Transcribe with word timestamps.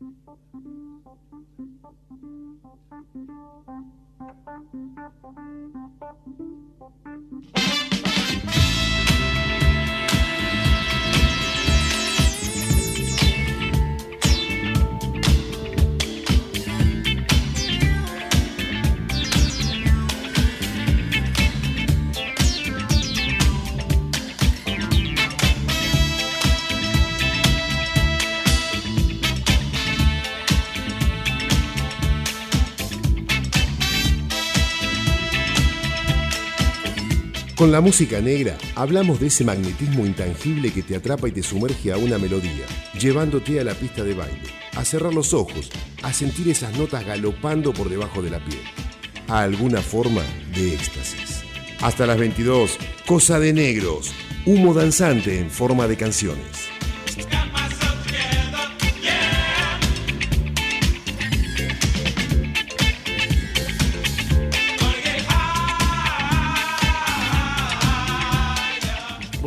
Thank 0.00 0.14
you. 8.94 8.99
Con 37.60 37.72
la 37.72 37.82
música 37.82 38.22
negra 38.22 38.56
hablamos 38.74 39.20
de 39.20 39.26
ese 39.26 39.44
magnetismo 39.44 40.06
intangible 40.06 40.72
que 40.72 40.82
te 40.82 40.96
atrapa 40.96 41.28
y 41.28 41.32
te 41.32 41.42
sumerge 41.42 41.92
a 41.92 41.98
una 41.98 42.16
melodía, 42.16 42.64
llevándote 42.98 43.60
a 43.60 43.64
la 43.64 43.74
pista 43.74 44.02
de 44.02 44.14
baile, 44.14 44.48
a 44.76 44.82
cerrar 44.82 45.12
los 45.12 45.34
ojos, 45.34 45.70
a 46.02 46.10
sentir 46.14 46.48
esas 46.48 46.74
notas 46.78 47.04
galopando 47.04 47.74
por 47.74 47.90
debajo 47.90 48.22
de 48.22 48.30
la 48.30 48.42
piel, 48.42 48.62
a 49.28 49.42
alguna 49.42 49.82
forma 49.82 50.22
de 50.54 50.72
éxtasis. 50.72 51.42
Hasta 51.82 52.06
las 52.06 52.16
22, 52.16 52.78
Cosa 53.04 53.38
de 53.38 53.52
Negros, 53.52 54.10
humo 54.46 54.72
danzante 54.72 55.38
en 55.38 55.50
forma 55.50 55.86
de 55.86 55.98
canciones. 55.98 56.69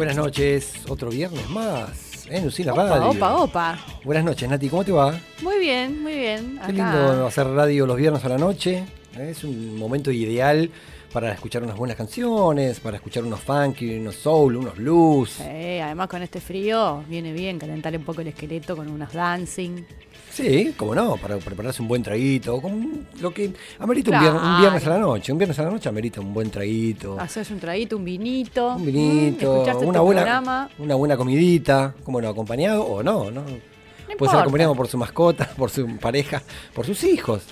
Buenas 0.03 0.17
noches, 0.17 0.73
otro 0.89 1.09
viernes 1.09 1.49
más 1.49 2.27
en 2.29 2.45
Usina 2.45 2.73
Opa, 2.73 2.89
Radio. 2.89 3.09
opa, 3.11 3.35
opa. 3.37 3.79
Buenas 4.03 4.25
noches, 4.25 4.49
Nati, 4.49 4.67
¿cómo 4.67 4.83
te 4.83 4.91
va? 4.91 5.17
Muy 5.41 5.59
bien, 5.59 6.03
muy 6.03 6.11
bien. 6.13 6.55
Qué 6.57 6.73
Acá. 6.73 6.73
lindo 6.73 7.25
hacer 7.25 7.47
radio 7.47 7.85
los 7.85 7.95
viernes 7.95 8.25
a 8.25 8.27
la 8.27 8.37
noche. 8.37 8.83
¿eh? 9.17 9.29
Es 9.29 9.45
un 9.45 9.77
momento 9.77 10.11
ideal 10.11 10.69
para 11.13 11.31
escuchar 11.31 11.63
unas 11.63 11.77
buenas 11.77 11.95
canciones, 11.95 12.81
para 12.81 12.97
escuchar 12.97 13.23
unos 13.23 13.39
funky, 13.39 13.97
unos 13.97 14.15
soul, 14.15 14.57
unos 14.57 14.75
blues. 14.75 15.35
Sí, 15.37 15.79
además 15.79 16.09
con 16.09 16.21
este 16.21 16.41
frío 16.41 17.01
viene 17.07 17.31
bien 17.31 17.57
calentar 17.57 17.95
un 17.95 18.03
poco 18.03 18.19
el 18.19 18.27
esqueleto 18.27 18.75
con 18.75 18.89
unos 18.89 19.13
dancing. 19.13 19.85
Sí, 20.33 20.73
cómo 20.75 20.95
no, 20.95 21.15
para 21.17 21.37
prepararse 21.37 21.79
un 21.83 21.87
buen 21.87 22.01
traguito, 22.01 22.59
con 22.59 23.05
lo 23.21 23.31
que 23.31 23.53
amerita 23.77 24.09
un, 24.09 24.19
viernes, 24.19 24.41
un 24.41 24.59
viernes 24.61 24.87
a 24.87 24.89
la 24.89 24.97
noche. 24.97 25.31
Un 25.31 25.37
viernes 25.37 25.59
a 25.59 25.63
la 25.63 25.69
noche 25.69 25.89
amerita 25.89 26.21
un 26.21 26.33
buen 26.33 26.49
traguito, 26.49 27.19
Haces 27.19 27.51
un 27.51 27.59
traguito, 27.59 27.97
un 27.97 28.03
vinito. 28.03 28.73
un 28.73 28.81
mm, 28.81 28.85
vinito, 28.85 29.53
escuchaste 29.53 29.85
una 29.85 29.99
buena, 29.99 30.21
programa. 30.21 30.69
una 30.79 30.95
buena 30.95 31.17
comidita, 31.17 31.93
como 32.03 32.19
no, 32.19 32.29
acompañado 32.29 32.83
o 32.83 33.03
no, 33.03 33.29
¿no? 33.29 33.41
No 33.41 34.17
Puede 34.17 34.31
ser 34.31 34.39
acompañado 34.39 34.73
por 34.73 34.87
su 34.87 34.97
mascota, 34.97 35.47
por 35.57 35.69
su 35.69 35.97
pareja, 35.97 36.41
por 36.73 36.87
sus 36.87 37.03
hijos 37.03 37.43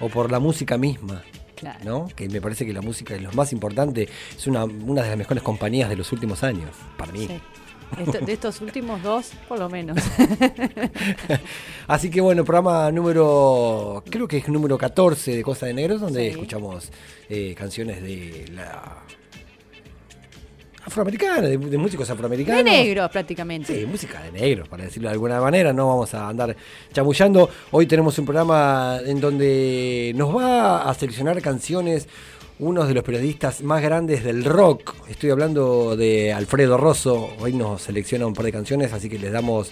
o 0.00 0.08
por 0.08 0.32
la 0.32 0.40
música 0.40 0.76
misma. 0.76 1.22
Claro. 1.54 1.78
¿no? 1.84 2.08
Que 2.14 2.28
me 2.28 2.40
parece 2.40 2.66
que 2.66 2.72
la 2.72 2.82
música 2.82 3.14
es 3.14 3.22
lo 3.22 3.32
más 3.32 3.52
importante, 3.52 4.08
es 4.36 4.46
una, 4.48 4.64
una 4.64 5.02
de 5.02 5.08
las 5.08 5.18
mejores 5.18 5.42
compañías 5.42 5.88
de 5.88 5.96
los 5.96 6.10
últimos 6.12 6.42
años, 6.42 6.70
para 6.96 7.12
mí. 7.12 7.26
Sí. 7.28 7.40
Esto- 7.96 8.24
de 8.24 8.32
estos 8.32 8.60
últimos 8.60 9.02
dos, 9.02 9.30
por 9.48 9.58
lo 9.58 9.68
menos. 9.68 9.96
Así 11.86 12.10
que 12.10 12.20
bueno, 12.20 12.44
programa 12.44 12.90
número, 12.92 14.02
creo 14.10 14.28
que 14.28 14.38
es 14.38 14.48
número 14.48 14.76
14 14.76 15.36
de 15.36 15.42
Cosa 15.42 15.66
de 15.66 15.74
Negros, 15.74 16.00
donde 16.00 16.20
Sí. 16.24 16.26
escuchamos 16.28 16.90
eh, 17.28 17.54
canciones 17.56 18.02
de 18.02 18.44
la 18.54 19.02
afroamericana, 20.84 21.42
de, 21.42 21.58
de 21.58 21.78
músicos 21.78 22.08
afroamericanos. 22.08 22.64
De 22.64 22.70
negro, 22.70 23.08
prácticamente. 23.10 23.78
Sí, 23.80 23.84
música 23.86 24.22
de 24.22 24.32
negros, 24.32 24.68
para 24.68 24.84
decirlo 24.84 25.08
de 25.08 25.14
alguna 25.14 25.40
manera, 25.40 25.72
no 25.72 25.88
vamos 25.88 26.14
a 26.14 26.28
andar 26.28 26.56
chamullando. 26.92 27.50
Hoy 27.72 27.86
tenemos 27.86 28.18
un 28.18 28.24
programa 28.24 28.98
en 29.04 29.20
donde 29.20 30.12
nos 30.16 30.34
va 30.34 30.88
a 30.88 30.94
seleccionar 30.94 31.40
canciones 31.42 32.08
uno 32.60 32.84
de 32.86 32.94
los 32.94 33.04
periodistas 33.04 33.62
más 33.62 33.82
grandes 33.82 34.24
del 34.24 34.44
rock. 34.44 34.94
Estoy 35.08 35.30
hablando 35.30 35.96
de 35.96 36.32
Alfredo 36.32 36.76
Rosso. 36.76 37.30
Hoy 37.38 37.52
nos 37.52 37.82
selecciona 37.82 38.26
un 38.26 38.34
par 38.34 38.44
de 38.46 38.52
canciones, 38.52 38.92
así 38.92 39.08
que 39.08 39.18
les 39.18 39.32
damos 39.32 39.70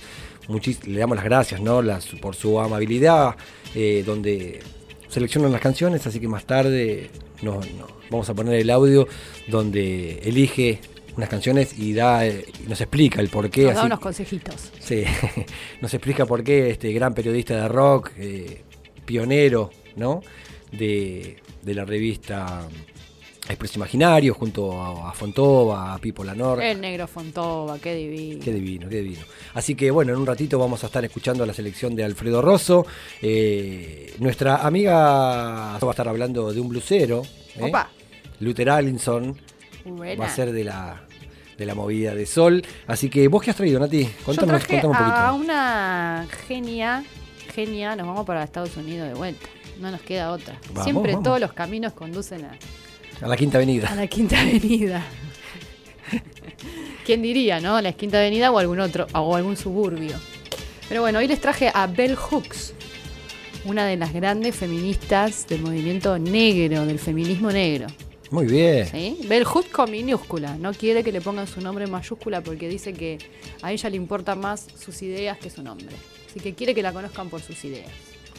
le 0.87 1.01
damos 1.01 1.17
las 1.17 1.25
gracias 1.25 1.61
¿no? 1.61 1.83
Las- 1.83 2.07
por 2.07 2.37
su 2.37 2.61
amabilidad, 2.61 3.35
eh, 3.75 4.05
donde 4.07 4.61
seleccionan 5.09 5.51
las 5.51 5.61
canciones, 5.61 6.07
así 6.07 6.21
que 6.21 6.29
más 6.29 6.45
tarde 6.45 7.11
nos- 7.43 7.67
vamos 8.11 8.29
a 8.31 8.35
poner 8.35 8.55
el 8.55 8.71
audio 8.71 9.09
donde 9.49 10.21
elige 10.21 10.79
unas 11.17 11.29
canciones 11.29 11.77
y 11.77 11.95
da 11.95 12.25
eh, 12.27 12.45
nos 12.69 12.81
explica 12.81 13.21
el 13.21 13.29
porqué. 13.29 13.65
Nos 13.65 13.75
da 13.75 13.81
así- 13.81 13.87
unos 13.87 13.99
consejitos. 14.01 14.71
Sí, 14.79 15.03
nos 15.81 15.93
explica 15.93 16.25
por 16.27 16.45
qué 16.45 16.71
este 16.71 16.93
gran 16.93 17.15
periodista 17.15 17.57
de 17.63 17.67
rock, 17.69 18.11
eh, 18.17 18.63
pionero, 19.05 19.71
¿no? 19.97 20.23
De, 20.71 21.39
de 21.66 21.75
la 21.75 21.84
revista 21.84 22.66
Expreso 23.49 23.75
Imaginario, 23.78 24.34
junto 24.34 24.81
a, 24.81 25.10
a 25.10 25.12
Fontova, 25.12 25.94
a 25.94 25.99
Pipo 25.99 26.25
Lanor. 26.25 26.62
El 26.62 26.81
negro 26.81 27.06
Fontova, 27.06 27.78
qué 27.78 27.94
divino. 27.94 28.41
Qué 28.44 28.53
divino, 28.53 28.88
qué 28.88 29.03
divino. 29.03 29.22
Así 29.54 29.75
que 29.75 29.91
bueno, 29.91 30.12
en 30.12 30.19
un 30.19 30.27
ratito 30.27 30.59
vamos 30.59 30.82
a 30.82 30.87
estar 30.87 31.04
escuchando 31.04 31.44
la 31.44 31.53
selección 31.53 31.94
de 31.94 32.04
Alfredo 32.04 32.41
Rosso. 32.43 32.87
Eh, 33.21 34.15
nuestra 34.21 34.66
amiga 34.66 34.94
va 34.94 35.77
a 35.77 35.91
estar 35.91 36.09
hablando 36.09 36.53
de 36.53 36.60
un 36.60 36.69
blusero. 36.69 37.22
¿eh? 37.56 37.62
Opa. 37.65 37.91
Luther 38.41 38.69
Allinson 38.71 39.37
Buena. 39.84 40.21
va 40.21 40.27
a 40.27 40.34
ser 40.34 40.53
de 40.53 40.65
la, 40.65 41.03
de 41.56 41.66
la 41.66 41.75
movida 41.75 42.15
de 42.15 42.27
sol. 42.27 42.62
Así 42.87 43.09
que 43.09 43.28
vos 43.28 43.43
qué 43.43 43.50
has 43.50 43.56
traído, 43.56 43.78
Nati? 43.81 44.04
Yo 44.04 44.10
Contame, 44.25 44.48
traje 44.59 44.66
contame 44.81 44.93
un 44.93 44.98
poquito. 44.98 45.16
a 45.16 45.33
una 45.33 46.27
genia, 46.48 47.04
genia, 47.54 47.94
nos 47.97 48.06
vamos 48.09 48.27
para 48.27 48.43
Estados 48.44 48.77
Unidos 48.77 49.09
de 49.09 49.15
vuelta. 49.15 49.48
No 49.81 49.91
nos 49.91 50.01
queda 50.03 50.33
otra. 50.33 50.59
Vamos, 50.69 50.85
Siempre 50.85 51.13
vamos. 51.13 51.25
todos 51.25 51.41
los 51.41 51.53
caminos 51.53 51.93
conducen 51.93 52.45
a, 52.47 52.57
A 53.25 53.29
la 53.29 53.37
Quinta 53.37 53.59
Avenida. 53.59 53.89
a 53.89 53.95
la 53.95 54.07
Quinta 54.07 54.41
Avenida. 54.41 55.05
¿Quién 57.05 57.23
diría, 57.23 57.61
no? 57.61 57.81
La 57.81 57.93
Quinta 57.93 58.19
Avenida 58.19 58.51
o 58.51 58.59
algún 58.59 58.81
otro, 58.81 59.07
o 59.15 59.37
algún 59.37 59.57
suburbio. 59.57 60.17
Pero 60.89 61.01
bueno, 61.03 61.19
hoy 61.19 61.29
les 61.29 61.41
traje 61.41 61.71
a 61.73 61.87
Bell 61.87 62.17
Hooks, 62.17 62.73
una 63.65 63.87
de 63.87 63.97
las 63.97 64.13
grandes 64.13 64.55
feministas 64.57 65.47
del 65.47 65.61
movimiento 65.63 66.19
negro, 66.19 66.87
del 66.87 66.99
feminismo 66.99 67.51
negro. 67.51 67.87
Muy 68.31 68.47
bien. 68.47 68.87
¿sí? 68.89 69.19
Bell 69.29 69.45
Hooks 69.45 69.69
con 69.71 69.91
minúscula, 69.91 70.57
no 70.57 70.73
quiere 70.73 71.05
que 71.05 71.13
le 71.13 71.21
pongan 71.21 71.47
su 71.47 71.61
nombre 71.61 71.85
en 71.85 71.91
mayúscula 71.91 72.41
porque 72.41 72.69
dice 72.69 72.93
que 72.93 73.19
a 73.63 73.73
ella 73.73 73.89
le 73.91 73.97
importan 73.97 74.41
más 74.41 74.67
sus 74.79 75.01
ideas 75.03 75.39
que 75.39 75.49
su 75.51 75.63
nombre. 75.63 75.95
Así 76.29 76.41
que 76.41 76.55
quiere 76.55 76.75
que 76.75 76.83
la 76.83 76.93
conozcan 76.93 77.29
por 77.29 77.41
sus 77.41 77.65
ideas. 77.65 77.89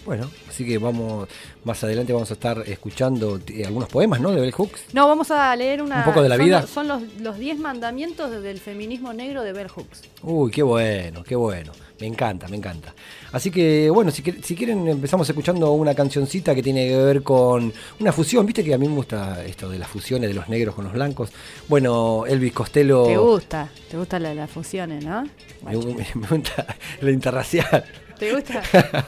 Bueno, 0.08 0.32
así 0.48 0.66
que 0.66 0.78
vamos, 0.78 1.28
más 1.66 1.84
adelante 1.84 2.14
vamos 2.14 2.32
a 2.32 2.36
estar 2.36 2.64
escuchando 2.66 3.42
eh, 3.48 3.66
algunos 3.66 3.90
poemas, 3.90 4.22
¿no? 4.22 4.32
De 4.32 4.40
Bell 4.40 4.54
Hooks. 4.54 4.86
No, 4.94 5.06
vamos 5.06 5.30
a 5.32 5.54
leer 5.56 5.82
una... 5.82 5.98
¿Un 5.98 6.04
poco 6.06 6.24
de 6.24 6.30
la 6.30 6.38
son 6.38 6.46
vida? 6.46 6.62
los- 6.62 6.70
Son 6.70 6.88
los, 6.88 7.04
los 7.20 7.38
10 7.38 7.60
mandamientos 7.60 8.32
del 8.42 8.58
feminismo 8.60 9.12
negro 9.12 9.44
de 9.44 9.52
Bell 9.52 9.68
Hooks. 9.68 10.04
Uy, 10.24 10.50
qué 10.50 10.64
bueno, 10.64 11.24
qué 11.26 11.36
bueno. 11.36 11.74
Me 12.00 12.08
encanta, 12.08 12.48
me 12.48 12.56
encanta. 12.56 12.94
Así 13.34 13.52
que, 13.52 13.90
bueno, 13.90 14.10
si, 14.12 14.22
quieren 14.24 14.88
empezamos 14.88 15.28
escuchando 15.28 15.72
una 15.74 15.94
cancioncita 15.94 16.56
que 16.56 16.64
tiene 16.64 16.88
que 16.88 16.96
ver 16.96 17.22
con 17.24 17.74
una 18.00 18.12
fusión. 18.14 18.46
Viste 18.46 18.64
que 18.64 18.74
a 18.74 18.78
mí 18.78 18.88
me 18.88 18.96
gusta 18.96 19.44
esto 19.44 19.68
de 19.68 19.78
las 19.78 19.90
fusiones 19.90 20.30
de 20.30 20.36
los 20.36 20.48
negros 20.48 20.74
con 20.74 20.86
los 20.86 20.94
blancos. 20.94 21.32
Bueno, 21.68 22.26
Elvis 22.26 22.54
Costello... 22.54 23.04
¿Te 23.08 23.18
gusta? 23.18 23.70
¿Te 23.92 23.98
gustan 23.98 24.24
las 24.24 24.36
las 24.38 24.50
fusiones, 24.50 25.04
no? 25.04 25.24
Me, 25.66 25.76
me- 25.76 26.08
me 26.16 26.28
gusta 26.30 26.66
la 27.02 27.12
interracial. 27.12 27.84
¿Te 28.18 28.32
gusta? 28.34 28.62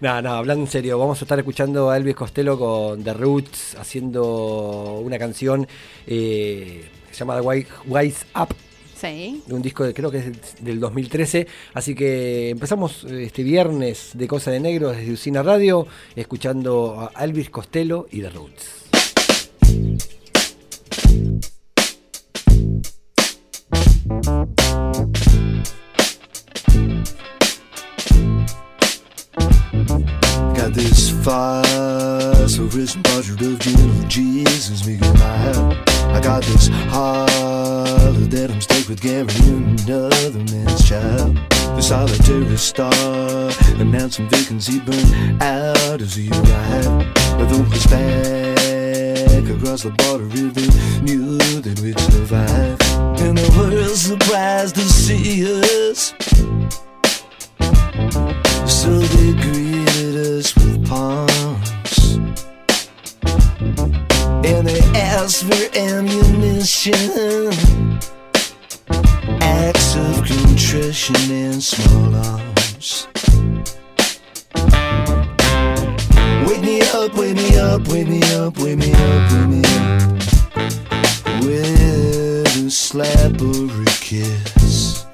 No, 0.00 0.20
no, 0.22 0.30
hablando 0.34 0.64
en 0.64 0.70
serio, 0.70 0.98
vamos 0.98 1.20
a 1.20 1.24
estar 1.24 1.38
escuchando 1.38 1.90
a 1.90 1.96
Elvis 1.96 2.14
Costello 2.16 2.58
con 2.58 3.02
The 3.02 3.14
Roots 3.14 3.76
haciendo 3.78 5.00
una 5.04 5.18
canción 5.18 5.66
eh, 6.06 6.84
que 7.08 7.14
se 7.14 7.18
llama 7.20 7.40
Wise 7.40 8.24
Up, 8.34 8.54
Sí. 8.96 9.42
de 9.46 9.54
un 9.54 9.62
disco 9.62 9.84
de, 9.84 9.92
creo 9.94 10.10
que 10.10 10.18
es 10.18 10.24
del- 10.26 10.40
del 10.64 10.80
2013. 10.80 11.46
Así 11.74 11.94
que 11.94 12.50
empezamos 12.50 13.04
eh, 13.04 13.24
este 13.24 13.42
viernes 13.42 14.10
de 14.14 14.28
Cosa 14.28 14.50
de 14.52 14.60
Negro 14.60 14.90
desde 14.90 15.12
Usina 15.12 15.42
Radio, 15.42 15.86
escuchando 16.14 17.10
a 17.14 17.24
Elvis 17.24 17.50
Costello 17.50 18.06
y 18.10 18.20
The 18.22 18.30
Roots. 18.30 18.82
Got 30.62 30.74
this 30.74 31.10
phosphorescent 31.24 33.04
portrait 33.06 33.42
of 33.42 33.58
gentle 33.58 34.06
Jesus 34.06 34.86
me 34.86 34.94
in 34.94 35.00
my 35.18 35.36
head. 35.36 35.56
I 36.14 36.20
got 36.20 36.44
this 36.44 36.68
heart 36.68 38.30
that 38.30 38.48
I'm 38.48 38.60
stuck 38.60 38.88
with 38.88 39.02
carrying 39.02 39.80
another 39.80 40.38
man's 40.54 40.88
child. 40.88 41.34
the 41.50 41.80
solitary 41.80 42.56
star. 42.56 42.92
Announcing 43.80 44.28
vacancy 44.28 44.78
burned 44.78 45.42
out 45.42 46.00
as 46.00 46.16
you 46.16 46.30
ride. 46.30 47.12
But 47.36 47.46
though 47.46 47.66
it's 47.72 47.86
back 47.88 49.50
across 49.56 49.82
the 49.82 49.90
border, 49.90 50.28
they 50.28 50.68
knew 51.02 51.38
that 51.60 51.80
we'd 51.80 51.98
survive. 51.98 52.80
And 53.20 53.36
the 53.36 53.50
world 53.58 53.96
surprised 53.96 54.76
to 54.76 54.82
see 54.82 55.42
us. 55.90 56.14
So 58.72 58.90
they 58.96 59.32
greeted 59.42 59.71
with 60.22 60.86
palms. 60.86 62.16
And 64.44 64.68
they 64.68 64.80
ask 64.94 65.44
for 65.44 65.76
ammunition. 65.76 67.50
Acts 69.40 69.96
of 69.96 70.24
contrition 70.24 71.16
and 71.30 71.62
small 71.62 72.14
arms. 72.14 73.08
Wake 76.46 76.62
me 76.62 76.82
up, 76.82 77.14
wake 77.14 77.36
me 77.36 77.56
up, 77.58 77.88
wake 77.88 78.06
me 78.06 78.22
up, 78.34 78.56
wake 78.58 78.78
me 78.78 78.92
up, 78.92 79.32
wake 79.32 79.48
me 79.48 79.62
up. 79.64 80.12
With 81.42 82.56
a 82.56 82.70
slap 82.70 83.40
or 83.42 83.82
a 83.82 83.86
kiss. 84.00 85.04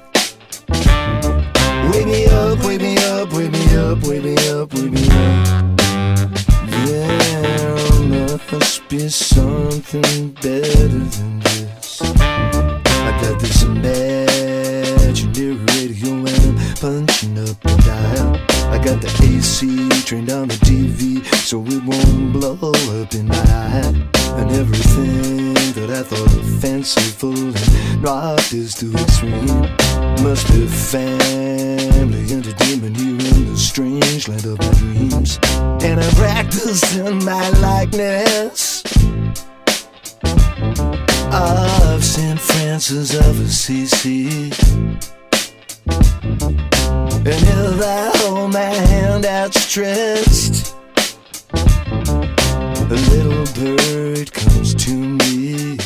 Wake 1.91 2.05
me 2.05 2.27
up, 2.27 2.63
wake 2.63 2.81
me 2.81 2.95
up, 2.97 3.33
wake 3.33 3.51
me 3.51 3.58
up, 3.58 3.58
wake 4.03 4.23
me 4.23 4.35
up, 4.49 4.73
wake 4.73 4.91
me 4.91 5.07
up. 5.09 5.77
There 6.69 8.39
must 8.51 8.87
be 8.89 9.09
something 9.09 10.31
better 10.41 10.87
than 10.87 11.39
this. 11.39 12.01
I 12.01 13.17
got 13.21 13.39
this 13.39 13.63
imaginary 13.63 15.53
radio 15.53 16.13
and 16.13 16.29
I'm 16.29 16.75
punching 16.75 17.37
up 17.39 17.59
the 17.61 17.75
dial. 17.85 18.35
I 18.71 18.77
got 18.83 19.01
the 19.01 19.09
AC 19.23 19.89
trained 20.05 20.29
on 20.29 20.47
the 20.47 20.55
TV 20.55 21.25
so 21.35 21.63
it 21.65 21.83
won't 21.83 22.33
blow 22.33 22.57
up 23.01 23.13
in 23.13 23.27
my 23.27 23.35
eye. 23.35 24.09
And 24.39 24.51
everything 24.51 25.53
that 25.73 25.89
I 25.89 26.03
thought 26.03 26.61
fanciful 26.61 27.33
and 27.33 28.03
rock 28.03 28.53
is 28.53 28.73
too 28.75 28.93
extreme. 28.93 29.61
Must 30.23 30.47
be 30.47 30.67
family 30.67 32.33
entertainment 32.33 32.97
the 32.97 33.18
strange 33.59 34.27
land 34.29 34.45
of 34.45 34.57
my 34.57 34.71
dreams. 34.73 35.39
And 35.83 35.99
I 35.99 36.09
practice 36.15 36.95
in 36.95 37.23
my 37.25 37.49
likeness 37.59 38.83
of 41.31 42.03
St. 42.03 42.39
Francis 42.39 43.13
of 43.15 43.39
Assisi. 43.41 44.51
And 47.19 47.27
if 47.27 47.81
I 47.81 48.11
hold 48.15 48.53
my 48.53 48.59
hand 48.59 49.25
outstretched, 49.25 50.73
a 51.53 52.97
little 53.11 53.45
bird 53.53 54.31
comes 54.31 54.73
to 54.85 54.91
me. 54.91 55.77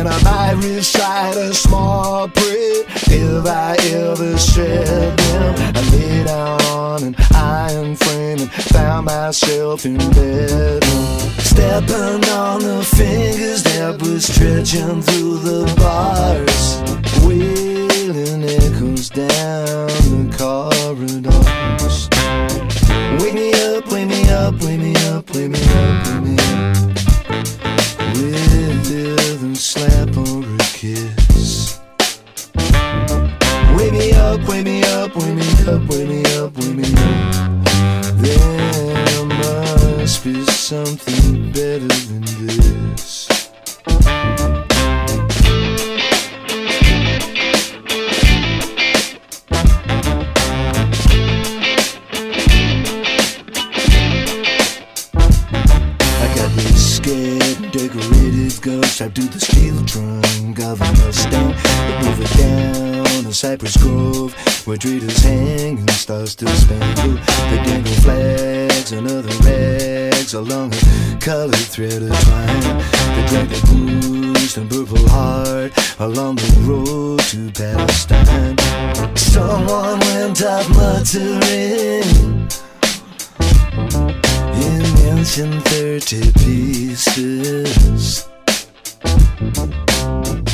And 0.00 0.08
I 0.08 0.22
might 0.22 0.64
recite 0.64 1.36
a 1.36 1.52
small 1.52 2.26
prayer 2.26 2.84
if 2.88 3.46
I 3.46 3.76
ever 3.92 4.38
said 4.38 5.18
them. 5.18 5.54
I 5.76 5.90
lay 5.90 6.24
down 6.24 6.62
on 6.62 7.02
an 7.04 7.16
iron 7.34 7.96
frame 7.96 8.40
and 8.40 8.50
found 8.50 9.04
myself 9.04 9.84
in 9.84 9.98
bed. 9.98 10.82
Stepping 11.36 12.24
on 12.30 12.62
the 12.62 12.82
fingers 12.96 13.62
that 13.64 14.00
were 14.00 14.20
stretching 14.20 15.02
through 15.02 15.38
the 15.40 15.66
bars. 15.76 16.80
Wailing 17.26 18.42
echoes 18.44 19.10
down 19.10 19.88
the 20.08 20.34
corridors. 20.38 22.08
Wake 23.22 23.34
me 23.34 23.52
up, 23.52 23.86
wake 23.92 24.08
me 24.08 24.30
up, 24.30 24.54
wake 24.62 24.80
me 24.80 24.94
up, 25.10 25.28
wake 25.34 25.50
me 25.50 25.60
up, 25.60 26.06
wake 26.06 26.22
me 26.22 26.36
up. 26.38 26.99
Slap 29.54 30.16
or 30.16 30.42
a 30.42 30.58
kiss. 30.72 31.78
Wake 33.76 33.92
me 33.92 34.12
up, 34.14 34.40
wake 34.48 34.64
me 34.64 34.82
up, 34.84 35.14
wake 35.14 35.34
me 35.34 35.46
up, 35.68 35.82
wake 35.88 36.08
me 36.08 36.24
up, 36.36 36.56
wake 36.56 36.76
me 36.76 36.84
up. 36.94 38.16
There 38.16 39.26
must 39.26 40.24
be 40.24 40.44
something 40.46 41.52
better 41.52 41.86
than 41.86 42.22
this. 42.22 42.79
Ghost 58.60 58.94
strapped 58.94 59.14
to 59.16 59.22
the 59.22 59.40
steel 59.40 59.84
trunk 59.86 60.58
of 60.60 60.80
a 60.80 60.92
Mustang. 61.00 61.54
They 61.86 61.96
move 62.04 62.20
it 62.20 62.38
down 62.38 63.26
a 63.26 63.32
cypress 63.32 63.76
grove 63.76 64.34
where 64.66 64.76
traders 64.76 65.22
hang 65.22 65.78
and 65.78 65.90
stars 65.90 66.32
still 66.32 66.48
spangle. 66.48 67.14
They 67.50 67.62
dangle 67.64 67.92
flags 68.02 68.92
and 68.92 69.06
other 69.06 69.34
rags 69.44 70.34
along 70.34 70.74
a 70.74 71.16
colored 71.20 71.54
thread 71.56 72.02
of 72.02 72.20
twine. 72.24 72.78
They 73.14 73.26
drag 73.28 73.48
the 73.48 73.60
bruised 73.66 74.58
and 74.58 74.68
purple 74.68 75.08
heart 75.08 75.72
along 76.00 76.36
the 76.36 76.60
road 76.68 77.20
to 77.30 77.50
Palestine. 77.52 78.58
Someone 79.16 80.00
went 80.00 80.42
up 80.42 80.68
muttering 80.70 82.08
in 84.60 84.82
ancient 85.06 85.62
30 85.64 86.32
pieces. 86.32 88.29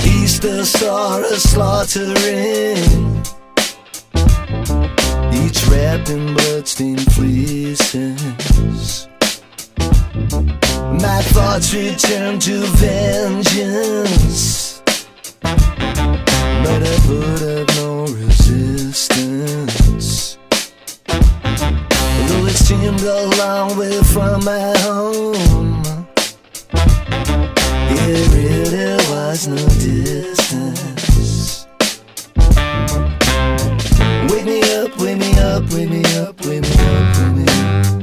Easter 0.04 0.64
saw 0.64 1.18
us 1.18 1.42
slaughtering, 1.42 3.22
each 5.32 5.66
wrapped 5.68 6.08
in 6.10 6.34
bloodstained 6.34 7.12
fleeces. 7.12 9.08
My 11.00 11.20
thoughts 11.32 11.72
return 11.74 12.38
to 12.40 12.60
vengeance, 12.76 14.82
but 15.42 16.82
I 16.82 16.98
put 17.06 17.42
up 17.42 17.68
no 17.76 18.06
resistance. 18.06 19.66
Though 22.28 22.46
it 22.46 22.56
seemed 22.56 23.02
a 23.02 23.26
long 23.38 23.76
way 23.78 24.02
from 24.02 24.44
my 24.44 24.72
home, 24.78 25.34
it 27.90 28.35
really 28.70 28.96
was 29.10 29.46
no 29.46 29.56
distance. 29.56 31.66
Wake 34.30 34.44
me 34.44 34.60
up, 34.74 34.96
wake 34.98 35.18
me 35.18 35.32
up, 35.38 35.62
wake 35.72 35.88
me 35.90 36.02
up, 36.16 36.40
wake 36.44 36.62
me 36.62 36.70
up, 36.70 37.16
wake 37.18 37.34
me 37.34 37.44
up. 37.46 38.02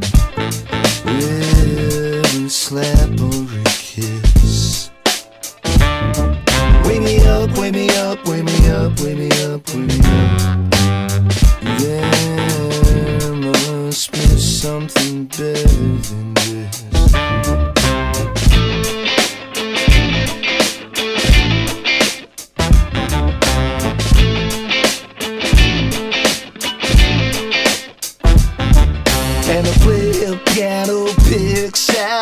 With 1.05 2.35
a 2.35 2.49
slap 2.49 3.19
or 3.19 3.43
a 3.59 3.63
kiss. 3.65 4.89
Wake 6.85 7.01
me 7.01 7.19
up, 7.25 7.57
wake 7.57 7.73
me 7.73 7.89
up, 7.89 8.25
wake 8.27 8.43
me 8.43 8.69
up, 8.69 8.99
wake 8.99 9.17
me 9.17 9.29
up, 9.43 9.67
wake 9.73 9.87
me 9.87 9.99
up. 10.05 10.71
There 11.79 13.33
must 13.33 14.11
be 14.11 14.19
something 14.19 15.25
better 15.25 15.67
than 15.67 16.32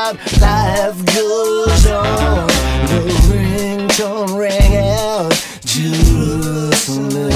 picks 0.01 0.41
out, 0.41 0.41
life 0.41 1.05
goes 1.05 1.88
on. 1.88 2.48
The 2.88 3.01
ringtone 3.29 4.38
rang 4.38 4.75
out, 4.77 5.34
Jerusalem. 5.65 7.31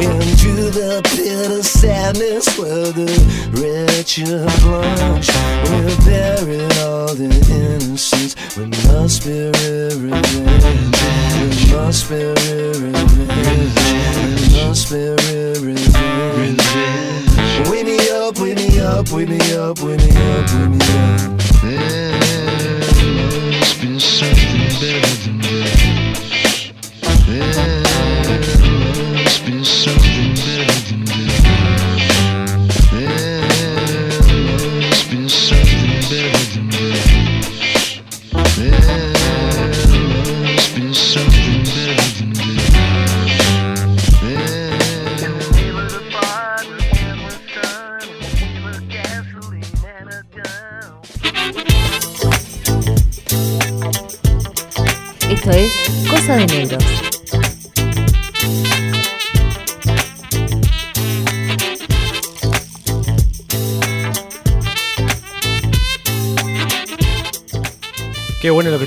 Into 0.00 0.70
the 0.70 1.00
pit 1.04 1.50
of 1.58 1.64
sadness 1.64 2.58
where 2.58 2.92
the 2.92 3.06
wretched 3.52 4.48
plunge. 4.60 5.28
We 5.68 5.78
buried 6.04 6.78
all 6.78 7.14
the 7.14 7.30
innocence. 7.50 8.34
We 8.56 8.66
must 8.88 9.24
be 9.24 9.46
revenge. 9.46 10.24
We 11.40 11.76
must 11.76 12.08
be 12.08 12.24
revenge. 12.24 13.12
We 14.18 14.64
must 14.64 14.90
be 14.90 15.02
revenge. 15.60 17.31
Wake 17.70 17.86
me 17.86 17.98
up, 18.10 18.38
wake 18.38 18.56
me 18.56 18.80
up, 18.80 19.10
wake 19.10 19.28
me 19.28 19.38
up, 19.54 19.78
wake 19.80 20.00
me 20.00 20.10
up, 20.10 20.50
wake 20.52 20.70
me 20.70 20.78
up. 20.80 21.20
There 21.62 22.12
must 23.52 23.80
be 23.80 23.98
something 24.00 24.68
better 24.80 25.14
than 25.22 25.36
this. 25.40 26.72
There 27.26 27.81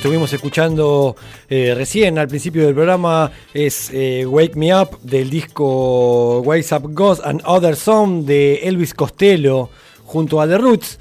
estuvimos 0.05 0.31
escuchando 0.33 1.15
eh, 1.49 1.73
recién 1.75 2.19
al 2.19 2.27
principio 2.27 2.63
del 2.63 2.75
programa 2.75 3.31
es 3.55 3.89
eh, 3.91 4.23
Wake 4.23 4.55
Me 4.55 4.71
Up 4.79 4.99
del 5.01 5.31
disco 5.31 6.41
Wise 6.41 6.75
Up 6.75 6.93
Ghost 6.93 7.25
and 7.25 7.41
Other 7.43 7.75
Song 7.75 8.23
de 8.23 8.57
Elvis 8.57 8.93
Costello 8.93 9.71
junto 10.03 10.39
a 10.39 10.47
The 10.47 10.59
Roots. 10.59 10.99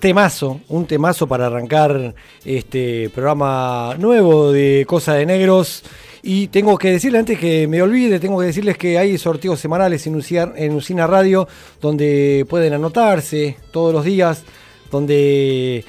Temazo, 0.00 0.60
un 0.68 0.84
temazo 0.84 1.26
para 1.26 1.46
arrancar 1.46 2.14
este 2.44 3.08
programa 3.08 3.94
nuevo 3.98 4.52
de 4.52 4.84
Cosa 4.86 5.14
de 5.14 5.24
Negros. 5.24 5.82
Y 6.22 6.48
tengo 6.48 6.76
que 6.76 6.90
decirle, 6.90 7.20
antes 7.20 7.38
que 7.38 7.66
me 7.66 7.80
olvide, 7.80 8.20
tengo 8.20 8.38
que 8.38 8.48
decirles 8.48 8.76
que 8.76 8.98
hay 8.98 9.16
sorteos 9.16 9.58
semanales 9.58 10.06
en 10.06 10.14
Usina, 10.14 10.52
en 10.56 10.74
Usina 10.74 11.06
Radio 11.06 11.48
donde 11.80 12.44
pueden 12.50 12.74
anotarse 12.74 13.56
todos 13.72 13.94
los 13.94 14.04
días, 14.04 14.44
donde 14.90 15.86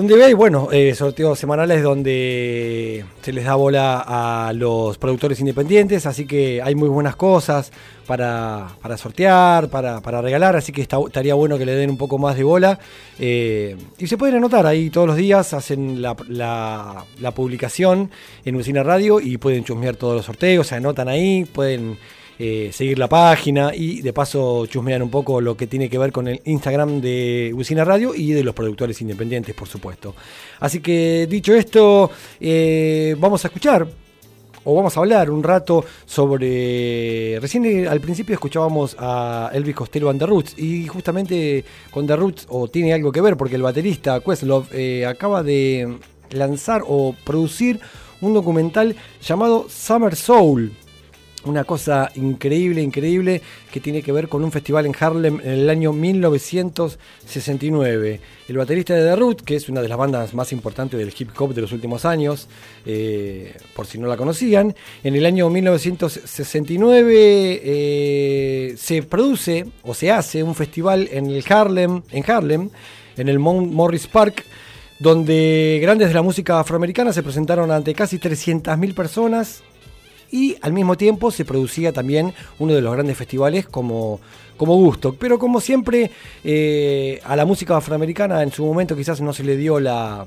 donde 0.00 0.24
hay, 0.24 0.32
bueno, 0.32 0.68
eh, 0.72 0.94
sorteos 0.94 1.38
semanales 1.38 1.82
donde 1.82 3.04
se 3.20 3.34
les 3.34 3.44
da 3.44 3.54
bola 3.54 4.02
a 4.06 4.50
los 4.54 4.96
productores 4.96 5.38
independientes, 5.40 6.06
así 6.06 6.26
que 6.26 6.62
hay 6.62 6.74
muy 6.74 6.88
buenas 6.88 7.16
cosas 7.16 7.70
para, 8.06 8.68
para 8.80 8.96
sortear, 8.96 9.68
para, 9.68 10.00
para, 10.00 10.22
regalar, 10.22 10.56
así 10.56 10.72
que 10.72 10.80
estaría 10.80 11.34
bueno 11.34 11.58
que 11.58 11.66
le 11.66 11.74
den 11.74 11.90
un 11.90 11.98
poco 11.98 12.16
más 12.16 12.34
de 12.34 12.44
bola. 12.44 12.78
Eh, 13.18 13.76
y 13.98 14.06
se 14.06 14.16
pueden 14.16 14.36
anotar 14.36 14.66
ahí 14.66 14.88
todos 14.88 15.06
los 15.06 15.16
días, 15.16 15.52
hacen 15.52 16.00
la, 16.00 16.16
la, 16.28 17.04
la 17.20 17.30
publicación 17.32 18.10
en 18.46 18.56
Usina 18.56 18.82
Radio 18.82 19.20
y 19.20 19.36
pueden 19.36 19.64
chusmear 19.64 19.96
todos 19.96 20.16
los 20.16 20.24
sorteos, 20.24 20.66
se 20.66 20.76
anotan 20.76 21.08
ahí, 21.08 21.44
pueden 21.44 21.98
eh, 22.42 22.70
seguir 22.72 22.98
la 22.98 23.06
página 23.06 23.74
y 23.74 24.00
de 24.00 24.14
paso 24.14 24.64
chusmean 24.64 25.02
un 25.02 25.10
poco 25.10 25.42
lo 25.42 25.58
que 25.58 25.66
tiene 25.66 25.90
que 25.90 25.98
ver 25.98 26.10
con 26.10 26.26
el 26.26 26.40
Instagram 26.46 27.02
de 27.02 27.52
Usina 27.54 27.84
Radio 27.84 28.14
y 28.14 28.32
de 28.32 28.42
los 28.42 28.54
productores 28.54 28.98
independientes, 29.02 29.54
por 29.54 29.68
supuesto. 29.68 30.14
Así 30.58 30.80
que 30.80 31.26
dicho 31.28 31.54
esto, 31.54 32.10
eh, 32.40 33.14
vamos 33.18 33.44
a 33.44 33.48
escuchar 33.48 33.86
o 34.64 34.74
vamos 34.74 34.96
a 34.96 35.00
hablar 35.00 35.30
un 35.30 35.42
rato 35.42 35.84
sobre. 36.06 37.38
Recién 37.40 37.86
al 37.86 38.00
principio 38.00 38.32
escuchábamos 38.32 38.96
a 38.98 39.50
Elvis 39.52 39.76
Costello 39.76 40.08
and 40.08 40.20
The 40.20 40.26
Roots, 40.26 40.58
y 40.58 40.86
justamente 40.86 41.62
con 41.90 42.06
The 42.06 42.16
Roots, 42.16 42.46
o 42.48 42.68
tiene 42.68 42.94
algo 42.94 43.12
que 43.12 43.20
ver, 43.20 43.36
porque 43.36 43.56
el 43.56 43.62
baterista 43.62 44.18
Questlove 44.20 44.68
eh, 44.72 45.04
acaba 45.04 45.42
de 45.42 45.98
lanzar 46.30 46.84
o 46.86 47.14
producir 47.22 47.80
un 48.22 48.32
documental 48.32 48.96
llamado 49.22 49.66
Summer 49.68 50.16
Soul 50.16 50.72
una 51.44 51.64
cosa 51.64 52.10
increíble, 52.14 52.80
increíble, 52.82 53.42
que 53.72 53.80
tiene 53.80 54.02
que 54.02 54.12
ver 54.12 54.28
con 54.28 54.44
un 54.44 54.52
festival 54.52 54.84
en 54.86 54.94
Harlem 54.98 55.40
en 55.42 55.50
el 55.50 55.68
año 55.70 55.92
1969. 55.92 58.20
El 58.48 58.56
baterista 58.56 58.94
de 58.94 59.02
The 59.02 59.16
Root, 59.16 59.40
que 59.42 59.56
es 59.56 59.68
una 59.68 59.80
de 59.80 59.88
las 59.88 59.98
bandas 59.98 60.34
más 60.34 60.52
importantes 60.52 60.98
del 60.98 61.12
hip 61.16 61.30
hop 61.38 61.54
de 61.54 61.62
los 61.62 61.72
últimos 61.72 62.04
años, 62.04 62.48
eh, 62.84 63.56
por 63.74 63.86
si 63.86 63.98
no 63.98 64.08
la 64.08 64.16
conocían, 64.16 64.74
en 65.02 65.16
el 65.16 65.24
año 65.24 65.48
1969 65.50 67.60
eh, 67.62 68.74
se 68.76 69.02
produce 69.02 69.66
o 69.82 69.94
se 69.94 70.10
hace 70.10 70.42
un 70.42 70.54
festival 70.54 71.08
en 71.12 71.26
el 71.26 71.44
Harlem, 71.48 72.02
en 72.10 72.30
Harlem, 72.30 72.68
en 73.16 73.28
el 73.28 73.38
Mount 73.38 73.72
Morris 73.72 74.06
Park, 74.06 74.44
donde 74.98 75.78
grandes 75.80 76.08
de 76.08 76.14
la 76.14 76.22
música 76.22 76.60
afroamericana 76.60 77.12
se 77.12 77.22
presentaron 77.22 77.70
ante 77.70 77.94
casi 77.94 78.18
300.000 78.18 78.94
personas 78.94 79.62
y 80.30 80.56
al 80.62 80.72
mismo 80.72 80.96
tiempo 80.96 81.30
se 81.30 81.44
producía 81.44 81.92
también 81.92 82.32
uno 82.58 82.74
de 82.74 82.80
los 82.80 82.92
grandes 82.92 83.16
festivales 83.16 83.66
como, 83.66 84.20
como 84.56 84.76
Gusto. 84.76 85.14
Pero 85.18 85.38
como 85.38 85.60
siempre, 85.60 86.10
eh, 86.44 87.20
a 87.24 87.36
la 87.36 87.44
música 87.44 87.76
afroamericana 87.76 88.42
en 88.42 88.52
su 88.52 88.64
momento 88.64 88.96
quizás 88.96 89.20
no 89.20 89.32
se 89.32 89.44
le 89.44 89.56
dio 89.56 89.80
la, 89.80 90.26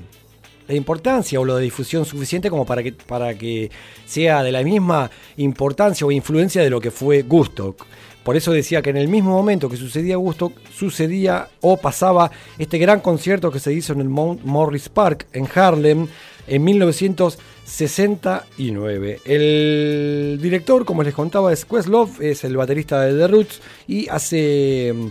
importancia 0.69 1.39
o 1.39 1.45
la 1.45 1.57
difusión 1.57 2.05
suficiente 2.05 2.49
como 2.49 2.65
para 2.65 2.81
que, 2.81 2.93
para 2.93 3.37
que 3.37 3.69
sea 4.05 4.41
de 4.43 4.51
la 4.51 4.63
misma 4.63 5.11
importancia 5.37 6.07
o 6.07 6.11
influencia 6.11 6.61
de 6.63 6.69
lo 6.69 6.81
que 6.81 6.89
fue 6.89 7.21
Gusto. 7.23 7.75
Por 8.23 8.37
eso 8.37 8.53
decía 8.53 8.81
que 8.81 8.89
en 8.89 8.97
el 8.97 9.09
mismo 9.09 9.31
momento 9.31 9.69
que 9.69 9.75
sucedía 9.75 10.15
Gusto, 10.15 10.53
sucedía 10.73 11.49
o 11.59 11.75
pasaba 11.75 12.31
este 12.57 12.77
gran 12.77 13.01
concierto 13.01 13.51
que 13.51 13.59
se 13.59 13.73
hizo 13.73 13.91
en 13.91 13.99
el 13.99 14.09
Mount 14.09 14.43
Morris 14.43 14.87
Park 14.87 15.27
en 15.33 15.47
Harlem 15.53 16.07
en 16.47 16.63
1969. 17.65 19.19
El 19.25 20.39
director, 20.41 20.85
como 20.85 21.03
les 21.03 21.13
contaba, 21.13 21.51
es 21.51 21.65
Questlove, 21.65 22.31
es 22.31 22.43
el 22.43 22.57
baterista 22.57 23.01
de 23.01 23.17
The 23.17 23.27
Roots 23.27 23.61
y 23.87 24.07
hace 24.09 24.93
mm, 24.93 25.07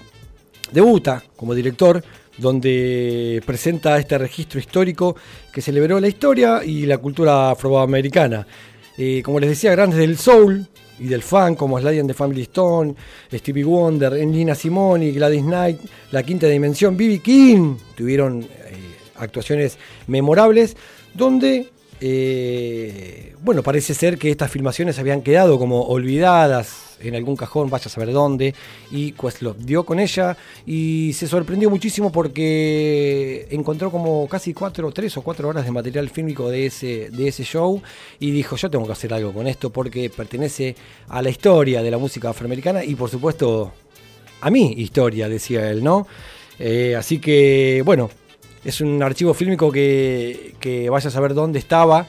debuta 0.72 1.22
como 1.36 1.54
director 1.54 2.02
donde 2.38 3.42
presenta 3.44 3.98
este 3.98 4.18
registro 4.18 4.58
histórico 4.58 5.16
que 5.52 5.60
celebró 5.60 6.00
la 6.00 6.08
historia 6.08 6.64
y 6.64 6.86
la 6.86 6.98
cultura 6.98 7.50
afroamericana. 7.50 8.46
Eh, 8.98 9.22
como 9.24 9.40
les 9.40 9.50
decía, 9.50 9.72
grandes 9.72 9.98
del 9.98 10.18
soul, 10.18 10.66
y 11.02 11.08
del 11.08 11.22
fan 11.22 11.56
como 11.56 11.80
Sly 11.80 11.98
and 11.98 12.08
the 12.08 12.14
Family 12.14 12.42
Stone, 12.42 12.94
Stevie 13.32 13.64
Wonder, 13.64 14.12
Nina 14.24 14.54
Simone, 14.54 15.10
Gladys 15.10 15.42
Knight, 15.42 15.80
La 16.12 16.22
Quinta 16.22 16.46
Dimensión, 16.46 16.96
B.B. 16.96 17.18
King, 17.18 17.76
tuvieron 17.96 18.42
eh, 18.42 18.48
actuaciones 19.16 19.78
memorables, 20.06 20.76
donde, 21.12 21.70
eh, 22.04 23.36
bueno, 23.42 23.62
parece 23.62 23.94
ser 23.94 24.18
que 24.18 24.28
estas 24.32 24.50
filmaciones 24.50 24.98
habían 24.98 25.22
quedado 25.22 25.56
como 25.56 25.82
olvidadas 25.82 26.96
en 27.00 27.14
algún 27.14 27.36
cajón, 27.36 27.70
vaya 27.70 27.86
a 27.86 27.88
saber 27.88 28.12
dónde, 28.12 28.56
y 28.90 29.14
lo 29.38 29.54
dio 29.54 29.84
con 29.84 30.00
ella 30.00 30.36
y 30.66 31.12
se 31.14 31.28
sorprendió 31.28 31.70
muchísimo 31.70 32.10
porque 32.10 33.46
encontró 33.52 33.92
como 33.92 34.26
casi 34.26 34.52
cuatro, 34.52 34.90
tres 34.90 35.16
o 35.16 35.22
cuatro 35.22 35.48
horas 35.48 35.64
de 35.64 35.70
material 35.70 36.10
fílmico 36.10 36.50
de 36.50 36.66
ese, 36.66 37.08
de 37.10 37.28
ese 37.28 37.44
show 37.44 37.80
y 38.18 38.32
dijo 38.32 38.56
yo 38.56 38.68
tengo 38.68 38.84
que 38.86 38.92
hacer 38.92 39.14
algo 39.14 39.32
con 39.32 39.46
esto 39.46 39.70
porque 39.70 40.10
pertenece 40.10 40.74
a 41.08 41.22
la 41.22 41.30
historia 41.30 41.82
de 41.82 41.90
la 41.92 41.98
música 41.98 42.30
afroamericana 42.30 42.84
y 42.84 42.96
por 42.96 43.10
supuesto 43.10 43.72
a 44.40 44.50
mi 44.50 44.72
historia, 44.72 45.28
decía 45.28 45.70
él, 45.70 45.84
¿no? 45.84 46.08
Eh, 46.58 46.96
así 46.96 47.20
que 47.20 47.82
bueno, 47.84 48.10
es 48.64 48.80
un 48.80 49.02
archivo 49.02 49.34
fílmico 49.34 49.70
que, 49.70 50.54
que 50.60 50.88
vaya 50.90 51.08
a 51.08 51.12
saber 51.12 51.34
dónde 51.34 51.58
estaba 51.58 52.06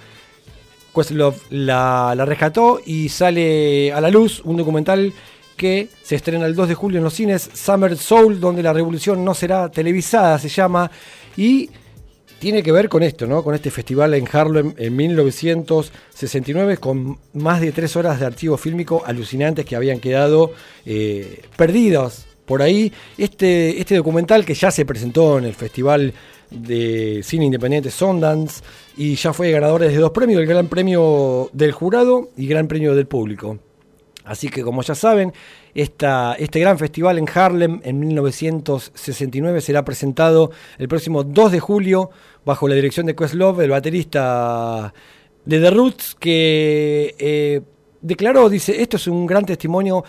Questlove 0.93 1.37
la, 1.49 2.13
la 2.15 2.25
rescató 2.25 2.79
y 2.85 3.09
sale 3.09 3.91
a 3.91 3.99
la 3.99 4.09
luz 4.09 4.41
un 4.45 4.57
documental 4.57 5.13
que 5.57 5.89
se 6.03 6.15
estrena 6.15 6.45
el 6.45 6.55
2 6.55 6.69
de 6.69 6.75
julio 6.75 6.97
en 6.97 7.03
los 7.03 7.13
cines, 7.13 7.49
Summer 7.53 7.97
Soul, 7.97 8.39
donde 8.39 8.63
la 8.63 8.73
revolución 8.73 9.23
no 9.23 9.33
será 9.33 9.69
televisada, 9.69 10.39
se 10.39 10.49
llama, 10.49 10.89
y 11.37 11.69
tiene 12.39 12.63
que 12.63 12.71
ver 12.71 12.89
con 12.89 13.03
esto, 13.03 13.27
¿no? 13.27 13.43
Con 13.43 13.55
este 13.55 13.71
festival 13.71 14.13
en 14.15 14.27
Harlem 14.31 14.73
en 14.77 14.95
1969, 14.95 16.77
con 16.77 17.17
más 17.33 17.61
de 17.61 17.71
tres 17.71 17.95
horas 17.95 18.19
de 18.19 18.25
archivo 18.25 18.57
fílmico 18.57 19.03
alucinantes 19.05 19.65
que 19.65 19.75
habían 19.75 19.99
quedado 19.99 20.51
eh, 20.85 21.43
perdidos 21.55 22.25
por 22.45 22.61
ahí. 22.61 22.91
Este, 23.17 23.79
este 23.79 23.95
documental 23.95 24.45
que 24.45 24.55
ya 24.55 24.71
se 24.71 24.85
presentó 24.85 25.37
en 25.37 25.45
el 25.45 25.53
Festival 25.53 26.13
de 26.53 27.21
Cine 27.23 27.45
Independiente 27.45 27.91
Sundance 27.91 28.63
y 28.95 29.15
ya 29.15 29.33
fue 29.33 29.51
ganador 29.51 29.81
de 29.81 29.95
dos 29.95 30.11
premios, 30.11 30.39
el 30.39 30.47
Gran 30.47 30.67
Premio 30.67 31.49
del 31.53 31.71
Jurado 31.71 32.29
y 32.37 32.47
Gran 32.47 32.67
Premio 32.67 32.95
del 32.95 33.07
Público. 33.07 33.59
Así 34.25 34.49
que 34.49 34.63
como 34.63 34.81
ya 34.83 34.95
saben, 34.95 35.33
esta, 35.75 36.35
este 36.35 36.59
gran 36.59 36.77
festival 36.77 37.17
en 37.17 37.27
Harlem 37.33 37.81
en 37.83 37.99
1969 37.99 39.59
será 39.59 39.83
presentado 39.83 40.51
el 40.77 40.87
próximo 40.87 41.23
2 41.23 41.51
de 41.51 41.59
julio 41.59 42.09
bajo 42.45 42.67
la 42.67 42.75
dirección 42.75 43.05
de 43.05 43.15
Questlove, 43.15 43.65
el 43.65 43.71
baterista 43.71 44.93
de 45.43 45.59
The 45.59 45.71
Roots, 45.71 46.15
que 46.17 47.15
eh, 47.17 47.61
declaró, 48.01 48.49
dice, 48.49 48.81
esto 48.81 48.97
es 48.97 49.07
un 49.07 49.25
gran 49.25 49.45
testimonio 49.45 50.03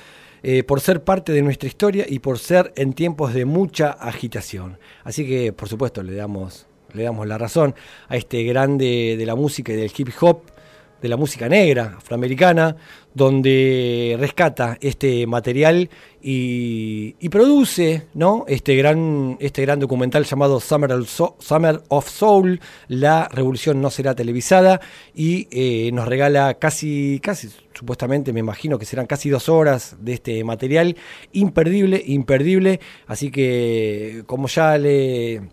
eh, 0.46 0.62
por 0.62 0.82
ser 0.82 1.02
parte 1.02 1.32
de 1.32 1.40
nuestra 1.40 1.66
historia 1.66 2.04
y 2.06 2.18
por 2.18 2.38
ser 2.38 2.70
en 2.76 2.92
tiempos 2.92 3.32
de 3.32 3.46
mucha 3.46 3.90
agitación. 3.92 4.78
Así 5.02 5.26
que, 5.26 5.54
por 5.54 5.70
supuesto, 5.70 6.02
le 6.02 6.14
damos, 6.14 6.66
le 6.92 7.04
damos 7.04 7.26
la 7.26 7.38
razón 7.38 7.74
a 8.08 8.16
este 8.16 8.42
grande 8.42 9.16
de 9.16 9.24
la 9.24 9.36
música 9.36 9.72
y 9.72 9.76
del 9.76 9.90
hip 9.96 10.10
hop, 10.20 10.42
de 11.04 11.10
la 11.10 11.18
música 11.18 11.50
negra 11.50 11.96
afroamericana, 11.98 12.76
donde 13.12 14.16
rescata 14.18 14.78
este 14.80 15.26
material 15.26 15.90
y, 16.22 17.28
produce 17.28 18.06
¿no? 18.14 18.46
este, 18.48 18.74
gran, 18.74 19.36
este 19.38 19.60
gran 19.60 19.80
documental 19.80 20.24
llamado 20.24 20.60
Summer 20.60 20.92
of 21.88 22.08
Soul, 22.08 22.58
La 22.88 23.28
Revolución 23.28 23.82
no 23.82 23.90
será 23.90 24.14
televisada, 24.14 24.80
y 25.14 25.46
eh, 25.50 25.90
nos 25.92 26.08
regala 26.08 26.54
casi, 26.54 27.20
casi, 27.22 27.50
supuestamente 27.74 28.32
me 28.32 28.40
imagino 28.40 28.78
que 28.78 28.86
serán 28.86 29.04
casi 29.06 29.28
dos 29.28 29.50
horas 29.50 29.96
de 30.00 30.14
este 30.14 30.42
material, 30.42 30.96
imperdible, 31.32 32.02
imperdible, 32.06 32.80
así 33.06 33.30
que 33.30 34.22
como 34.24 34.48
ya 34.48 34.78
le, 34.78 35.50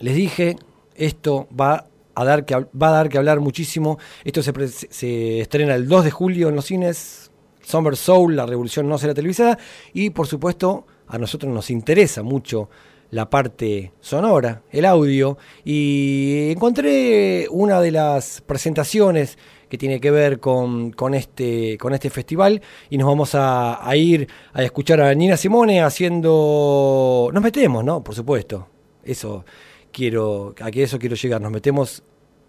les 0.00 0.16
dije, 0.16 0.56
esto 0.96 1.46
va 1.58 1.86
a 2.14 2.24
dar 2.24 2.44
que, 2.44 2.54
va 2.54 2.88
a 2.88 2.92
dar 2.92 3.08
que 3.08 3.18
hablar 3.18 3.40
muchísimo. 3.40 3.98
Esto 4.24 4.42
se, 4.42 4.52
se 4.68 5.40
estrena 5.40 5.74
el 5.74 5.88
2 5.88 6.04
de 6.04 6.10
julio 6.10 6.48
en 6.48 6.56
los 6.56 6.66
cines. 6.66 7.30
Summer 7.62 7.96
Soul, 7.96 8.36
la 8.36 8.46
revolución 8.46 8.88
no 8.88 8.98
será 8.98 9.14
televisada. 9.14 9.58
Y 9.92 10.10
por 10.10 10.26
supuesto, 10.26 10.86
a 11.06 11.18
nosotros 11.18 11.52
nos 11.52 11.70
interesa 11.70 12.22
mucho 12.22 12.68
la 13.10 13.28
parte 13.28 13.92
sonora, 14.00 14.62
el 14.70 14.86
audio, 14.86 15.36
y 15.64 16.50
encontré 16.50 17.46
una 17.50 17.80
de 17.80 17.90
las 17.90 18.40
presentaciones 18.40 19.36
que 19.68 19.76
tiene 19.76 20.00
que 20.00 20.10
ver 20.10 20.40
con, 20.40 20.92
con 20.92 21.14
este, 21.14 21.76
con 21.78 21.92
este 21.92 22.08
festival 22.08 22.62
y 22.88 22.96
nos 22.96 23.06
vamos 23.06 23.34
a, 23.34 23.86
a 23.86 23.96
ir 23.96 24.28
a 24.54 24.62
escuchar 24.62 25.00
a 25.02 25.14
Nina 25.14 25.36
Simone 25.36 25.82
haciendo... 25.82 27.30
Nos 27.32 27.42
metemos, 27.42 27.84
¿no? 27.84 28.02
Por 28.02 28.14
supuesto. 28.14 28.68
Eso 29.04 29.44
quiero, 29.92 30.54
a 30.60 30.70
que 30.70 30.82
eso 30.82 30.98
quiero 30.98 31.14
llegar. 31.14 31.40
Nos 31.40 31.52
metemos 31.52 32.02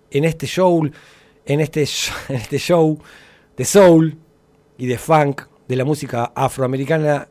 en 0.10 0.26
este 0.26 0.48
show, 0.48 0.90
en 1.46 1.60
este, 1.60 1.82
en 2.30 2.36
este 2.36 2.58
show 2.58 3.00
de 3.56 3.66
soul 3.66 4.18
y 4.78 4.88
de 4.88 4.98
funk 4.98 5.44
de 5.68 5.76
la 5.76 5.86
música 5.86 6.32
afroamericana 6.36 7.28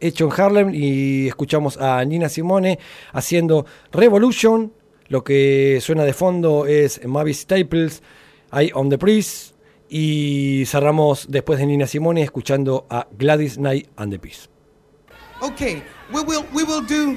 hecho 0.00 0.26
en 0.26 0.40
Harlem 0.40 0.74
y 0.74 1.28
escuchamos 1.28 1.76
a 1.76 2.04
Nina 2.04 2.28
Simone 2.28 2.78
haciendo 3.12 3.66
Revolution. 3.92 4.72
Lo 5.08 5.24
que 5.24 5.78
suena 5.82 6.04
de 6.04 6.12
fondo 6.12 6.66
es 6.66 7.04
Mavis 7.04 7.40
Staples, 7.40 8.02
I 8.52 8.70
on 8.74 8.88
the 8.88 8.96
Breeze. 8.96 9.54
Y 9.88 10.64
cerramos 10.66 11.26
después 11.28 11.58
de 11.58 11.66
Nina 11.66 11.86
Simone 11.86 12.22
escuchando 12.22 12.86
a 12.88 13.08
Gladys 13.18 13.56
Knight 13.56 13.88
and 13.96 14.12
the 14.12 14.18
Peace. 14.18 14.48
Okay, 15.42 15.82
we 16.12 16.22
will 16.22 16.44
we 16.52 16.62
will 16.62 16.86
do. 16.86 17.16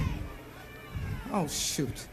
Oh 1.31 1.45
shoot. 1.47 2.12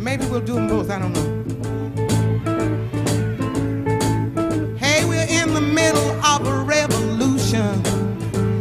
Maybe 0.00 0.24
we'll 0.26 0.40
do 0.40 0.54
them 0.54 0.68
both. 0.68 0.90
I 0.90 0.98
don't 0.98 1.12
know. 1.12 1.28
Hey, 4.78 5.04
we're 5.04 5.26
in 5.28 5.54
the 5.54 5.60
middle 5.60 6.10
of 6.24 6.46
a 6.46 6.64
revolution 6.64 7.82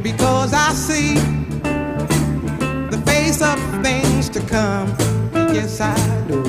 because 0.04 0.54
I 0.54 0.74
see 0.74 1.16
the 2.90 3.02
face 3.06 3.42
of 3.42 3.60
things 3.84 4.30
to 4.30 4.42
come. 4.42 4.88
Yes, 5.54 5.82
I 5.82 5.96
do. 6.28 6.44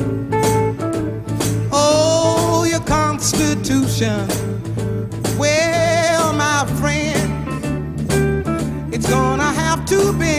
Oh, 1.73 2.67
your 2.69 2.81
Constitution. 2.81 4.27
Well, 5.39 6.33
my 6.35 6.67
friend, 6.81 7.29
it's 8.93 9.09
gonna 9.09 9.53
have 9.65 9.85
to 9.87 10.12
bend. 10.12 10.30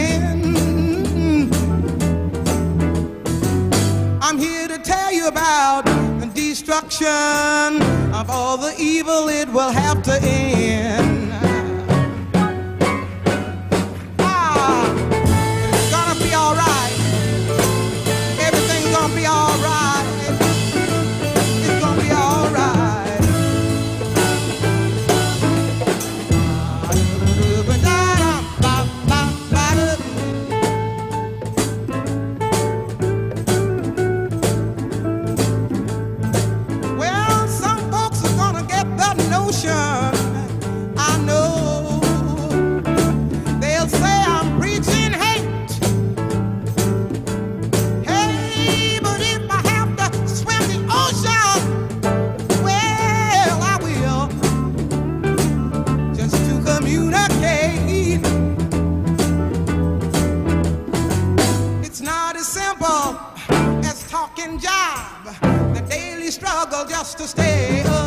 About 5.31 5.85
the 6.19 6.29
destruction 6.33 7.07
of 8.13 8.29
all 8.29 8.57
the 8.57 8.73
evil 8.77 9.29
it 9.29 9.47
will 9.49 9.71
have 9.71 10.03
to 10.03 10.19
end. 10.21 11.20
Struggle 66.31 66.85
just 66.85 67.17
to 67.17 67.27
stay 67.27 68.00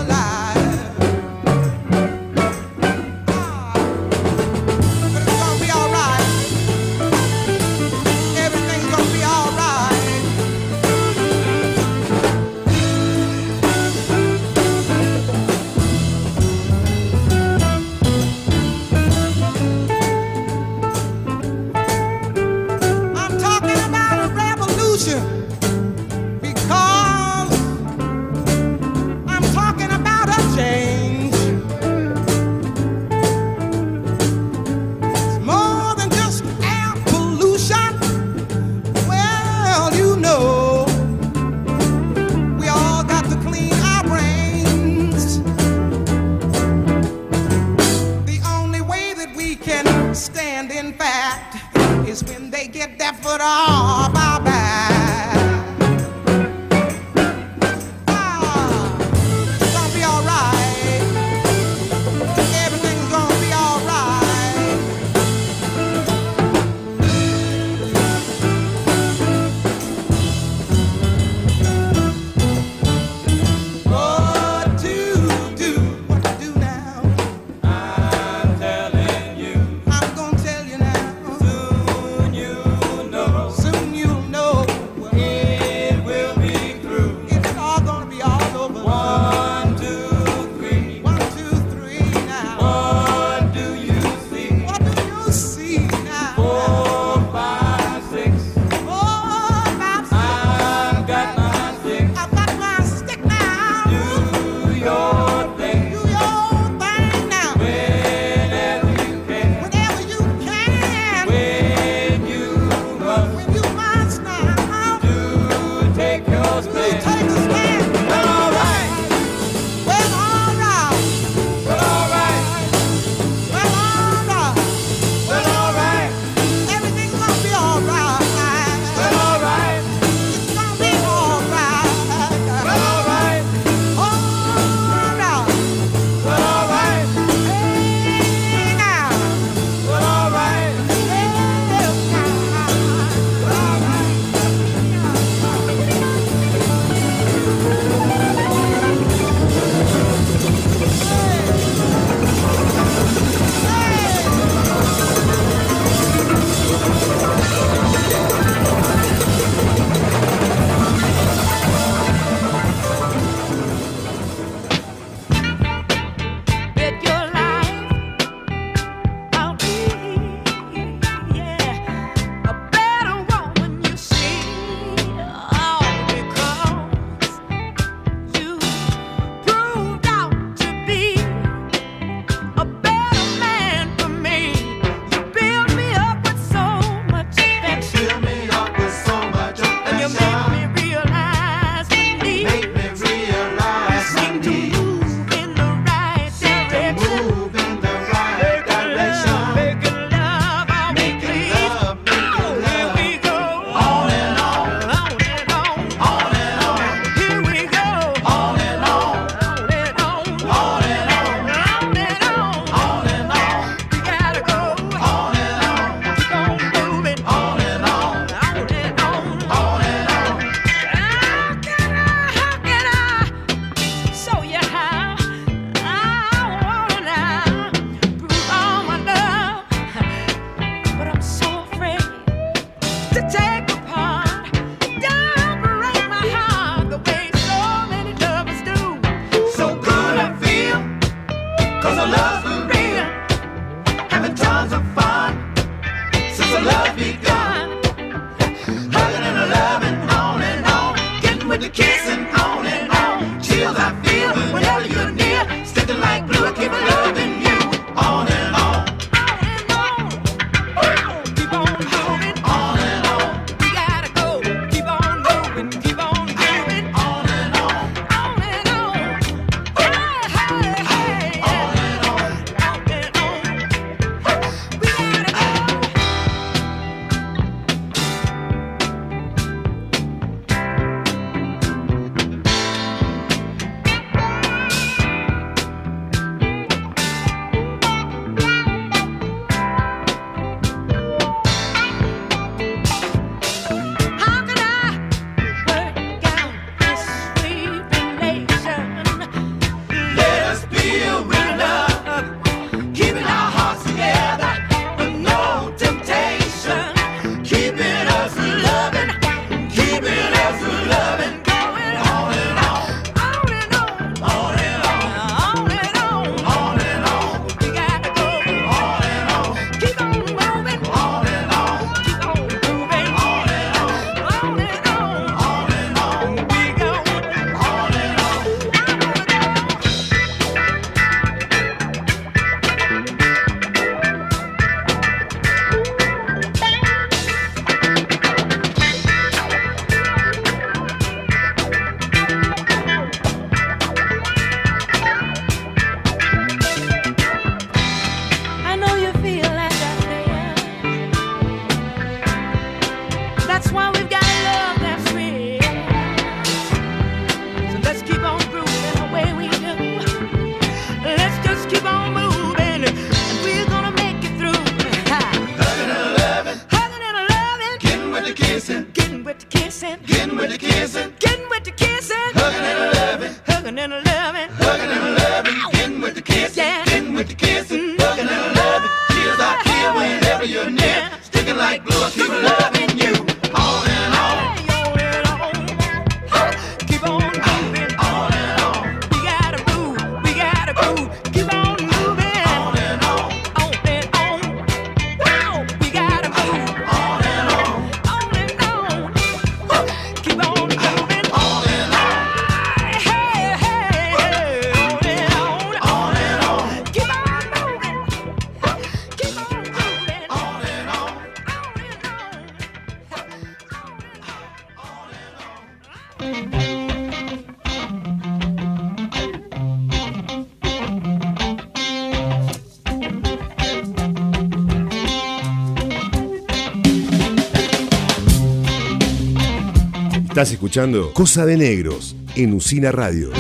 escuchando 430.65 431.13
Cosa 431.13 431.45
de 431.45 431.59
Negros 431.59 432.17
en 432.37 432.55
Usina 432.55 432.91
Radio. 432.91 433.33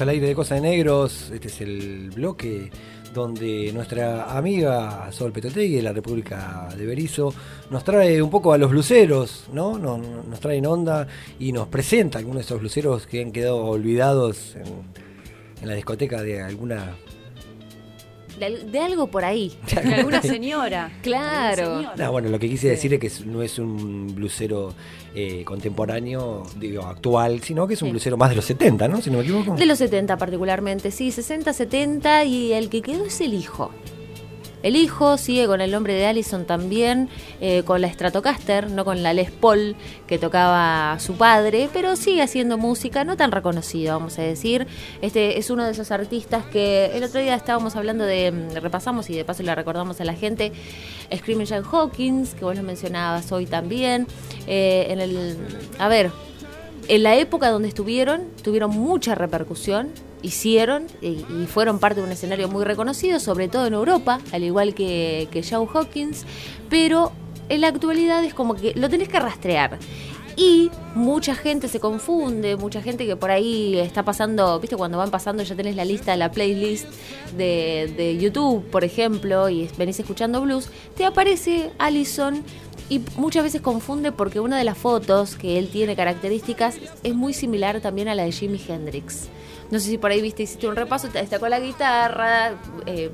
Al 0.00 0.08
aire 0.08 0.28
de 0.28 0.34
Cosa 0.34 0.54
de 0.54 0.60
Negros. 0.62 1.30
Este 1.32 1.48
es 1.48 1.60
el 1.60 2.10
bloque 2.10 2.70
donde 3.12 3.72
nuestra 3.72 4.36
amiga 4.36 5.10
Sol 5.12 5.32
Petotegui 5.32 5.76
de 5.76 5.82
la 5.82 5.92
República 5.92 6.68
de 6.76 6.86
Berizo 6.86 7.34
nos 7.70 7.84
trae 7.84 8.22
un 8.22 8.30
poco 8.30 8.52
a 8.52 8.58
los 8.58 8.70
bluseros, 8.70 9.46
¿no? 9.52 9.78
Nos, 9.78 10.00
nos 10.26 10.40
trae 10.40 10.58
en 10.58 10.66
onda 10.66 11.06
y 11.38 11.52
nos 11.52 11.68
presenta 11.68 12.18
algunos 12.18 12.42
de 12.42 12.44
esos 12.44 12.60
bluseros 12.60 13.06
que 13.06 13.20
han 13.20 13.32
quedado 13.32 13.64
olvidados 13.64 14.56
en, 14.56 14.64
en 15.62 15.68
la 15.68 15.74
discoteca 15.74 16.22
de 16.22 16.40
alguna. 16.42 16.96
De, 18.38 18.78
algo 18.78 19.08
por 19.08 19.24
ahí. 19.24 19.52
De 19.70 19.94
alguna 19.94 20.22
señora. 20.22 20.90
Claro. 21.02 21.82
No, 21.96 22.12
bueno, 22.12 22.30
lo 22.30 22.38
que 22.38 22.48
quise 22.48 22.68
decir 22.68 22.94
es 22.94 23.00
que 23.00 23.24
no 23.26 23.42
es 23.42 23.58
un 23.58 24.14
blusero 24.14 24.72
eh, 25.14 25.42
contemporáneo, 25.44 26.44
digo, 26.56 26.82
actual, 26.86 27.40
sino 27.42 27.66
que 27.66 27.74
es 27.74 27.82
un 27.82 27.88
Sí. 27.88 27.92
blusero 27.92 28.16
más 28.16 28.30
de 28.30 28.36
los 28.36 28.44
70, 28.44 28.86
¿no? 28.88 29.00
Si 29.00 29.10
no 29.10 29.18
me 29.18 29.24
equivoco. 29.24 29.54
De 29.56 29.66
los 29.66 29.78
70 29.78 30.16
particularmente, 30.16 30.90
sí, 30.90 31.10
60, 31.10 31.52
70 31.52 32.24
y 32.24 32.52
el 32.52 32.68
que 32.70 32.80
quedó 32.82 33.04
es 33.06 33.20
el 33.20 33.34
hijo. 33.34 33.70
El 34.62 34.76
hijo 34.76 35.16
sigue 35.16 35.46
con 35.46 35.60
el 35.60 35.70
nombre 35.70 35.94
de 35.94 36.06
Allison 36.06 36.44
también, 36.44 37.08
eh, 37.40 37.62
con 37.64 37.80
la 37.80 37.90
Stratocaster, 37.90 38.70
no 38.70 38.84
con 38.84 39.02
la 39.02 39.14
Les 39.14 39.30
Paul 39.30 39.74
que 40.06 40.18
tocaba 40.18 40.98
su 41.00 41.14
padre, 41.14 41.70
pero 41.72 41.96
sigue 41.96 42.22
haciendo 42.22 42.58
música, 42.58 43.04
no 43.04 43.16
tan 43.16 43.32
reconocido, 43.32 43.94
vamos 43.94 44.18
a 44.18 44.22
decir. 44.22 44.66
Este 45.00 45.38
es 45.38 45.50
uno 45.50 45.64
de 45.64 45.72
esos 45.72 45.90
artistas 45.90 46.44
que 46.46 46.90
el 46.94 47.04
otro 47.04 47.20
día 47.20 47.34
estábamos 47.34 47.74
hablando 47.76 48.04
de, 48.04 48.32
mm, 48.32 48.54
repasamos 48.56 49.08
y 49.08 49.16
de 49.16 49.24
paso 49.24 49.42
le 49.42 49.54
recordamos 49.54 50.00
a 50.00 50.04
la 50.04 50.14
gente, 50.14 50.52
Screaming 51.14 51.46
Jay 51.46 51.62
Hawkins, 51.70 52.34
que 52.34 52.44
vos 52.44 52.56
lo 52.56 52.62
mencionabas 52.62 53.32
hoy 53.32 53.46
también. 53.46 54.06
Eh, 54.46 54.86
en 54.90 55.00
el, 55.00 55.38
a 55.78 55.88
ver, 55.88 56.10
en 56.88 57.02
la 57.02 57.16
época 57.16 57.50
donde 57.50 57.68
estuvieron, 57.68 58.22
tuvieron 58.42 58.70
mucha 58.70 59.14
repercusión, 59.14 59.90
hicieron 60.22 60.86
y, 61.00 61.24
fueron 61.46 61.78
parte 61.78 62.00
de 62.00 62.06
un 62.06 62.12
escenario 62.12 62.48
muy 62.48 62.64
reconocido, 62.64 63.20
sobre 63.20 63.48
todo 63.48 63.66
en 63.66 63.74
Europa, 63.74 64.20
al 64.32 64.44
igual 64.44 64.74
que, 64.74 65.28
que 65.30 65.42
Joe 65.42 65.66
Hawkins, 65.72 66.24
pero 66.68 67.12
en 67.48 67.60
la 67.62 67.68
actualidad 67.68 68.24
es 68.24 68.34
como 68.34 68.54
que 68.54 68.72
lo 68.74 68.88
tenés 68.88 69.08
que 69.08 69.18
rastrear. 69.18 69.78
Y 70.36 70.70
mucha 70.94 71.34
gente 71.34 71.68
se 71.68 71.80
confunde, 71.80 72.56
mucha 72.56 72.80
gente 72.80 73.04
que 73.04 73.16
por 73.16 73.30
ahí 73.30 73.78
está 73.78 74.04
pasando, 74.04 74.58
viste, 74.60 74.76
cuando 74.76 74.96
van 74.96 75.10
pasando 75.10 75.42
ya 75.42 75.54
tenés 75.54 75.76
la 75.76 75.84
lista, 75.84 76.16
la 76.16 76.30
playlist 76.30 76.86
de, 77.36 77.92
de 77.96 78.16
YouTube, 78.16 78.64
por 78.70 78.84
ejemplo, 78.84 79.50
y 79.50 79.68
venís 79.76 79.98
escuchando 80.00 80.40
blues, 80.40 80.70
te 80.96 81.04
aparece 81.04 81.72
Allison 81.78 82.42
y 82.88 83.00
muchas 83.16 83.44
veces 83.44 83.60
confunde 83.60 84.12
porque 84.12 84.40
una 84.40 84.56
de 84.56 84.64
las 84.64 84.78
fotos 84.78 85.36
que 85.36 85.58
él 85.58 85.68
tiene 85.68 85.94
características 85.94 86.76
es 87.02 87.14
muy 87.14 87.34
similar 87.34 87.80
también 87.80 88.08
a 88.08 88.14
la 88.14 88.24
de 88.24 88.32
Jimi 88.32 88.60
Hendrix. 88.66 89.28
No 89.70 89.78
sé 89.78 89.90
si 89.90 89.98
por 89.98 90.10
ahí 90.10 90.20
viste, 90.20 90.42
hiciste 90.42 90.66
un 90.66 90.76
repaso, 90.76 91.08
con 91.38 91.50
la 91.50 91.60
guitarra, 91.60 92.54
eh, 92.86 93.10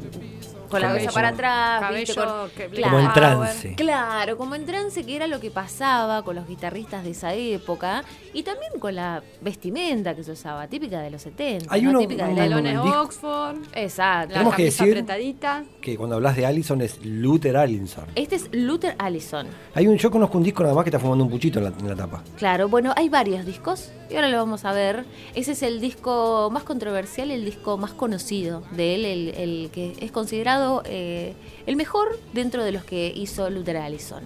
con 0.69 0.81
la 0.81 0.89
cabeza 0.89 1.11
para 1.13 1.29
atrás, 1.29 1.95
¿viste? 1.95 2.15
Cabello 2.15 2.41
Con- 2.41 2.51
que- 2.73 2.81
Como 2.83 2.99
en 3.01 3.13
trance. 3.13 3.75
Claro, 3.75 4.37
como 4.37 4.55
en 4.55 4.67
trance, 4.67 5.05
que 5.05 5.17
era 5.17 5.27
lo 5.27 5.41
que 5.41 5.51
pasaba 5.51 6.23
con 6.23 6.37
los 6.37 6.47
guitarristas 6.47 7.05
de 7.05 7.11
esa 7.11 7.35
época 7.35 8.05
y 8.33 8.43
también 8.43 8.73
con 8.79 8.95
la 8.95 9.23
vestimenta 9.41 10.15
que 10.15 10.23
se 10.25 10.33
usaba, 10.33 10.67
típica 10.69 11.01
de 11.01 11.11
los 11.11 11.23
70. 11.23 11.67
Hay 11.73 11.83
¿no? 11.83 11.91
uno- 11.91 11.99
típica 12.01 12.27
de 12.27 12.33
un- 12.33 12.65
la 12.65 13.01
Oxford. 13.03 13.57
Exacto. 13.75 14.29
La 14.29 14.35
Tenemos 14.35 14.55
que 14.55 14.65
decir- 14.65 14.89
apretadita. 14.91 15.65
Que 15.81 15.97
cuando 15.97 16.17
hablas 16.17 16.37
de 16.37 16.47
Allison 16.47 16.81
es 16.83 16.99
Luther 17.05 17.57
Allison. 17.57 18.05
Este 18.15 18.37
es 18.37 18.49
Luther 18.53 18.95
Allison. 18.99 19.47
Hay 19.75 19.87
un, 19.87 19.97
yo 19.99 20.11
conozco 20.11 20.39
un 20.39 20.45
disco 20.45 20.63
nada 20.63 20.75
más 20.75 20.85
que 20.85 20.91
está 20.91 20.99
fumando 20.99 21.25
un 21.25 21.31
puchito 21.31 21.59
en 21.59 21.65
la, 21.67 21.73
en 21.79 21.89
la 21.89 21.95
tapa. 21.97 22.23
Claro, 22.37 22.69
bueno, 22.69 22.93
hay 22.97 23.09
varios 23.09 23.45
discos 23.47 23.91
y 24.11 24.15
ahora 24.17 24.29
lo 24.29 24.39
vamos 24.39 24.65
a 24.65 24.73
ver. 24.73 25.05
Ese 25.35 25.53
es 25.53 25.63
el 25.63 25.81
disco 25.81 26.49
más 26.53 26.63
controversial, 26.65 27.31
el 27.31 27.45
disco 27.45 27.77
más 27.79 27.93
conocido 27.93 28.63
de 28.73 28.95
él, 28.95 29.05
el, 29.05 29.29
el 29.37 29.71
que 29.73 29.95
es 30.01 30.11
considerado 30.11 30.56
eh, 30.85 31.35
el 31.67 31.77
mejor 31.77 32.19
dentro 32.33 32.65
de 32.65 32.73
los 32.73 32.85
que 32.85 33.13
hizo 33.15 33.51
Luther 33.51 33.77
Allison. 33.77 34.23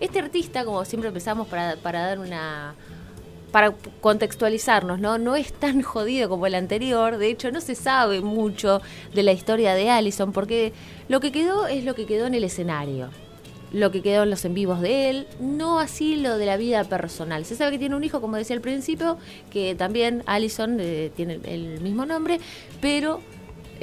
Este 0.00 0.18
artista, 0.18 0.64
como 0.64 0.84
siempre 0.84 1.08
empezamos 1.08 1.48
para, 1.48 1.76
para 1.76 2.06
dar 2.06 2.18
una 2.18 2.74
para 3.52 3.74
contextualizarnos, 4.00 4.98
¿no? 4.98 5.18
No 5.18 5.36
es 5.36 5.52
tan 5.52 5.82
jodido 5.82 6.28
como 6.28 6.46
el 6.46 6.54
anterior, 6.54 7.18
de 7.18 7.28
hecho 7.28 7.52
no 7.52 7.60
se 7.60 7.74
sabe 7.74 8.20
mucho 8.20 8.80
de 9.14 9.22
la 9.22 9.32
historia 9.32 9.74
de 9.74 9.90
Allison, 9.90 10.32
porque 10.32 10.72
lo 11.08 11.20
que 11.20 11.30
quedó 11.30 11.66
es 11.66 11.84
lo 11.84 11.94
que 11.94 12.06
quedó 12.06 12.26
en 12.26 12.34
el 12.34 12.44
escenario, 12.44 13.10
lo 13.70 13.90
que 13.90 14.02
quedó 14.02 14.24
en 14.24 14.30
los 14.30 14.44
en 14.44 14.54
vivos 14.54 14.80
de 14.80 15.10
él, 15.10 15.26
no 15.38 15.78
así 15.78 16.16
lo 16.16 16.38
de 16.38 16.46
la 16.46 16.56
vida 16.56 16.84
personal. 16.84 17.44
Se 17.44 17.54
sabe 17.54 17.72
que 17.72 17.78
tiene 17.78 17.94
un 17.94 18.04
hijo, 18.04 18.20
como 18.20 18.36
decía 18.36 18.56
al 18.56 18.62
principio, 18.62 19.18
que 19.50 19.74
también 19.74 20.22
Allison 20.26 20.78
eh, 20.80 21.12
tiene 21.14 21.38
el 21.44 21.80
mismo 21.80 22.06
nombre, 22.06 22.40
pero 22.80 23.20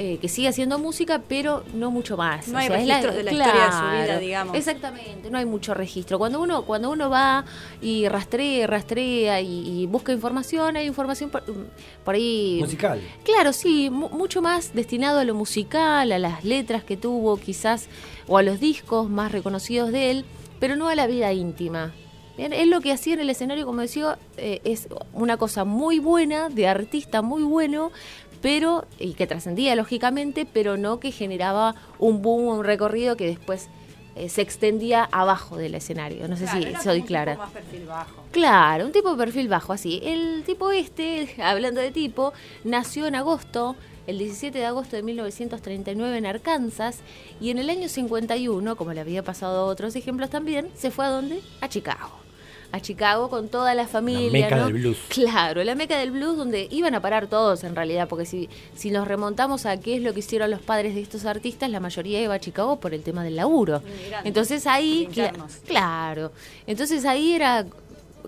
eh, 0.02 0.16
que 0.18 0.28
sigue 0.30 0.48
haciendo 0.48 0.78
música, 0.78 1.20
pero 1.28 1.62
no 1.74 1.90
mucho 1.90 2.16
más. 2.16 2.48
No 2.48 2.56
hay 2.58 2.68
es 2.68 2.72
registros 2.72 3.14
de 3.14 3.22
la 3.22 3.32
historia 3.32 3.66
de 3.66 3.72
su 3.72 3.84
vida, 4.06 4.18
digamos. 4.18 4.56
Exactamente, 4.56 5.30
no 5.30 5.36
hay 5.36 5.44
mucho 5.44 5.74
registro. 5.74 6.18
Cuando 6.18 6.40
uno, 6.40 6.62
cuando 6.64 6.88
uno 6.90 7.10
va 7.10 7.44
y 7.82 8.08
rastrea, 8.08 8.66
rastrea 8.66 9.42
y, 9.42 9.82
y 9.82 9.86
busca 9.86 10.12
información, 10.12 10.78
hay 10.78 10.86
información 10.86 11.28
por, 11.28 11.42
por 12.02 12.14
ahí. 12.14 12.56
Musical. 12.60 12.98
Claro, 13.24 13.52
sí, 13.52 13.90
mu- 13.90 14.08
mucho 14.08 14.40
más 14.40 14.72
destinado 14.72 15.18
a 15.18 15.24
lo 15.24 15.34
musical, 15.34 16.12
a 16.12 16.18
las 16.18 16.44
letras 16.44 16.82
que 16.82 16.96
tuvo 16.96 17.36
quizás, 17.36 17.88
o 18.26 18.38
a 18.38 18.42
los 18.42 18.58
discos 18.58 19.10
más 19.10 19.32
reconocidos 19.32 19.92
de 19.92 20.10
él, 20.12 20.24
pero 20.60 20.76
no 20.76 20.88
a 20.88 20.94
la 20.94 21.06
vida 21.06 21.30
íntima. 21.34 21.92
Bien, 22.38 22.54
él 22.54 22.70
lo 22.70 22.80
que 22.80 22.90
hacía 22.90 23.12
en 23.14 23.20
el 23.20 23.28
escenario, 23.28 23.66
como 23.66 23.82
decía, 23.82 24.18
eh, 24.38 24.62
es 24.64 24.88
una 25.12 25.36
cosa 25.36 25.64
muy 25.66 25.98
buena, 25.98 26.48
de 26.48 26.68
artista 26.68 27.20
muy 27.20 27.42
bueno, 27.42 27.90
pero, 28.40 28.86
y 28.98 29.14
que 29.14 29.26
trascendía 29.26 29.76
lógicamente, 29.76 30.46
pero 30.50 30.76
no 30.76 31.00
que 31.00 31.12
generaba 31.12 31.74
un 31.98 32.22
boom, 32.22 32.58
un 32.58 32.64
recorrido 32.64 33.16
que 33.16 33.26
después 33.26 33.68
eh, 34.16 34.28
se 34.28 34.42
extendía 34.42 35.08
abajo 35.12 35.56
del 35.56 35.74
escenario. 35.74 36.26
No 36.28 36.36
sé 36.36 36.46
si 36.48 36.74
soy 36.82 37.02
clara. 37.02 37.36
más 37.36 37.50
perfil 37.50 37.86
bajo. 37.86 38.24
Claro, 38.32 38.86
un 38.86 38.92
tipo 38.92 39.10
de 39.10 39.16
perfil 39.16 39.48
bajo, 39.48 39.72
así. 39.72 40.00
El 40.02 40.42
tipo 40.44 40.70
este, 40.70 41.34
hablando 41.42 41.80
de 41.80 41.90
tipo, 41.90 42.32
nació 42.64 43.06
en 43.06 43.14
agosto, 43.14 43.76
el 44.06 44.18
17 44.18 44.58
de 44.58 44.66
agosto 44.66 44.96
de 44.96 45.02
1939 45.02 46.18
en 46.18 46.26
Arkansas, 46.26 46.98
y 47.40 47.50
en 47.50 47.58
el 47.58 47.70
año 47.70 47.88
51, 47.88 48.76
como 48.76 48.92
le 48.92 49.00
había 49.00 49.22
pasado 49.22 49.60
a 49.60 49.64
otros 49.64 49.94
ejemplos 49.96 50.30
también, 50.30 50.68
se 50.74 50.90
fue 50.90 51.06
a 51.06 51.08
dónde? 51.08 51.40
A 51.60 51.68
Chicago. 51.68 52.19
A 52.72 52.80
Chicago 52.80 53.28
con 53.30 53.48
toda 53.48 53.74
la 53.74 53.86
familia. 53.86 54.30
meca 54.44 54.56
¿no? 54.56 54.64
del 54.66 54.74
blues. 54.74 54.96
Claro, 55.08 55.62
la 55.64 55.74
meca 55.74 55.98
del 55.98 56.10
blues 56.12 56.36
donde 56.36 56.68
iban 56.70 56.94
a 56.94 57.00
parar 57.02 57.26
todos 57.26 57.64
en 57.64 57.74
realidad, 57.74 58.08
porque 58.08 58.26
si, 58.26 58.48
si 58.76 58.90
nos 58.90 59.08
remontamos 59.08 59.66
a 59.66 59.78
qué 59.80 59.96
es 59.96 60.02
lo 60.02 60.12
que 60.14 60.20
hicieron 60.20 60.50
los 60.50 60.60
padres 60.60 60.94
de 60.94 61.00
estos 61.00 61.24
artistas, 61.24 61.68
la 61.70 61.80
mayoría 61.80 62.22
iba 62.22 62.34
a 62.34 62.38
Chicago 62.40 62.78
por 62.78 62.94
el 62.94 63.02
tema 63.02 63.24
del 63.24 63.36
laburo. 63.36 63.82
Inmigrantes, 63.84 64.26
Entonces 64.26 64.66
ahí, 64.66 65.04
internos. 65.04 65.56
claro, 65.66 66.32
entonces 66.66 67.04
ahí 67.04 67.32
era 67.32 67.66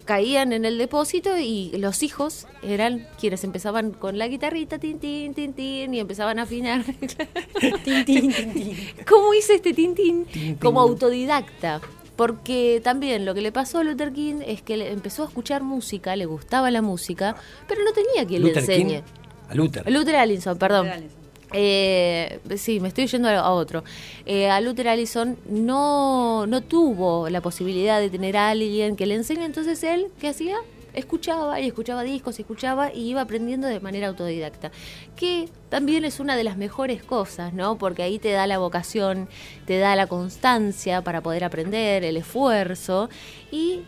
caían 0.06 0.52
en 0.52 0.64
el 0.64 0.78
depósito 0.78 1.38
y 1.38 1.70
los 1.78 2.02
hijos 2.02 2.46
eran 2.62 3.06
quienes 3.20 3.44
empezaban 3.44 3.92
con 3.92 4.18
la 4.18 4.26
guitarrita, 4.26 4.78
tin, 4.78 4.98
tin, 4.98 5.32
tin, 5.34 5.52
tin, 5.52 5.94
y 5.94 6.00
empezaban 6.00 6.40
a 6.40 6.42
afinar. 6.42 6.82
Tin, 7.84 8.04
tin, 8.04 8.04
tin, 8.04 8.52
tin. 8.52 8.76
¿Cómo 9.08 9.32
hice 9.34 9.54
este 9.56 9.72
tintín? 9.72 10.24
Tin, 10.24 10.56
Como 10.56 10.82
tin. 10.82 10.90
autodidacta. 10.92 11.80
Porque 12.16 12.80
también 12.84 13.24
lo 13.24 13.34
que 13.34 13.40
le 13.40 13.52
pasó 13.52 13.78
a 13.78 13.84
Luther 13.84 14.12
King 14.12 14.40
es 14.46 14.62
que 14.62 14.76
le 14.76 14.92
empezó 14.92 15.22
a 15.22 15.26
escuchar 15.26 15.62
música, 15.62 16.14
le 16.14 16.26
gustaba 16.26 16.70
la 16.70 16.82
música, 16.82 17.36
pero 17.66 17.82
no 17.84 17.92
tenía 17.92 18.26
quien 18.26 18.42
Luther 18.42 18.56
le 18.56 18.60
enseñe. 18.60 18.96
King, 18.96 19.02
a 19.48 19.54
Luther. 19.54 19.90
Luther 19.90 20.16
Allison, 20.16 20.58
perdón. 20.58 20.86
Luther 20.86 20.98
Allison. 20.98 21.22
Eh, 21.54 22.40
sí, 22.56 22.80
me 22.80 22.88
estoy 22.88 23.06
yendo 23.06 23.28
a, 23.28 23.38
a 23.38 23.50
otro. 23.50 23.84
Eh, 24.24 24.48
a 24.48 24.60
Luther 24.60 24.88
Allison 24.88 25.36
no, 25.48 26.46
no 26.46 26.62
tuvo 26.62 27.28
la 27.28 27.40
posibilidad 27.40 28.00
de 28.00 28.10
tener 28.10 28.36
a 28.36 28.50
alguien 28.50 28.96
que 28.96 29.06
le 29.06 29.14
enseñe, 29.14 29.44
entonces 29.44 29.82
él, 29.84 30.06
¿qué 30.20 30.28
hacía? 30.28 30.56
Escuchaba 30.94 31.60
y 31.60 31.66
escuchaba 31.66 32.02
discos, 32.02 32.38
escuchaba 32.38 32.92
y 32.92 33.08
iba 33.08 33.20
aprendiendo 33.20 33.66
de 33.66 33.80
manera 33.80 34.08
autodidacta. 34.08 34.70
Que 35.16 35.48
también 35.68 36.04
es 36.04 36.20
una 36.20 36.36
de 36.36 36.44
las 36.44 36.56
mejores 36.56 37.02
cosas, 37.02 37.52
¿no? 37.52 37.78
Porque 37.78 38.02
ahí 38.02 38.18
te 38.18 38.32
da 38.32 38.46
la 38.46 38.58
vocación, 38.58 39.28
te 39.66 39.78
da 39.78 39.96
la 39.96 40.06
constancia 40.06 41.02
para 41.02 41.22
poder 41.22 41.44
aprender, 41.44 42.04
el 42.04 42.16
esfuerzo 42.16 43.08
y 43.50 43.82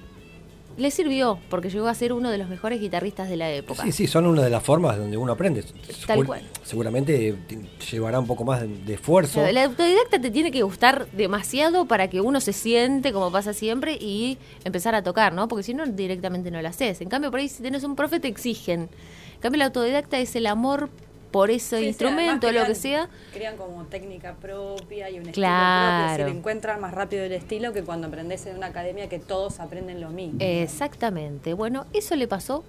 le 0.77 0.91
sirvió 0.91 1.39
porque 1.49 1.71
llegó 1.71 1.89
a 1.89 1.95
ser 1.95 2.13
uno 2.13 2.31
de 2.31 2.39
los 2.39 2.49
mejores 2.49 2.81
guitarristas 2.81 3.29
de 3.29 3.37
la 3.37 3.51
época. 3.51 3.83
Sí, 3.83 3.93
sí, 3.93 4.07
son 4.07 4.27
una 4.27 4.43
de 4.43 4.51
las 4.51 4.63
formas 4.63 4.97
donde 4.97 5.17
uno 5.17 5.33
aprende. 5.33 5.65
Tal 6.07 6.25
cual. 6.25 6.43
Seguramente 6.63 7.35
te 7.49 7.59
llevará 7.91 8.19
un 8.19 8.27
poco 8.27 8.45
más 8.45 8.61
de, 8.61 8.69
de 8.69 8.95
esfuerzo. 8.95 9.45
El 9.45 9.59
autodidacta 9.59 10.21
te 10.21 10.31
tiene 10.31 10.51
que 10.51 10.63
gustar 10.63 11.07
demasiado 11.13 11.87
para 11.87 12.09
que 12.09 12.21
uno 12.21 12.41
se 12.41 12.53
siente 12.53 13.13
como 13.13 13.31
pasa 13.31 13.53
siempre 13.53 13.95
y 14.01 14.39
empezar 14.65 14.95
a 14.95 15.03
tocar, 15.03 15.33
¿no? 15.33 15.49
Porque 15.49 15.63
si 15.63 15.75
no, 15.75 15.87
directamente 15.87 16.51
no 16.51 16.61
lo 16.61 16.69
haces. 16.69 17.01
En 17.01 17.09
cambio, 17.09 17.31
por 17.31 17.41
ahí 17.41 17.49
si 17.49 17.63
tenés 17.63 17.85
un 17.85 17.97
profe 17.97 18.21
te 18.21 18.29
exigen. 18.29 18.89
En 19.35 19.41
cambio, 19.41 19.57
el 19.57 19.63
autodidacta 19.63 20.19
es 20.19 20.35
el 20.37 20.47
amor 20.47 20.91
por 21.35 21.51
ese 21.51 21.81
Sí, 21.81 21.87
instrumento, 21.87 22.47
además 22.47 22.69
lo 22.69 22.75
que 22.75 22.81
sea. 22.81 23.09
Crean 23.33 23.57
como 23.57 23.83
técnica 23.87 24.37
propia 24.37 25.11
y 25.11 25.19
un 25.19 25.25
Claro. 25.25 25.97
estilo 25.97 26.15
propio. 26.15 26.33
Se 26.33 26.39
encuentran 26.39 26.81
más 26.81 26.95
rápido 26.95 27.25
el 27.25 27.33
estilo 27.33 27.73
que 27.73 27.83
cuando 27.83 28.07
aprendes 28.07 28.47
en 28.47 28.57
una 28.57 28.69
academia 28.69 29.09
que 29.09 29.19
todos 29.19 29.59
aprenden 29.59 30.01
lo 30.01 30.11
mismo. 30.11 30.39
Exactamente. 30.39 31.53
Bueno, 31.53 31.87
eso 31.93 32.15
le 32.15 32.29
pasó 32.29 32.63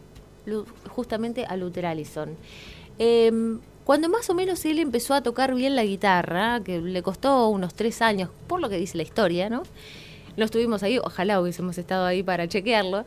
justamente 0.89 1.45
a 1.45 1.55
Luther 1.57 1.85
Allison. 1.85 2.35
Em, 2.97 3.59
cuando 3.83 4.09
más 4.09 4.31
o 4.31 4.33
menos 4.33 4.65
él 4.65 4.79
empezó 4.79 5.13
a 5.13 5.21
tocar 5.21 5.53
bien 5.53 5.75
la 5.75 5.83
guitarra, 5.83 6.59
que 6.63 6.79
le 6.79 7.03
costó 7.03 7.49
unos 7.49 7.75
tres 7.75 8.01
años, 8.01 8.31
por 8.47 8.61
lo 8.61 8.67
que 8.67 8.77
dice 8.77 8.97
la 8.97 9.03
historia, 9.03 9.47
¿no? 9.47 9.61
No 10.37 10.43
estuvimos 10.45 10.81
ahí, 10.81 10.97
ojalá 10.97 11.39
hubiésemos 11.39 11.77
estado 11.77 12.07
ahí 12.07 12.23
para 12.23 12.47
chequearlo. 12.47 13.05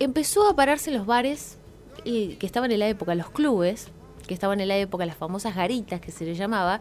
Empezó 0.00 0.46
a 0.50 0.54
pararse 0.54 0.90
en 0.90 0.98
los 0.98 1.06
bares 1.06 1.56
y, 2.04 2.34
que 2.34 2.44
estaban 2.44 2.70
en 2.72 2.80
la 2.80 2.88
época, 2.88 3.14
los 3.14 3.30
clubes, 3.30 3.88
que 4.30 4.34
estaban 4.34 4.60
en 4.60 4.68
la 4.68 4.76
época, 4.76 5.04
las 5.06 5.16
famosas 5.16 5.56
garitas 5.56 6.00
que 6.00 6.12
se 6.12 6.24
le 6.24 6.36
llamaba, 6.36 6.80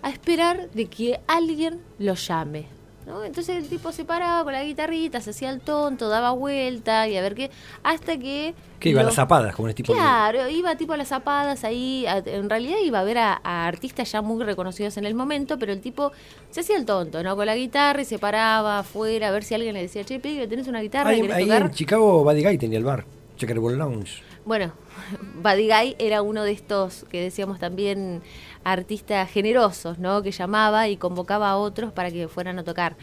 a 0.00 0.08
esperar 0.08 0.70
de 0.70 0.86
que 0.86 1.20
alguien 1.26 1.78
lo 1.98 2.14
llame. 2.14 2.64
¿no? 3.06 3.22
Entonces 3.22 3.54
el 3.56 3.68
tipo 3.68 3.92
se 3.92 4.04
paraba 4.06 4.42
con 4.44 4.52
la 4.54 4.64
guitarrita, 4.64 5.20
se 5.20 5.30
hacía 5.30 5.50
el 5.50 5.60
tonto, 5.60 6.08
daba 6.08 6.30
vuelta 6.32 7.06
y 7.06 7.16
a 7.18 7.20
ver 7.22 7.34
qué, 7.34 7.50
hasta 7.84 8.16
que... 8.16 8.54
que 8.80 8.88
iba 8.88 9.02
a 9.02 9.04
las 9.04 9.14
zapadas, 9.14 9.54
como 9.54 9.68
este 9.68 9.82
tipo 9.82 9.92
de- 9.92 9.98
Claro, 10.00 10.48
iba 10.48 10.74
tipo 10.76 10.94
a 10.94 10.96
las 10.96 11.08
zapadas 11.08 11.62
ahí, 11.64 12.04
a- 12.06 12.18
en 12.24 12.48
realidad 12.50 12.78
iba 12.82 12.98
a 12.98 13.04
ver 13.04 13.18
a, 13.18 13.40
a 13.44 13.66
artistas 13.66 14.10
ya 14.10 14.22
muy 14.22 14.42
reconocidos 14.42 14.96
en 14.96 15.04
el 15.04 15.14
momento, 15.14 15.56
pero 15.58 15.72
el 15.72 15.80
tipo 15.82 16.10
se 16.50 16.60
hacía 16.62 16.76
el 16.78 16.84
tonto, 16.86 17.22
¿no? 17.22 17.36
Con 17.36 17.44
la 17.46 17.54
guitarra 17.54 18.00
y 18.00 18.06
se 18.06 18.18
paraba 18.18 18.78
afuera 18.80 19.28
a 19.28 19.30
ver 19.30 19.44
si 19.44 19.54
alguien 19.54 19.74
le 19.74 19.82
decía, 19.82 20.02
che, 20.02 20.18
pibe, 20.18 20.48
¿tenés 20.48 20.66
una 20.66 20.80
guitarra? 20.80 21.10
Ahí, 21.10 21.20
¿Querés 21.20 21.36
ahí 21.36 21.44
tocar? 21.44 21.62
en 21.62 21.70
Chicago, 21.72 22.24
Buddy 22.24 22.42
Guy 22.42 22.58
tenía 22.58 22.78
el 22.78 22.84
bar, 22.84 23.04
Checkerboard 23.36 23.76
Lounge. 23.76 24.22
Bueno, 24.46 24.72
Buddy 25.42 25.66
Guy 25.66 25.96
era 25.98 26.22
uno 26.22 26.44
de 26.44 26.52
estos 26.52 27.04
que 27.10 27.20
decíamos 27.20 27.58
también 27.58 28.22
artistas 28.62 29.28
generosos, 29.28 29.98
¿no? 29.98 30.22
Que 30.22 30.30
llamaba 30.30 30.88
y 30.88 30.96
convocaba 30.96 31.50
a 31.50 31.56
otros 31.56 31.92
para 31.92 32.12
que 32.12 32.28
fueran 32.28 32.60
a 32.60 32.62
tocar. 32.64 32.96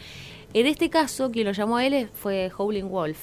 En 0.54 0.66
este 0.66 0.88
caso, 0.88 1.30
quien 1.30 1.46
lo 1.46 1.52
llamó 1.52 1.76
a 1.76 1.86
él 1.86 2.08
fue 2.14 2.50
Howlin' 2.56 2.88
Wolf. 2.88 3.18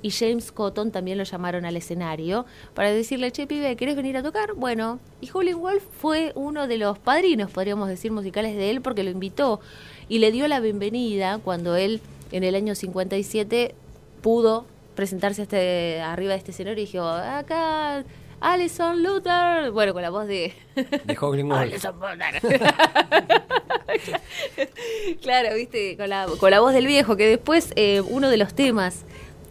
Y 0.00 0.10
James 0.10 0.52
Cotton 0.52 0.90
también 0.90 1.18
lo 1.18 1.24
llamaron 1.24 1.66
al 1.66 1.76
escenario 1.76 2.46
para 2.72 2.90
decirle, 2.92 3.30
che, 3.30 3.46
pibe, 3.46 3.76
¿querés 3.76 3.96
venir 3.96 4.16
a 4.16 4.22
tocar? 4.22 4.54
Bueno, 4.54 4.98
y 5.20 5.30
Howlin' 5.30 5.60
Wolf 5.60 5.84
fue 6.00 6.32
uno 6.34 6.66
de 6.66 6.78
los 6.78 6.98
padrinos, 6.98 7.50
podríamos 7.50 7.88
decir, 7.88 8.10
musicales 8.10 8.56
de 8.56 8.70
él 8.70 8.80
porque 8.80 9.02
lo 9.02 9.10
invitó 9.10 9.60
y 10.08 10.18
le 10.18 10.32
dio 10.32 10.48
la 10.48 10.60
bienvenida 10.60 11.38
cuando 11.44 11.76
él, 11.76 12.00
en 12.32 12.42
el 12.42 12.54
año 12.54 12.74
57, 12.74 13.74
pudo 14.22 14.64
presentarse 14.94 15.42
este, 15.42 16.00
arriba 16.00 16.32
de 16.32 16.38
este 16.38 16.50
escenario 16.52 16.82
y 16.82 16.86
dijo, 16.86 17.02
acá, 17.04 18.04
Alison 18.40 19.02
Luther, 19.02 19.70
bueno, 19.70 19.92
con 19.92 20.02
la 20.02 20.10
voz 20.10 20.26
de... 20.26 20.52
De. 20.74 21.14
Alison 21.72 21.94
Luther. 21.98 22.60
claro, 25.22 25.54
viste, 25.54 25.96
con 25.96 26.08
la, 26.08 26.26
con 26.38 26.50
la 26.50 26.60
voz 26.60 26.72
del 26.74 26.86
viejo, 26.86 27.16
que 27.16 27.26
después 27.26 27.72
eh, 27.76 28.00
uno 28.02 28.28
de 28.30 28.36
los 28.36 28.54
temas 28.54 29.02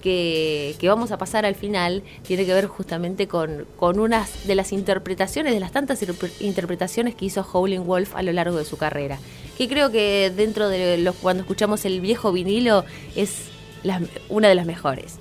que, 0.02 0.76
que 0.80 0.90
vamos 0.90 1.12
a 1.12 1.18
pasar 1.18 1.46
al 1.46 1.56
final 1.56 2.04
tiene 2.28 2.46
que 2.46 2.54
ver 2.54 2.68
justamente 2.68 3.28
con, 3.28 3.66
con 3.78 4.00
unas 4.00 4.46
de 4.48 4.56
las 4.56 4.74
interpretaciones, 4.74 5.54
de 5.54 5.60
las 5.60 5.72
tantas 5.72 6.02
interpre- 6.04 6.32
interpretaciones 6.42 7.16
que 7.16 7.26
hizo 7.26 7.42
Howlin' 7.52 7.86
Wolf 7.86 8.16
a 8.16 8.22
lo 8.22 8.32
largo 8.34 8.58
de 8.58 8.66
su 8.66 8.78
carrera. 8.78 9.18
Que 9.58 9.68
creo 9.70 9.92
que 9.92 10.32
dentro 10.36 10.68
de 10.68 10.98
los 10.98 11.16
cuando 11.16 11.42
escuchamos 11.44 11.86
el 11.86 12.02
viejo 12.02 12.32
vinilo 12.34 12.84
es 13.16 13.46
la- 13.84 14.02
una 14.30 14.50
de 14.50 14.56
las 14.56 14.66
mejores. 14.66 15.16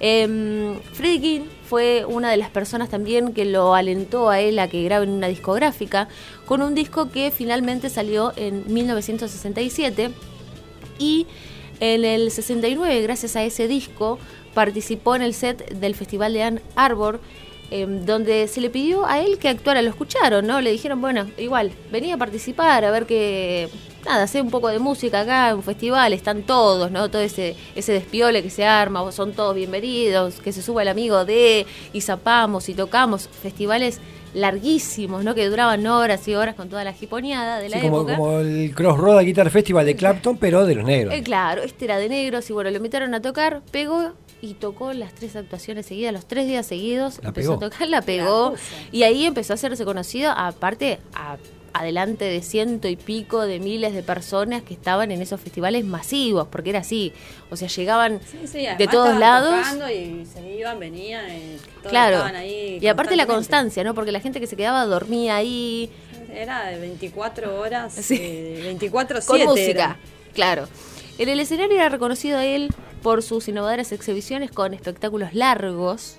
Eh, 0.00 0.78
Freddie 0.92 1.20
King 1.20 1.40
fue 1.68 2.04
una 2.06 2.30
de 2.30 2.36
las 2.36 2.50
personas 2.50 2.88
también 2.88 3.32
que 3.32 3.44
lo 3.44 3.74
alentó 3.74 4.30
a 4.30 4.40
él 4.40 4.58
a 4.58 4.68
que 4.68 4.82
grabe 4.84 5.04
en 5.04 5.10
una 5.10 5.28
discográfica 5.28 6.08
con 6.44 6.62
un 6.62 6.74
disco 6.74 7.10
que 7.10 7.30
finalmente 7.30 7.90
salió 7.90 8.32
en 8.36 8.64
1967 8.72 10.10
y 10.98 11.26
en 11.80 12.04
el 12.04 12.30
69, 12.30 13.02
gracias 13.02 13.36
a 13.36 13.44
ese 13.44 13.68
disco, 13.68 14.18
participó 14.54 15.14
en 15.14 15.22
el 15.22 15.34
set 15.34 15.74
del 15.74 15.94
Festival 15.94 16.32
de 16.32 16.42
Ann 16.42 16.60
Arbor, 16.74 17.20
em, 17.70 18.06
donde 18.06 18.48
se 18.48 18.60
le 18.62 18.70
pidió 18.70 19.04
a 19.04 19.20
él 19.20 19.38
que 19.38 19.48
actuara. 19.48 19.82
Lo 19.82 19.90
escucharon, 19.90 20.46
¿no? 20.46 20.60
Le 20.62 20.72
dijeron, 20.72 21.00
bueno, 21.00 21.26
igual, 21.36 21.72
venía 21.92 22.14
a 22.14 22.18
participar, 22.18 22.84
a 22.84 22.90
ver 22.90 23.04
que. 23.06 23.68
Nada, 24.06 24.22
hacer 24.22 24.40
un 24.42 24.50
poco 24.50 24.68
de 24.68 24.78
música 24.78 25.22
acá, 25.22 25.52
un 25.54 25.62
festival, 25.64 26.12
están 26.12 26.42
todos, 26.44 26.90
¿no? 26.92 27.10
Todo 27.10 27.22
ese, 27.22 27.56
ese 27.74 27.92
despiole 27.92 28.42
que 28.42 28.50
se 28.50 28.64
arma, 28.64 29.10
son 29.10 29.32
todos 29.32 29.54
bienvenidos, 29.54 30.36
que 30.40 30.52
se 30.52 30.62
suba 30.62 30.82
el 30.82 30.88
amigo 30.88 31.24
de, 31.24 31.66
y 31.92 32.00
zapamos 32.02 32.68
y 32.68 32.74
tocamos, 32.74 33.28
festivales 33.28 34.00
larguísimos, 34.32 35.24
¿no? 35.24 35.34
Que 35.34 35.48
duraban 35.48 35.84
horas 35.88 36.28
y 36.28 36.34
horas 36.36 36.54
con 36.54 36.68
toda 36.68 36.84
la 36.84 36.92
jiponeada 36.92 37.58
de 37.58 37.68
la 37.68 37.80
Sí, 37.80 37.82
como, 37.88 37.96
época. 38.02 38.16
como 38.16 38.38
el 38.38 38.72
Crossroad 38.76 39.24
Guitar 39.24 39.50
Festival 39.50 39.84
de 39.84 39.96
Clapton, 39.96 40.36
pero 40.38 40.64
de 40.66 40.74
los 40.76 40.84
negros. 40.84 41.12
Eh, 41.14 41.22
claro, 41.24 41.62
este 41.62 41.86
era 41.86 41.98
de 41.98 42.08
negros 42.08 42.48
y 42.48 42.52
bueno, 42.52 42.70
lo 42.70 42.76
invitaron 42.76 43.12
a 43.14 43.20
tocar, 43.20 43.62
pegó 43.72 44.12
y 44.40 44.54
tocó 44.54 44.92
las 44.92 45.14
tres 45.14 45.34
actuaciones 45.34 45.86
seguidas, 45.86 46.12
los 46.12 46.26
tres 46.26 46.46
días 46.46 46.64
seguidos, 46.66 47.18
La 47.22 47.28
empezó 47.30 47.58
pegó. 47.58 47.64
a 47.66 47.70
tocar, 47.70 47.88
la 47.88 48.02
pegó 48.02 48.52
La 48.52 48.58
y 48.92 49.02
ahí 49.02 49.24
empezó 49.26 49.52
a 49.52 49.54
hacerse 49.54 49.84
conocido, 49.84 50.30
aparte, 50.30 51.00
a- 51.14 51.38
adelante 51.78 52.24
de 52.24 52.42
ciento 52.42 52.88
y 52.88 52.96
pico 52.96 53.42
de 53.46 53.58
miles 53.60 53.94
de 53.94 54.02
personas 54.02 54.62
que 54.62 54.74
estaban 54.74 55.10
en 55.10 55.20
esos 55.22 55.40
festivales 55.40 55.84
masivos, 55.84 56.48
porque 56.48 56.70
era 56.70 56.80
así, 56.80 57.12
o 57.50 57.56
sea, 57.56 57.68
llegaban 57.68 58.20
Sí, 58.30 58.46
sí, 58.46 58.66
de 58.78 58.88
todos 58.88 59.18
lados. 59.18 59.54
Y 59.92 60.24
se 60.26 60.56
iban, 60.58 60.78
venían, 60.78 61.24
eh, 61.28 61.58
todos 61.78 61.90
Claro, 61.90 62.16
estaban 62.16 62.36
ahí 62.36 62.78
y 62.80 62.86
aparte 62.86 63.16
la 63.16 63.26
constancia, 63.26 63.84
¿no? 63.84 63.94
Porque 63.94 64.12
la 64.12 64.20
gente 64.20 64.40
que 64.40 64.46
se 64.46 64.56
quedaba 64.56 64.84
dormía 64.86 65.36
ahí, 65.36 65.90
Era 66.34 66.66
de 66.66 66.78
24 66.78 67.58
horas, 67.60 67.94
Sí. 67.94 68.16
eh, 68.20 68.60
24 68.64 69.20
con 69.24 69.36
7 69.38 69.46
música, 69.46 69.96
claro. 70.34 70.68
En 71.18 71.28
el 71.30 71.40
escenario 71.40 71.74
era 71.76 71.88
reconocido 71.88 72.38
él 72.40 72.70
por 73.02 73.22
sus 73.22 73.48
innovadoras 73.48 73.92
exhibiciones 73.92 74.50
con 74.50 74.74
espectáculos 74.74 75.32
largos, 75.32 76.16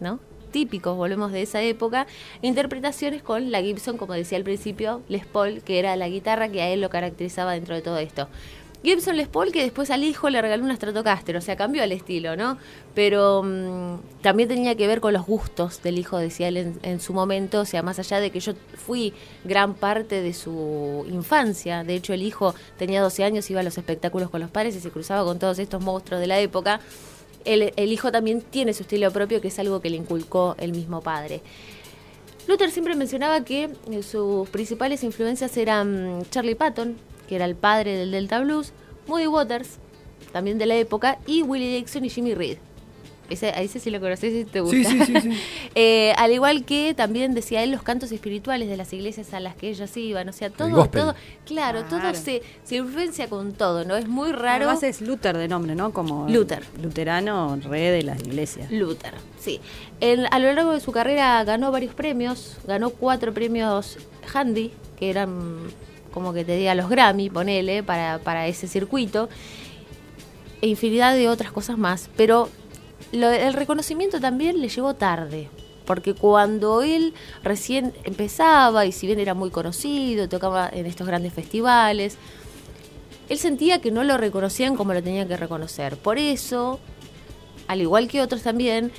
¿no? 0.00 0.18
Típicos, 0.50 0.96
volvemos 0.96 1.32
de 1.32 1.42
esa 1.42 1.62
época, 1.62 2.06
interpretaciones 2.42 3.22
con 3.22 3.50
la 3.50 3.62
Gibson, 3.62 3.96
como 3.96 4.14
decía 4.14 4.38
al 4.38 4.44
principio, 4.44 5.02
Les 5.08 5.26
Paul, 5.26 5.62
que 5.62 5.78
era 5.78 5.96
la 5.96 6.08
guitarra 6.08 6.48
que 6.48 6.62
a 6.62 6.68
él 6.68 6.80
lo 6.80 6.90
caracterizaba 6.90 7.52
dentro 7.52 7.74
de 7.74 7.82
todo 7.82 7.98
esto. 7.98 8.28
Gibson 8.82 9.18
Les 9.18 9.28
Paul, 9.28 9.52
que 9.52 9.62
después 9.62 9.90
al 9.90 10.04
hijo 10.04 10.30
le 10.30 10.40
regaló 10.40 10.64
una 10.64 10.74
Stratocaster, 10.74 11.36
o 11.36 11.40
sea, 11.42 11.54
cambió 11.54 11.82
el 11.82 11.92
estilo, 11.92 12.34
¿no? 12.34 12.56
Pero 12.94 13.42
mm, 13.42 14.22
también 14.22 14.48
tenía 14.48 14.74
que 14.74 14.86
ver 14.86 15.00
con 15.00 15.12
los 15.12 15.26
gustos 15.26 15.82
del 15.82 15.98
hijo, 15.98 16.16
decía 16.16 16.48
él 16.48 16.56
en, 16.56 16.80
en 16.82 16.98
su 16.98 17.12
momento, 17.12 17.60
o 17.60 17.64
sea, 17.66 17.82
más 17.82 17.98
allá 17.98 18.20
de 18.20 18.30
que 18.30 18.40
yo 18.40 18.54
fui 18.74 19.12
gran 19.44 19.74
parte 19.74 20.22
de 20.22 20.32
su 20.32 21.04
infancia, 21.10 21.84
de 21.84 21.94
hecho 21.94 22.14
el 22.14 22.22
hijo 22.22 22.54
tenía 22.78 23.02
12 23.02 23.22
años, 23.22 23.50
iba 23.50 23.60
a 23.60 23.64
los 23.64 23.76
espectáculos 23.76 24.30
con 24.30 24.40
los 24.40 24.50
padres 24.50 24.74
y 24.76 24.80
se 24.80 24.90
cruzaba 24.90 25.24
con 25.24 25.38
todos 25.38 25.58
estos 25.58 25.82
monstruos 25.82 26.18
de 26.18 26.26
la 26.26 26.40
época, 26.40 26.80
el, 27.44 27.72
el 27.76 27.92
hijo 27.92 28.12
también 28.12 28.42
tiene 28.42 28.74
su 28.74 28.82
estilo 28.82 29.10
propio, 29.10 29.40
que 29.40 29.48
es 29.48 29.58
algo 29.58 29.80
que 29.80 29.90
le 29.90 29.96
inculcó 29.96 30.54
el 30.58 30.72
mismo 30.72 31.00
padre. 31.00 31.42
Luther 32.46 32.70
siempre 32.70 32.96
mencionaba 32.96 33.44
que 33.44 33.70
eh, 33.90 34.02
sus 34.02 34.48
principales 34.48 35.04
influencias 35.04 35.56
eran 35.56 36.24
Charlie 36.30 36.54
Patton, 36.54 36.96
que 37.28 37.36
era 37.36 37.44
el 37.44 37.54
padre 37.54 37.96
del 37.96 38.10
Delta 38.10 38.40
Blues, 38.40 38.72
Moody 39.06 39.26
Waters, 39.26 39.78
también 40.32 40.58
de 40.58 40.66
la 40.66 40.76
época, 40.76 41.18
y 41.26 41.42
Willie 41.42 41.76
Dixon 41.76 42.04
y 42.04 42.10
Jimmy 42.10 42.34
Reed. 42.34 42.58
Ese, 43.30 43.48
a 43.50 43.62
ese 43.62 43.78
sí 43.78 43.90
lo 43.90 44.00
conoces 44.00 44.34
y 44.34 44.44
te 44.44 44.60
gusta. 44.60 44.76
Sí, 44.90 44.98
sí, 44.98 45.04
sí, 45.06 45.20
sí. 45.20 45.30
Eh, 45.76 46.12
al 46.18 46.32
igual 46.32 46.64
que 46.64 46.94
también 46.94 47.32
decía 47.32 47.62
él 47.62 47.70
los 47.70 47.82
cantos 47.82 48.10
espirituales 48.12 48.68
de 48.68 48.76
las 48.76 48.92
iglesias 48.92 49.32
a 49.32 49.40
las 49.40 49.54
que 49.54 49.68
ellos 49.70 49.96
iban, 49.96 50.28
o 50.28 50.32
sea, 50.32 50.50
todo, 50.50 50.86
todo, 50.88 51.14
claro, 51.46 51.84
todo 51.84 52.12
se, 52.14 52.42
se 52.64 52.76
influencia 52.76 53.28
con 53.28 53.52
todo, 53.52 53.84
¿no? 53.84 53.96
Es 53.96 54.08
muy 54.08 54.32
raro. 54.32 54.64
Además 54.66 54.82
es 54.82 55.00
Luther 55.00 55.36
de 55.38 55.46
nombre, 55.48 55.74
¿no? 55.76 55.92
Como 55.92 56.28
Luther. 56.28 56.64
luterano, 56.82 57.56
rey 57.68 57.90
de 57.90 58.02
las 58.02 58.20
iglesias. 58.20 58.70
Luther, 58.70 59.14
sí. 59.38 59.60
En- 60.00 60.26
a 60.32 60.38
lo 60.40 60.52
largo 60.52 60.72
de 60.72 60.80
su 60.80 60.90
carrera 60.92 61.42
ganó 61.44 61.70
varios 61.70 61.94
premios, 61.94 62.56
ganó 62.66 62.90
cuatro 62.90 63.32
premios 63.32 63.96
Handy, 64.34 64.72
que 64.98 65.08
eran 65.08 65.58
como 66.10 66.32
que 66.32 66.44
te 66.44 66.56
diga 66.56 66.74
los 66.74 66.88
Grammy, 66.90 67.30
ponele, 67.30 67.84
para, 67.84 68.18
para 68.18 68.48
ese 68.48 68.66
circuito, 68.66 69.28
e 70.60 70.66
infinidad 70.66 71.14
de 71.14 71.28
otras 71.28 71.52
cosas 71.52 71.78
más, 71.78 72.10
pero 72.16 72.48
lo- 73.12 73.30
el 73.30 73.52
reconocimiento 73.54 74.20
también 74.20 74.60
le 74.60 74.68
llegó 74.68 74.94
tarde. 74.94 75.48
Porque 75.86 76.14
cuando 76.14 76.82
él 76.82 77.14
recién 77.42 77.92
empezaba, 78.04 78.86
y 78.86 78.92
si 78.92 79.06
bien 79.06 79.18
era 79.18 79.34
muy 79.34 79.50
conocido, 79.50 80.28
tocaba 80.28 80.68
en 80.72 80.86
estos 80.86 81.06
grandes 81.06 81.32
festivales, 81.32 82.16
él 83.28 83.38
sentía 83.38 83.80
que 83.80 83.90
no 83.90 84.04
lo 84.04 84.16
reconocían 84.16 84.76
como 84.76 84.94
lo 84.94 85.02
tenían 85.02 85.26
que 85.26 85.36
reconocer. 85.36 85.96
Por 85.96 86.18
eso, 86.18 86.78
al 87.66 87.80
igual 87.80 88.06
que 88.08 88.22
otros 88.22 88.42
también, 88.42 88.92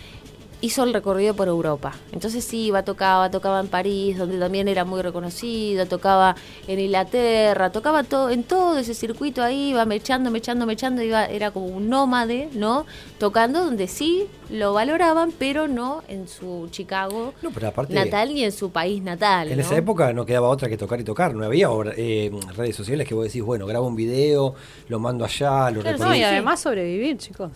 hizo 0.62 0.84
el 0.84 0.93
recorrido 0.93 1.34
por 1.34 1.47
Europa. 1.47 1.93
Entonces 2.12 2.43
sí, 2.45 2.66
iba, 2.68 2.84
tocaba, 2.84 3.32
tocaba 3.32 3.59
en 3.59 3.68
París, 3.68 4.18
donde 4.18 4.38
también 4.38 4.68
era 4.68 4.86
muy 4.86 5.01
reconocido, 5.01 5.88
tocaba 5.88 6.36
en 6.68 6.80
Inglaterra, 6.80 7.72
tocaba 7.72 8.03
todo, 8.03 8.30
en 8.30 8.43
todo 8.43 8.78
ese 8.78 8.93
circuito 8.93 9.41
ahí, 9.41 9.70
iba 9.72 9.86
mechando, 9.86 10.30
mechando, 10.30 10.66
mechando, 10.68 11.01
iba, 11.01 11.26
era 11.26 11.49
como 11.51 11.66
un 11.66 11.89
nómade, 11.89 12.49
¿no? 12.53 12.86
Tocando 13.18 13.64
donde 13.66 13.88
sí 13.88 14.26
lo 14.49 14.74
valoraban, 14.74 15.32
pero 15.38 15.68
no 15.68 16.03
en 16.07 16.28
su 16.28 16.68
Chicago 16.72 17.34
No, 17.41 17.49
pero 17.51 17.70
aparte- 17.70 17.93
natal 17.93 18.34
ni 18.34 18.43
en 18.43 18.51
su 18.51 18.70
país 18.72 19.01
natal. 19.01 19.49
En 19.49 19.57
¿no? 19.57 19.64
esa 19.64 19.76
época 19.78 20.14
no 20.14 20.26
quedaba 20.26 20.49
otra 20.49 20.70
que 20.70 20.78
tocar 20.78 20.99
y 20.99 21.03
tocar, 21.03 21.34
no 21.34 21.43
había 21.45 21.70
eh, 21.97 22.32
redes 22.55 22.76
sociales 22.76 23.07
que 23.07 23.16
vos 23.16 23.26
decís, 23.26 23.41
bueno, 23.41 23.66
grabo 23.66 23.88
un 23.88 23.95
video, 23.95 24.53
lo 24.89 24.99
mando 24.99 25.26
allá, 25.26 25.72
lo 25.72 25.82
Claro. 25.82 25.97
No, 25.97 26.14
y 26.14 26.18
sí. 26.18 26.24
además 26.24 26.59
sobrevivir, 26.59 27.18
chicos. 27.18 27.51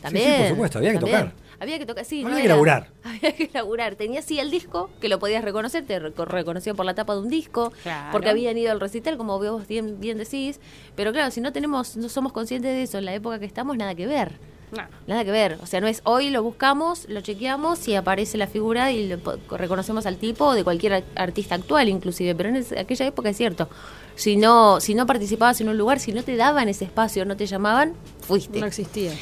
También. 0.00 0.38
por 0.38 0.48
supuesto, 0.48 0.78
había 0.78 0.92
que 0.92 0.98
también. 0.98 1.18
tocar. 1.30 1.49
Había 1.60 1.78
que 1.78 1.86
tocar, 1.86 2.04
sí. 2.04 2.22
Había 2.24 2.36
no 2.36 2.42
que 2.42 2.48
laburar. 2.48 2.88
Había 3.04 3.32
que 3.36 3.50
laburar. 3.52 3.94
Tenía 3.94 4.22
sí 4.22 4.38
el 4.40 4.50
disco, 4.50 4.90
que 5.00 5.08
lo 5.08 5.18
podías 5.18 5.44
reconocer, 5.44 5.84
te 5.86 6.00
reco- 6.00 6.24
reconocían 6.24 6.74
por 6.74 6.86
la 6.86 6.94
tapa 6.94 7.14
de 7.14 7.20
un 7.20 7.28
disco, 7.28 7.72
Claro. 7.82 8.08
porque 8.12 8.30
habían 8.30 8.56
ido 8.56 8.72
al 8.72 8.80
recital, 8.80 9.16
como 9.18 9.38
vos 9.38 9.68
bien, 9.68 10.00
bien 10.00 10.16
decís. 10.18 10.58
Pero 10.96 11.12
claro, 11.12 11.30
si 11.30 11.40
no 11.40 11.52
tenemos, 11.52 11.96
no 11.96 12.08
somos 12.08 12.32
conscientes 12.32 12.72
de 12.72 12.82
eso 12.82 12.98
en 12.98 13.04
la 13.04 13.14
época 13.14 13.38
que 13.38 13.44
estamos, 13.46 13.76
nada 13.76 13.94
que 13.94 14.06
ver. 14.06 14.38
No. 14.72 14.84
Nada 15.08 15.24
que 15.24 15.32
ver. 15.32 15.58
O 15.62 15.66
sea, 15.66 15.80
no 15.80 15.88
es 15.88 16.00
hoy 16.04 16.30
lo 16.30 16.44
buscamos, 16.44 17.08
lo 17.08 17.20
chequeamos 17.22 17.88
y 17.88 17.96
aparece 17.96 18.38
la 18.38 18.46
figura 18.46 18.92
y 18.92 19.08
lo 19.08 19.18
po- 19.18 19.36
reconocemos 19.56 20.06
al 20.06 20.16
tipo 20.16 20.54
de 20.54 20.62
cualquier 20.62 20.92
ar- 20.94 21.04
artista 21.16 21.56
actual, 21.56 21.88
inclusive. 21.88 22.36
Pero 22.36 22.50
en 22.50 22.64
aquella 22.78 23.04
época 23.06 23.28
es 23.30 23.36
cierto. 23.36 23.68
Si 24.14 24.36
no, 24.36 24.80
si 24.80 24.94
no 24.94 25.06
participabas 25.06 25.60
en 25.60 25.68
un 25.70 25.76
lugar, 25.76 25.98
si 25.98 26.12
no 26.12 26.22
te 26.22 26.36
daban 26.36 26.68
ese 26.68 26.84
espacio, 26.84 27.24
no 27.24 27.36
te 27.36 27.46
llamaban, 27.46 27.94
fuiste 28.20 28.60
No 28.60 28.66
existía. 28.66 29.12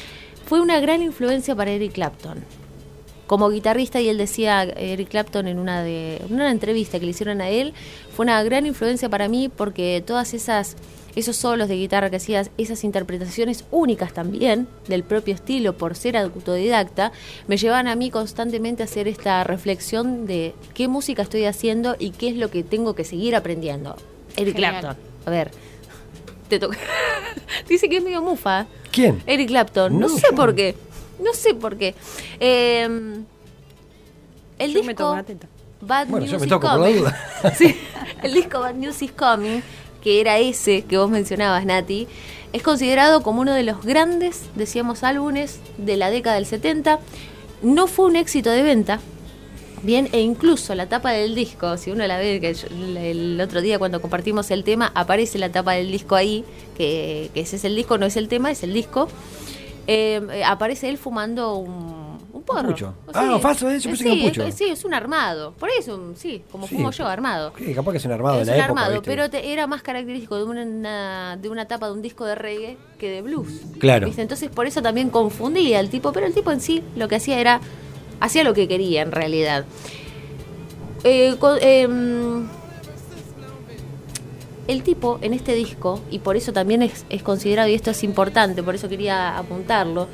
Fue 0.49 0.61
una 0.61 0.79
gran 0.79 1.03
influencia 1.03 1.55
para 1.55 1.69
Eric 1.69 1.93
Clapton. 1.93 2.39
Como 3.27 3.51
guitarrista, 3.51 4.01
y 4.01 4.09
él 4.09 4.17
decía, 4.17 4.63
Eric 4.63 5.09
Clapton 5.09 5.47
en 5.47 5.59
una, 5.59 5.83
de, 5.83 6.17
en 6.17 6.33
una 6.33 6.49
entrevista 6.49 6.97
que 6.97 7.05
le 7.05 7.11
hicieron 7.11 7.39
a 7.39 7.49
él, 7.49 7.75
fue 8.15 8.23
una 8.23 8.41
gran 8.41 8.65
influencia 8.65 9.09
para 9.09 9.27
mí 9.27 9.47
porque 9.47 10.03
todas 10.03 10.33
esas 10.33 10.75
esos 11.15 11.35
solos 11.35 11.67
de 11.67 11.75
guitarra 11.75 12.09
que 12.09 12.15
hacías, 12.15 12.49
esas 12.57 12.83
interpretaciones 12.83 13.65
únicas 13.69 14.11
también 14.11 14.67
del 14.87 15.03
propio 15.03 15.35
estilo 15.35 15.77
por 15.77 15.95
ser 15.95 16.17
autodidacta, 16.17 17.11
me 17.47 17.57
llevan 17.57 17.87
a 17.87 17.95
mí 17.95 18.09
constantemente 18.09 18.81
a 18.81 18.85
hacer 18.85 19.07
esta 19.07 19.43
reflexión 19.43 20.25
de 20.25 20.55
qué 20.73 20.87
música 20.87 21.21
estoy 21.21 21.45
haciendo 21.45 21.95
y 21.99 22.11
qué 22.11 22.29
es 22.29 22.37
lo 22.37 22.49
que 22.49 22.63
tengo 22.63 22.95
que 22.95 23.03
seguir 23.03 23.35
aprendiendo. 23.35 23.95
Eric. 24.35 24.55
Clapton, 24.55 24.95
a 25.25 25.29
ver, 25.29 25.51
te 26.49 26.59
toca. 26.59 26.77
Dice 27.69 27.87
que 27.87 27.97
es 27.97 28.03
medio 28.03 28.21
mufa. 28.21 28.65
¿Quién? 28.91 29.21
Eric 29.25 29.47
Clapton. 29.49 29.93
No, 29.99 30.07
No, 30.07 30.15
sé 30.15 30.23
yo 30.29 30.35
por 30.35 30.49
no. 30.49 30.55
qué. 30.55 30.75
No 31.23 31.33
sé 31.33 31.53
por 31.53 31.77
qué. 31.77 31.95
Eh, 32.39 32.83
el 34.57 34.73
Yo 34.73 34.81
me 34.83 34.87
disco 34.89 35.03
tomo 35.03 35.13
una 35.13 35.23
teta. 35.23 35.47
Bad 35.81 36.07
Bueno, 36.07 36.25
yo 36.25 36.33
News 36.33 36.41
me 36.41 36.47
is 36.47 36.49
toco 36.49 36.67
por 36.69 36.79
la 36.79 36.87
Coming. 36.87 37.05
Sí, 37.57 37.77
el 38.21 38.33
disco 38.33 38.59
Bad 38.59 38.75
News 38.75 39.01
is 39.01 39.11
Coming, 39.13 39.61
que 40.03 40.19
era 40.19 40.37
ese 40.39 40.81
que 40.83 40.97
vos 40.97 41.09
mencionabas, 41.09 41.65
Nati, 41.65 42.07
es 42.51 42.61
considerado 42.63 43.21
como 43.23 43.41
uno 43.41 43.53
de 43.53 43.63
los 43.63 43.83
grandes, 43.85 44.41
decíamos, 44.55 45.03
álbumes 45.03 45.59
de 45.77 45.95
la 45.97 46.09
década 46.09 46.35
del 46.35 46.45
70. 46.45 46.99
No 47.61 47.87
fue 47.87 48.05
un 48.07 48.15
éxito 48.15 48.49
de 48.49 48.63
venta. 48.63 48.99
Bien, 49.81 50.09
e 50.11 50.19
incluso 50.21 50.75
la 50.75 50.87
tapa 50.89 51.11
del 51.11 51.35
disco, 51.35 51.77
si 51.77 51.91
uno 51.91 52.05
la 52.05 52.17
ve, 52.17 52.39
que 52.41 52.53
yo- 52.53 52.67
el 52.69 53.39
otro 53.41 53.61
día 53.61 53.79
cuando 53.79 54.01
compartimos 54.01 54.51
el 54.51 54.63
tema, 54.63 54.91
aparece 54.93 55.37
la 55.39 55.49
tapa 55.51 55.73
del 55.73 55.91
disco 55.91 56.15
ahí, 56.15 56.43
que, 56.77 57.29
que 57.33 57.41
ese 57.41 57.55
es 57.55 57.63
el 57.65 57.75
disco, 57.75 57.97
no 57.97 58.05
es 58.05 58.17
el 58.17 58.27
tema, 58.27 58.51
es 58.51 58.63
el 58.63 58.73
disco. 58.73 59.07
Eh, 59.87 60.21
eh, 60.33 60.43
aparece 60.43 60.87
él 60.89 60.97
fumando 60.97 61.55
un, 61.55 62.19
un 62.31 62.43
porro. 62.43 62.67
pucho. 62.69 62.93
Ah, 63.13 63.39
falso, 63.41 63.69
eh, 63.71 63.79
sí, 63.79 63.87
un 63.87 64.21
pucho. 64.21 64.43
es- 64.43 64.53
sí, 64.55 64.65
es 64.65 64.83
un 64.85 64.93
armado. 64.93 65.53
Por 65.53 65.69
eso, 65.69 66.11
sí, 66.15 66.43
como 66.51 66.67
Sí. 66.67 66.75
fumo 66.75 66.91
yo, 66.91 67.07
armado. 67.07 67.53
Sí, 67.57 67.73
capaz 67.73 67.91
que 67.93 67.97
es 67.97 68.05
un 68.05 68.11
armado 68.11 68.41
es 68.41 68.47
de 68.47 68.51
un 68.53 68.57
la 68.59 68.65
época. 68.65 68.81
armado, 68.81 68.99
¿viste? 69.01 69.09
pero 69.09 69.29
te- 69.29 69.51
era 69.51 69.65
más 69.65 69.81
característico 69.81 70.35
de 70.37 70.43
una, 70.43 71.37
de 71.37 71.49
una 71.49 71.67
tapa 71.67 71.87
de 71.87 71.93
un 71.93 72.01
disco 72.03 72.25
de 72.25 72.35
reggae 72.35 72.77
que 72.99 73.09
de 73.09 73.21
blues. 73.23 73.61
Claro. 73.79 74.05
¿Viste? 74.07 74.21
Entonces 74.21 74.49
por 74.49 74.67
eso 74.67 74.81
también 74.81 75.09
confundía 75.09 75.79
al 75.79 75.89
tipo, 75.89 76.11
pero 76.11 76.27
el 76.27 76.33
tipo 76.33 76.51
en 76.51 76.61
sí 76.61 76.83
lo 76.95 77.07
que 77.07 77.15
hacía 77.15 77.39
era, 77.39 77.59
hacía 78.19 78.43
lo 78.43 78.53
que 78.53 78.67
quería 78.67 79.01
en 79.01 79.11
realidad. 79.11 79.65
Eh, 81.03 81.35
em, 81.61 82.47
el 84.67 84.83
tipo 84.83 85.17
en 85.21 85.33
este 85.33 85.55
disco, 85.55 85.99
y 86.11 86.19
por 86.19 86.35
eso 86.35 86.53
también 86.53 86.81
es, 86.83 87.05
considerado, 87.23 87.69
y 87.69 87.73
esto 87.73 87.89
es 87.91 88.03
importante, 88.03 88.61
por 88.61 88.75
eso 88.75 88.87
quería 88.87 89.37
apuntarlo, 89.37 90.07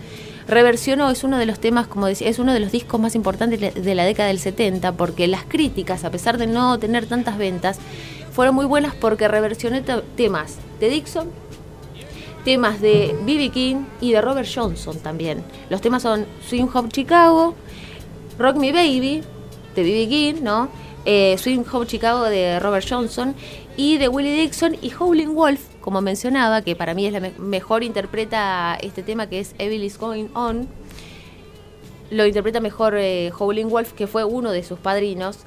reversionó, 0.48 1.10
es 1.10 1.24
uno 1.24 1.38
de 1.38 1.46
los 1.46 1.60
temas, 1.60 1.88
como 1.88 2.06
decía, 2.06 2.30
es 2.30 2.40
uno 2.40 2.54
de 2.54 2.60
los 2.62 2.72
discos 2.72 3.00
más 3.02 3.16
importantes 3.16 3.60
de- 3.84 3.96
la 3.96 4.06
década 4.06 4.28
del 4.30 4.40
70, 4.40 4.94
porque 4.94 5.28
las 5.28 5.44
críticas, 5.44 6.06
a 6.06 6.12
pesar 6.12 6.38
de 6.38 6.48
no 6.48 6.78
tener 6.80 7.06
tantas 7.08 7.38
ventas, 7.38 7.80
fueron 8.32 8.56
muy 8.56 8.66
buenas 8.66 8.94
porque 8.96 9.28
reversionó 9.28 9.82
te- 9.82 10.02
temas 10.16 10.56
de 10.80 10.90
Dixon, 10.90 11.30
temas 12.46 12.80
de 12.80 13.16
B.B. 13.26 13.50
King 13.50 13.76
y 14.00 14.12
de 14.12 14.22
Robert 14.22 14.48
Johnson 14.54 15.00
también. 15.00 15.44
Los 15.70 15.82
temas 15.82 16.04
son 16.04 16.26
Swing 16.48 16.68
Hop 16.74 16.90
Chicago, 16.90 17.56
Rock 18.38 18.58
Me 18.58 18.72
Baby, 18.72 19.22
de 19.76 19.84
B.B. 19.84 20.08
King, 20.10 20.44
¿no? 20.44 20.70
Eh, 21.06 21.38
Swing 21.38 21.64
Hop 21.72 21.86
Chicago 21.86 22.24
de 22.24 22.60
Robert 22.60 22.86
Johnson 22.90 23.36
y 23.78 23.98
de 23.98 24.08
Willie 24.10 24.34
Dixon 24.42 24.76
y 24.82 24.92
Howling 24.98 25.36
Wolf, 25.36 25.62
como 25.82 26.02
mencionaba, 26.02 26.62
que 26.64 26.76
para 26.76 26.94
mí 26.96 27.06
es 27.06 27.14
la 27.14 27.20
me- 27.20 27.34
mejor 27.38 27.84
interpreta 27.84 28.76
este 28.82 29.04
tema 29.04 29.28
que 29.30 29.40
es 29.40 29.54
Evil 29.60 29.84
is 29.84 29.98
Going 30.00 30.28
On. 30.34 30.68
Lo 32.12 32.26
interpreta 32.26 32.60
mejor 32.60 32.96
eh, 32.98 33.32
Howling 33.38 33.70
Wolf, 33.70 33.94
que 33.94 34.08
fue 34.08 34.24
uno 34.24 34.52
de 34.52 34.64
sus 34.64 34.80
padrinos, 34.80 35.40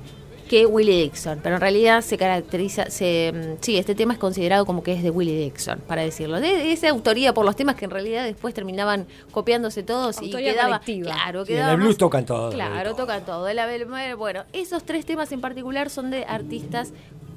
que 0.49 0.67
Willie 0.67 1.03
Dixon. 1.03 1.39
Pero 1.43 1.57
en 1.57 1.61
realidad 1.61 2.01
se 2.01 2.17
caracteriza, 2.19 2.91
se, 2.91 3.33
mm, 3.33 3.63
sí, 3.63 3.77
este 3.77 3.95
tema 3.95 4.15
es 4.15 4.19
considerado 4.19 4.67
como 4.67 4.83
que 4.83 4.93
es 4.95 5.03
de 5.03 5.11
Willie 5.11 5.39
Dixon, 5.45 5.79
para 5.87 6.03
decirlo. 6.03 6.41
De, 6.41 6.49
de 6.49 6.73
esa 6.73 6.89
autoría 6.89 7.33
por 7.35 7.45
los 7.45 7.55
temas 7.55 7.77
que 7.77 7.85
en 7.85 7.91
realidad 7.91 8.25
después 8.25 8.55
terminaban 8.55 9.07
copiándose 9.31 9.83
todos 9.83 10.21
y 10.23 10.31
quedaba. 10.31 10.79
colectiva. 10.81 11.13
Claro, 11.13 11.45
Sí, 11.45 11.53
en 11.53 11.59
quedaba 11.59 11.73
el 11.73 11.77
blues 11.79 11.91
más- 11.91 11.99
tocan 11.99 12.25
todo, 12.27 12.51
Claro, 12.51 12.91
todo. 12.95 13.03
tocan 13.05 13.25
todo. 13.25 13.49
El 13.49 13.59
Abel- 13.59 14.17
Bueno, 14.17 14.45
esos 14.53 14.83
tres 14.85 15.05
temas 15.07 15.31
en 15.33 15.41
particular 15.41 15.91
son 15.91 16.11
de 16.11 16.25
artistas 16.25 16.93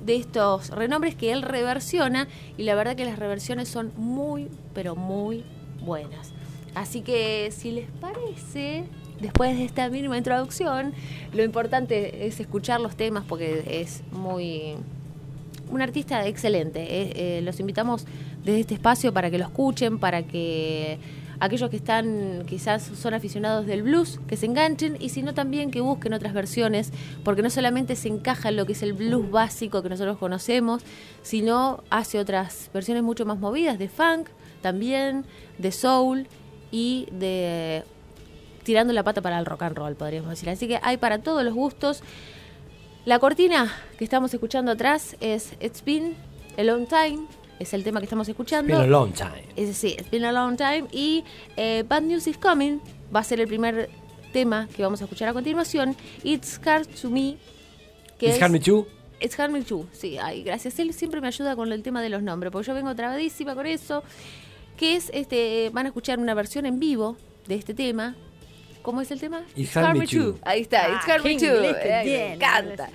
de 0.06 0.16
estos 0.16 0.70
renombres 0.70 1.14
que 1.14 1.32
él 1.32 1.44
reversiona 1.44 2.28
y 2.58 2.64
la 2.64 2.74
verdad 2.76 2.96
que 2.96 3.06
las 3.06 3.20
reversiones 3.20 3.70
son 3.70 3.92
muy, 3.98 4.48
pero 4.74 4.96
muy 4.96 5.44
buenas. 5.84 6.32
Así 6.74 7.02
que 7.02 7.52
si 7.52 7.72
les 7.72 7.88
parece, 8.00 8.86
después 9.22 9.58
de 9.58 9.66
esta 9.66 9.90
mínima 9.90 10.18
introducción, 10.18 10.94
lo 11.34 11.44
importante 11.44 12.28
es 12.28 12.40
escuchar 12.40 12.82
los 12.82 12.96
temas 12.96 13.24
porque 13.28 13.64
es 13.68 14.02
muy 14.12 14.76
un 15.70 15.82
artista 15.82 16.28
excelente. 16.28 16.82
Eh, 16.82 17.14
eh, 17.16 17.42
los 17.42 17.60
invitamos 17.60 18.06
desde 18.44 18.60
este 18.60 18.74
espacio 18.74 19.14
para 19.14 19.32
que 19.32 19.38
lo 19.38 19.46
escuchen, 19.46 20.00
para 20.00 20.24
que 20.24 21.00
aquellos 21.40 21.70
que 21.70 21.78
están 21.78 22.44
quizás 22.48 22.84
son 22.84 23.14
aficionados 23.14 23.66
del 23.66 23.84
blues, 23.84 24.20
que 24.28 24.38
se 24.38 24.46
enganchen 24.46 24.98
y 25.00 25.10
si 25.10 25.24
no 25.24 25.34
también 25.34 25.72
que 25.72 25.82
busquen 25.82 26.14
otras 26.14 26.34
versiones, 26.34 26.92
porque 27.24 27.42
no 27.42 27.50
solamente 27.50 27.96
se 27.96 28.10
encaja 28.10 28.50
en 28.50 28.58
lo 28.58 28.66
que 28.66 28.74
es 28.74 28.84
el 28.84 28.94
blues 28.94 29.32
básico 29.32 29.82
que 29.82 29.90
nosotros 29.90 30.18
conocemos, 30.18 30.84
sino 31.24 31.84
hace 31.90 32.20
otras 32.20 32.70
versiones 32.74 33.04
mucho 33.04 33.26
más 33.26 33.40
movidas 33.40 33.80
de 33.80 33.90
funk, 33.90 34.28
también 34.62 35.26
de 35.58 35.72
soul 35.72 36.28
y 36.70 37.08
de 37.12 37.84
tirando 38.64 38.94
la 38.94 39.04
pata 39.04 39.22
para 39.22 39.38
el 39.40 39.46
rock 39.46 39.64
and 39.64 39.78
roll, 39.78 39.96
podríamos 39.96 40.30
decir. 40.30 40.50
Así 40.50 40.68
que 40.68 40.80
hay 40.82 40.98
para 40.98 41.20
todos 41.20 41.44
los 41.44 41.54
gustos. 41.54 42.02
La 43.06 43.20
cortina 43.20 43.74
que 43.98 44.04
estamos 44.04 44.34
escuchando 44.34 44.72
atrás 44.72 45.16
es 45.22 45.54
It's 45.60 45.84
Been 45.84 46.16
a 46.58 46.64
Long 46.64 46.86
Time, 46.88 47.26
es 47.60 47.74
el 47.74 47.84
tema 47.84 48.00
que 48.00 48.06
estamos 48.06 48.30
escuchando. 48.30 48.74
Been 48.78 48.84
a 48.84 48.88
long 48.88 49.12
time. 49.14 49.44
Es 49.56 49.76
sí, 49.78 49.96
It's 50.00 50.10
Been 50.12 50.26
a 50.26 50.32
Long 50.32 50.56
Time. 50.56 50.86
Y 50.92 51.24
eh, 51.58 51.84
Bad 51.88 52.04
News 52.04 52.28
is 52.28 52.38
Coming 52.38 52.80
va 53.14 53.22
a 53.22 53.24
ser 53.24 53.40
el 53.40 53.48
primer 53.48 53.90
tema 54.34 54.68
que 54.76 54.84
vamos 54.84 55.02
a 55.02 55.06
escuchar 55.06 55.30
a 55.30 55.34
continuación. 55.34 55.96
It's 56.24 56.60
Hard 56.66 56.88
to 57.02 57.10
Me. 57.10 57.38
Que 58.20 58.28
It's 58.28 58.36
es- 58.38 58.42
Hard 58.44 58.52
Me 58.52 58.60
Too. 58.60 58.88
It's 59.20 59.40
Hard 59.40 59.52
Me 59.52 59.62
Too. 59.64 59.88
Sí, 59.92 60.18
ay, 60.18 60.44
gracias. 60.44 60.78
Él 60.80 60.94
siempre 60.94 61.22
me 61.22 61.28
ayuda 61.28 61.56
con 61.56 61.72
el 61.72 61.82
tema 61.84 62.02
de 62.02 62.10
los 62.10 62.22
nombres, 62.24 62.52
porque 62.52 62.68
yo 62.68 62.74
vengo 62.74 62.96
trabadísima 62.96 63.56
con 63.56 63.66
eso. 63.66 64.04
Que 64.78 64.96
es, 64.96 65.10
este, 65.14 65.70
van 65.74 65.86
a 65.86 65.90
escuchar 65.90 66.18
una 66.20 66.34
versión 66.34 66.66
en 66.66 66.80
vivo 66.80 67.18
de 67.48 67.56
este 67.56 67.74
tema. 67.74 68.16
¿Cómo 68.82 69.02
es 69.02 69.12
el 69.12 69.20
tema? 69.20 69.44
It's 69.56 69.76
Hard 69.78 69.98
Me 69.98 70.08
Too. 70.08 70.38
Ahí 70.44 70.62
está, 70.62 70.86
Ah, 70.86 70.96
It's 70.96 71.08
Hard 71.10 71.24
Me 71.24 71.38
qué 71.38 71.48
Too. 71.48 71.62
me 71.62 72.34
encanta. 72.34 72.90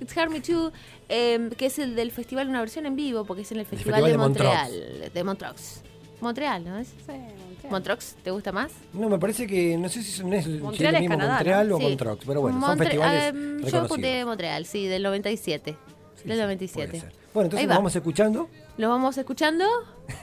It's 0.00 0.16
Hard 0.16 0.30
Me 0.30 0.40
Too, 0.40 0.72
eh, 1.08 1.50
que 1.56 1.66
es 1.66 1.78
el 1.78 1.94
del 1.96 2.12
festival, 2.12 2.48
una 2.48 2.60
versión 2.60 2.86
en 2.86 2.96
vivo, 2.96 3.24
porque 3.24 3.42
es 3.42 3.52
en 3.52 3.58
el 3.58 3.66
Festival, 3.66 4.00
Festival 4.02 4.04
de, 4.04 4.10
de 4.12 4.18
Montreal. 4.18 5.10
De 5.12 5.24
Montreux. 5.24 5.82
Montreal, 6.20 6.64
¿no 6.64 6.78
es? 6.78 6.88
Sí, 6.88 6.94
Montreal. 7.08 7.70
Montreux, 7.70 8.16
¿te 8.24 8.30
gusta 8.30 8.50
más? 8.52 8.72
No, 8.92 9.08
me 9.08 9.18
parece 9.18 9.46
que 9.46 9.76
no 9.76 9.88
sé 9.88 10.02
si 10.02 10.10
son 10.12 10.32
es, 10.32 10.44
si 10.44 10.54
es 10.56 10.60
Montreal 10.62 10.92
lo 10.92 10.96
es 10.98 11.02
mismo 11.02 11.16
Canadá, 11.16 11.34
Montreal 11.34 11.68
¿no? 11.68 11.76
o 11.76 11.78
Sí. 11.78 11.84
Montreux, 11.86 12.18
pero 12.26 12.40
bueno, 12.40 12.60
son 12.60 12.70
Montre- 12.70 12.84
festivales 12.84 13.34
ah, 13.34 13.68
Yo 13.70 13.80
apunté 13.82 14.24
Montreal, 14.24 14.66
sí, 14.66 14.86
del 14.86 15.02
97. 15.02 15.76
Sí, 16.16 16.22
del 16.28 16.36
sí, 16.36 16.42
97. 16.42 16.88
puede 16.88 17.00
ser. 17.00 17.12
Bueno, 17.34 17.44
entonces 17.46 17.60
Ahí 17.60 17.66
nos 17.66 17.72
va. 17.74 17.78
vamos 17.78 17.94
escuchando 17.96 18.48
Lo 18.78 18.88
vamos 18.88 19.18
escuchando. 19.18 19.64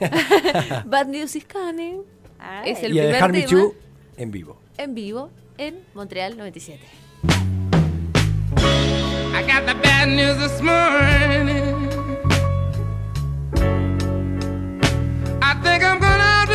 Bad 0.86 1.06
News 1.06 1.36
is 1.36 1.44
Coming. 1.46 2.02
Ay. 2.38 2.70
Es 2.70 2.82
el 2.82 2.94
y 2.94 2.98
el 2.98 3.04
primer 3.06 3.22
Hard 3.22 3.32
Me 3.32 3.42
tema 3.42 3.50
Too 3.50 3.74
en 4.18 4.30
vivo. 4.30 4.58
En 4.78 4.94
vivo 4.94 5.30
en 5.58 5.74
Montreal 5.94 6.36
97. 6.36 6.78
I 9.34 9.42
got 9.46 9.66
the 9.66 9.74
bad 9.82 10.08
news 10.08 10.38
this 10.38 10.60
morning. 10.62 11.48
I 15.42 15.54
think 15.62 15.82
I'm 15.84 15.98
gonna 15.98 16.22
have 16.22 16.50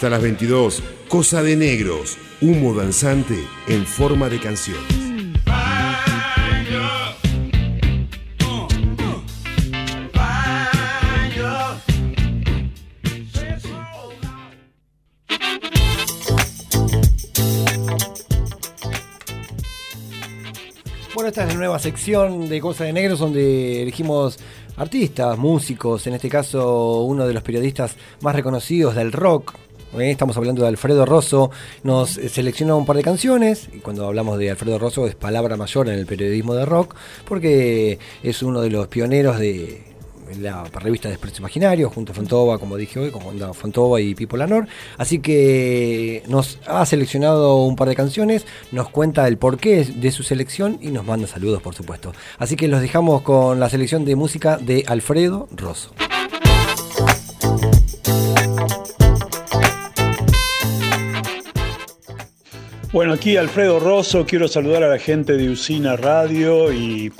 Hasta 0.00 0.08
las 0.08 0.22
22, 0.22 0.82
Cosa 1.08 1.42
de 1.42 1.56
Negros, 1.56 2.16
humo 2.40 2.72
danzante 2.72 3.34
en 3.68 3.84
forma 3.84 4.30
de 4.30 4.40
canción. 4.40 4.78
Esta 21.30 21.42
es 21.44 21.48
la 21.50 21.54
nueva 21.54 21.78
sección 21.78 22.48
de 22.48 22.60
Cosas 22.60 22.88
de 22.88 22.92
Negros 22.92 23.20
donde 23.20 23.82
elegimos 23.82 24.40
artistas, 24.76 25.38
músicos, 25.38 26.04
en 26.08 26.14
este 26.14 26.28
caso 26.28 27.02
uno 27.02 27.24
de 27.24 27.32
los 27.32 27.44
periodistas 27.44 27.94
más 28.20 28.34
reconocidos 28.34 28.96
del 28.96 29.12
rock. 29.12 29.54
¿Eh? 29.98 30.10
Estamos 30.10 30.36
hablando 30.36 30.62
de 30.62 30.68
Alfredo 30.68 31.04
Rosso, 31.06 31.50
nos 31.82 32.18
eh, 32.18 32.28
seleccionó 32.28 32.76
un 32.76 32.86
par 32.86 32.96
de 32.96 33.02
canciones, 33.02 33.68
y 33.72 33.78
cuando 33.78 34.06
hablamos 34.06 34.38
de 34.38 34.50
Alfredo 34.50 34.78
Rosso 34.78 35.06
es 35.06 35.14
palabra 35.14 35.56
mayor 35.56 35.88
en 35.88 35.94
el 35.94 36.06
periodismo 36.06 36.54
de 36.54 36.64
rock, 36.64 36.94
porque 37.26 37.98
es 38.22 38.42
uno 38.42 38.60
de 38.60 38.70
los 38.70 38.88
pioneros 38.88 39.38
de 39.38 39.90
la 40.38 40.64
revista 40.64 41.08
de 41.08 41.14
Expreso 41.14 41.38
Imaginario, 41.38 41.90
junto 41.90 42.12
a 42.12 42.14
Fontova, 42.14 42.58
como 42.58 42.76
dije 42.76 43.00
hoy, 43.00 43.10
con 43.10 43.22
Fontova 43.54 44.00
y 44.00 44.14
Pipo 44.14 44.36
Lanor. 44.36 44.68
Así 44.96 45.18
que 45.18 46.22
nos 46.28 46.58
ha 46.66 46.86
seleccionado 46.86 47.56
un 47.64 47.76
par 47.76 47.88
de 47.88 47.96
canciones, 47.96 48.46
nos 48.70 48.88
cuenta 48.90 49.26
el 49.26 49.38
porqué 49.38 49.84
de 49.84 50.12
su 50.12 50.22
selección 50.22 50.78
y 50.80 50.88
nos 50.88 51.04
manda 51.04 51.26
saludos, 51.26 51.62
por 51.62 51.74
supuesto. 51.74 52.12
Así 52.38 52.56
que 52.56 52.68
los 52.68 52.80
dejamos 52.80 53.22
con 53.22 53.58
la 53.60 53.68
selección 53.68 54.04
de 54.04 54.16
música 54.16 54.56
de 54.58 54.84
Alfredo 54.86 55.48
Rosso. 55.50 55.92
Bueno, 62.92 63.12
aquí 63.12 63.36
Alfredo 63.36 63.78
Rosso, 63.78 64.26
quiero 64.26 64.48
saludar 64.48 64.82
a 64.82 64.88
la 64.88 64.98
gente 64.98 65.34
de 65.34 65.48
Usina 65.48 65.94
Radio 65.94 66.72
y, 66.72 67.12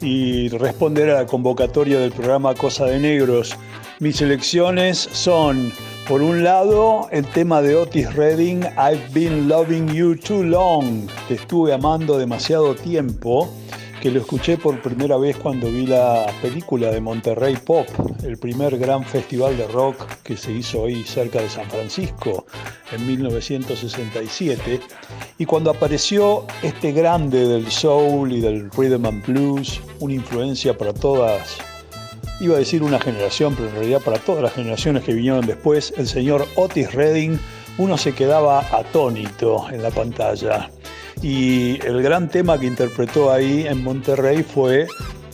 y 0.00 0.48
responder 0.48 1.10
a 1.10 1.16
la 1.16 1.26
convocatoria 1.26 2.00
del 2.00 2.12
programa 2.12 2.54
Cosa 2.54 2.86
de 2.86 2.98
Negros. 2.98 3.54
Mis 4.00 4.22
elecciones 4.22 4.96
son, 5.12 5.70
por 6.08 6.22
un 6.22 6.42
lado, 6.42 7.08
el 7.12 7.26
tema 7.26 7.60
de 7.60 7.76
Otis 7.76 8.14
Redding, 8.14 8.62
I've 8.78 9.12
been 9.12 9.50
loving 9.50 9.88
you 9.92 10.16
too 10.16 10.42
long, 10.42 11.06
te 11.28 11.34
estuve 11.34 11.74
amando 11.74 12.16
demasiado 12.16 12.74
tiempo, 12.74 13.52
que 14.00 14.10
lo 14.10 14.20
escuché 14.20 14.56
por 14.56 14.80
primera 14.80 15.16
vez 15.16 15.36
cuando 15.36 15.70
vi 15.70 15.86
la 15.86 16.26
película 16.40 16.90
de 16.90 17.00
Monterrey 17.00 17.56
Pop, 17.56 17.86
el 18.22 18.36
primer 18.36 18.78
gran 18.78 19.04
festival 19.04 19.56
de 19.56 19.66
rock 19.66 19.96
que 20.22 20.36
se 20.36 20.52
hizo 20.52 20.84
ahí 20.84 21.02
cerca 21.02 21.40
de 21.40 21.48
San 21.48 21.68
Francisco 21.68 22.46
en 22.92 23.06
1967. 23.06 24.80
Y 25.38 25.44
cuando 25.46 25.70
apareció 25.70 26.46
este 26.62 26.92
grande 26.92 27.46
del 27.46 27.70
soul 27.70 28.32
y 28.32 28.40
del 28.40 28.70
rhythm 28.70 29.06
and 29.06 29.26
blues, 29.26 29.80
una 29.98 30.14
influencia 30.14 30.76
para 30.76 30.92
todas, 30.92 31.58
iba 32.40 32.54
a 32.54 32.58
decir 32.58 32.82
una 32.82 33.00
generación, 33.00 33.54
pero 33.56 33.68
en 33.68 33.74
realidad 33.74 34.00
para 34.04 34.18
todas 34.18 34.42
las 34.42 34.52
generaciones 34.52 35.02
que 35.02 35.12
vinieron 35.12 35.44
después, 35.44 35.92
el 35.96 36.06
señor 36.06 36.46
Otis 36.54 36.92
Redding, 36.94 37.38
uno 37.78 37.98
se 37.98 38.14
quedaba 38.14 38.60
atónito 38.72 39.68
en 39.70 39.82
la 39.82 39.90
pantalla. 39.90 40.70
Y 41.22 41.84
el 41.84 42.02
gran 42.02 42.28
tema 42.28 42.58
que 42.58 42.66
interpretó 42.66 43.32
ahí 43.32 43.66
en 43.66 43.82
Monterrey 43.82 44.42
fue, 44.42 44.86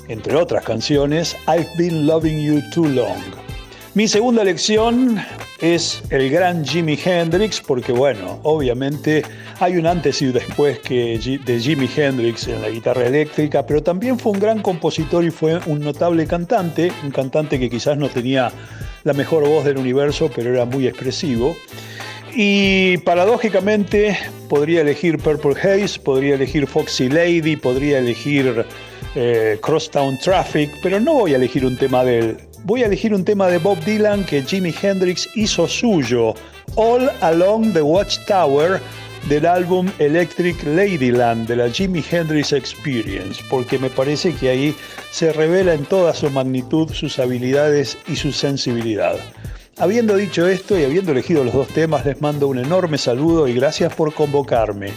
entre 0.08 0.34
otras 0.36 0.64
canciones, 0.64 1.36
I've 1.46 1.68
Been 1.76 2.06
Loving 2.06 2.40
You 2.42 2.62
Too 2.72 2.88
Long. 2.88 3.44
Mi 3.94 4.08
segunda 4.08 4.42
elección 4.42 5.22
es 5.60 6.02
el 6.10 6.28
gran 6.28 6.64
Jimi 6.64 6.98
Hendrix, 7.02 7.60
porque 7.60 7.92
bueno, 7.92 8.40
obviamente 8.42 9.22
hay 9.60 9.76
un 9.76 9.86
antes 9.86 10.20
y 10.20 10.32
después 10.32 10.80
que 10.80 11.40
de 11.44 11.60
Jimi 11.60 11.88
Hendrix 11.94 12.48
en 12.48 12.60
la 12.60 12.70
guitarra 12.70 13.06
eléctrica, 13.06 13.64
pero 13.64 13.82
también 13.82 14.18
fue 14.18 14.32
un 14.32 14.40
gran 14.40 14.62
compositor 14.62 15.24
y 15.24 15.30
fue 15.30 15.60
un 15.66 15.80
notable 15.80 16.26
cantante, 16.26 16.90
un 17.04 17.12
cantante 17.12 17.60
que 17.60 17.70
quizás 17.70 17.96
no 17.96 18.08
tenía 18.08 18.50
la 19.04 19.12
mejor 19.12 19.46
voz 19.46 19.64
del 19.64 19.78
universo, 19.78 20.30
pero 20.34 20.50
era 20.50 20.64
muy 20.64 20.88
expresivo. 20.88 21.54
Y 22.36 22.96
paradójicamente 22.98 24.18
podría 24.48 24.80
elegir 24.80 25.18
Purple 25.18 25.54
Haze, 25.60 26.00
podría 26.00 26.34
elegir 26.34 26.66
Foxy 26.66 27.08
Lady, 27.08 27.54
podría 27.54 27.98
elegir 27.98 28.66
eh, 29.14 29.56
Crosstown 29.62 30.18
Traffic, 30.18 30.70
pero 30.82 30.98
no 30.98 31.14
voy 31.14 31.34
a 31.34 31.36
elegir 31.36 31.64
un 31.64 31.76
tema 31.76 32.02
de 32.02 32.18
él. 32.18 32.36
Voy 32.64 32.82
a 32.82 32.86
elegir 32.86 33.14
un 33.14 33.24
tema 33.24 33.46
de 33.46 33.58
Bob 33.58 33.78
Dylan 33.84 34.24
que 34.24 34.42
Jimi 34.42 34.74
Hendrix 34.82 35.28
hizo 35.36 35.68
suyo, 35.68 36.34
All 36.74 37.08
Along 37.20 37.72
the 37.72 37.82
Watchtower 37.82 38.80
del 39.28 39.46
álbum 39.46 39.88
Electric 40.00 40.60
Ladyland 40.64 41.46
de 41.46 41.56
la 41.56 41.70
Jimi 41.70 42.02
Hendrix 42.10 42.52
Experience, 42.52 43.42
porque 43.48 43.78
me 43.78 43.90
parece 43.90 44.34
que 44.34 44.48
ahí 44.48 44.74
se 45.12 45.32
revela 45.32 45.74
en 45.74 45.84
toda 45.84 46.12
su 46.12 46.28
magnitud 46.30 46.90
sus 46.92 47.20
habilidades 47.20 47.96
y 48.08 48.16
su 48.16 48.32
sensibilidad. 48.32 49.16
Habiendo 49.78 50.16
dicho 50.16 50.46
esto 50.46 50.78
y 50.78 50.84
habiendo 50.84 51.12
elegido 51.12 51.42
los 51.42 51.52
dos 51.52 51.68
temas, 51.68 52.06
les 52.06 52.20
mando 52.20 52.46
un 52.46 52.58
enorme 52.58 52.96
saludo 52.96 53.48
y 53.48 53.54
gracias 53.54 53.92
por 53.94 54.14
convocarme. 54.14 54.92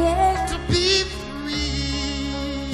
Want 0.00 0.48
to 0.48 0.58
be 0.68 1.04
free. 1.20 2.72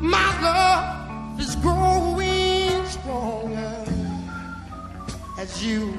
My 0.00 0.30
love 0.40 1.40
is 1.40 1.56
growing 1.56 2.86
stronger 2.86 3.84
as 5.38 5.64
you 5.64 5.94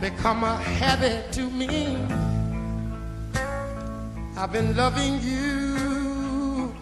become 0.00 0.44
a 0.44 0.56
habit 0.56 1.32
to 1.32 1.50
me. 1.50 1.96
I've 4.36 4.52
been 4.52 4.76
loving 4.76 5.20
you 5.20 6.72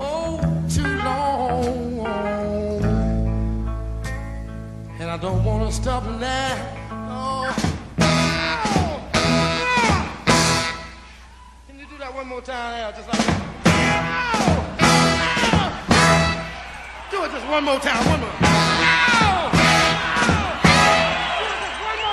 oh 0.00 0.40
too 0.70 0.82
long, 0.82 2.06
and 4.98 5.10
I 5.10 5.18
don't 5.18 5.44
want 5.44 5.68
to 5.68 5.76
stop 5.76 6.04
now. 6.04 6.86
Oh. 6.90 7.75
That 12.06 12.14
one 12.14 12.28
more 12.28 12.40
time, 12.40 12.74
Al? 12.78 12.92
Just 12.92 13.08
like 13.08 13.18
that. 13.18 13.40
Oh! 14.80 15.26
Do 17.10 17.24
it 17.24 17.32
just 17.32 17.46
one 17.48 17.64
more 17.64 17.80
time. 17.80 18.04
One 18.06 18.20
more. 18.20 18.30
Oh! 18.42 19.50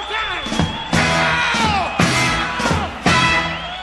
Time. 0.10 0.44
Oh! 1.46 1.98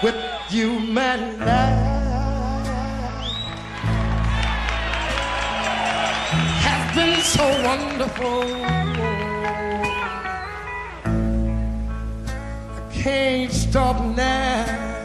With 0.03 0.17
you, 0.51 0.81
man, 0.81 1.39
life 1.39 1.91
has 6.67 6.83
been 6.97 7.21
so 7.21 7.47
wonderful. 7.65 8.43
I 12.75 12.79
can't 12.93 13.53
stop 13.53 14.03
now. 14.17 15.00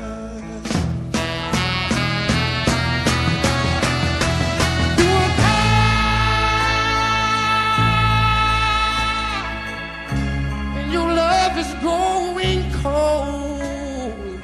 Growing 11.85 12.63
cold. 12.81 14.41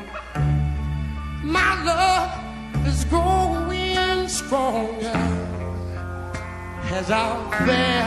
My 1.43 1.71
love 1.83 2.29
is 2.85 3.03
growing 3.05 4.27
stronger 4.27 5.21
as 6.97 7.09
our 7.09 7.35
affair 7.47 8.03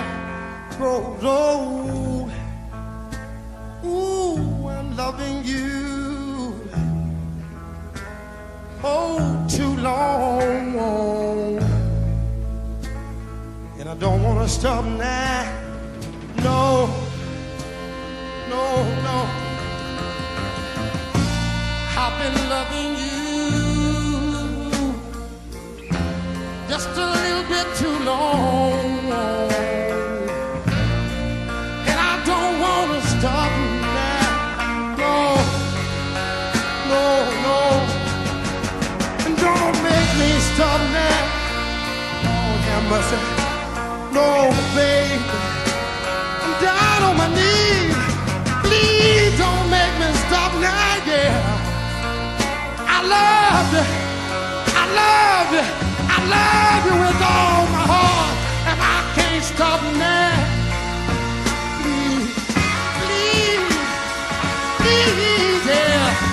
grows 0.76 1.24
old. 1.24 2.30
Ooh, 3.84 4.68
I'm 4.68 4.96
loving 4.96 5.42
you 5.44 6.54
oh 8.84 9.46
too 9.48 9.74
long, 9.88 11.58
and 13.78 13.88
I 13.88 13.94
don't 13.96 14.22
want 14.22 14.38
to 14.46 14.48
stop 14.48 14.84
now. 14.84 15.42
No, 16.44 16.88
no, 18.54 18.66
no. 19.06 19.18
I've 22.02 22.14
been 22.20 22.36
loving 22.54 22.92
you 23.02 23.16
just 26.72 26.90
a 27.04 27.06
little 27.18 27.46
bit 27.54 27.66
too 27.80 27.96
long. 28.10 28.84
And 31.90 31.98
I 32.12 32.14
don't 32.30 32.56
want 32.64 32.88
to 32.94 33.00
stop 33.14 33.52
now. 34.00 34.96
No, 35.02 35.16
no, 36.92 37.06
no. 37.46 37.60
And 39.24 39.34
don't 39.46 39.76
make 39.88 40.10
me 40.20 40.30
stop 40.50 40.80
now. 41.00 41.20
Oh, 42.30 42.52
have 42.68 42.84
mercy. 42.92 43.20
No, 44.16 44.26
baby. 44.76 45.63
love 53.08 53.72
you. 53.76 53.84
I 54.82 54.84
love 55.00 55.48
you. 55.56 55.64
I 56.16 56.18
love 56.36 56.82
you 56.88 56.96
with 57.04 57.20
all 57.32 57.62
my 57.76 57.84
heart. 57.92 58.34
And 58.70 58.78
I 58.80 58.98
can't 59.16 59.44
stop 59.44 59.80
now. 59.98 60.34
Please, 61.82 62.30
please, 63.00 63.76
please, 64.82 65.64
yeah. 65.66 66.32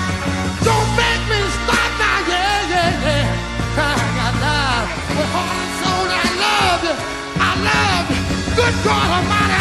Don't 0.67 0.89
make 1.01 1.23
me 1.31 1.39
stop 1.59 1.91
now, 2.01 2.17
yeah, 2.31 2.73
yeah, 2.73 3.05
yeah. 3.05 3.77
I 4.25 4.29
love 4.45 4.89
you. 5.17 5.25
Heart 5.35 5.57
and 5.63 5.73
soul, 5.81 6.07
I 6.23 6.25
love 6.45 6.81
you. 6.87 6.95
I 7.47 7.51
love 7.69 8.05
you. 8.11 8.21
Good 8.57 8.75
God 8.85 9.07
Almighty. 9.17 9.60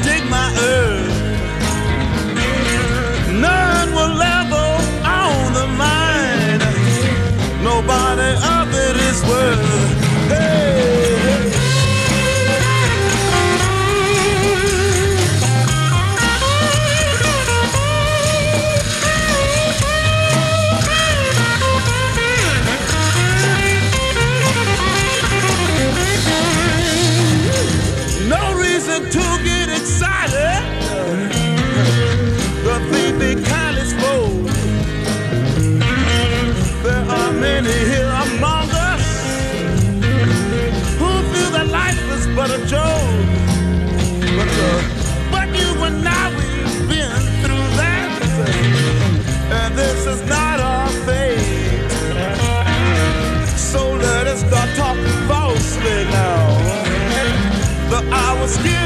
skin. 58.51 58.80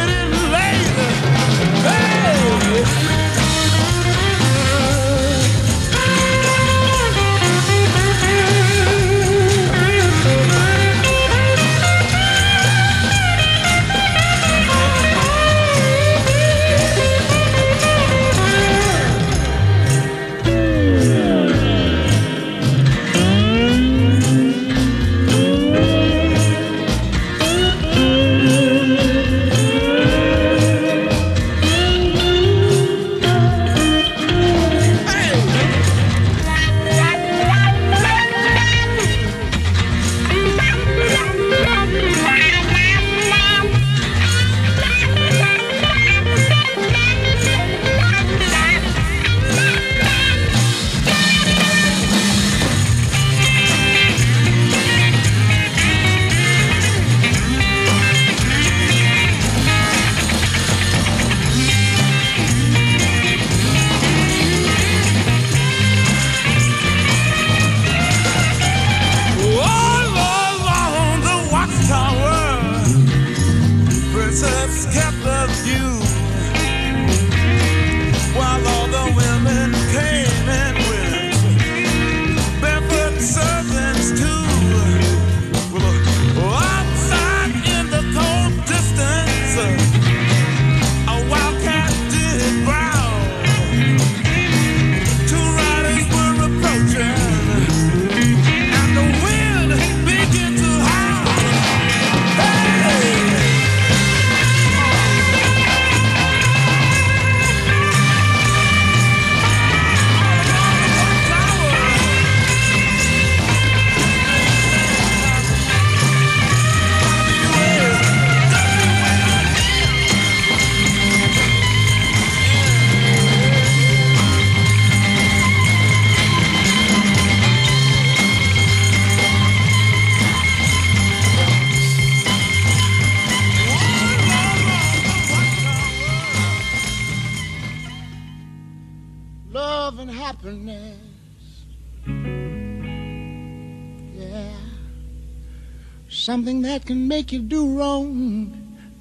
can 146.86 147.08
make 147.08 147.32
you 147.32 147.40
do 147.40 147.78
wrong, 147.78 148.52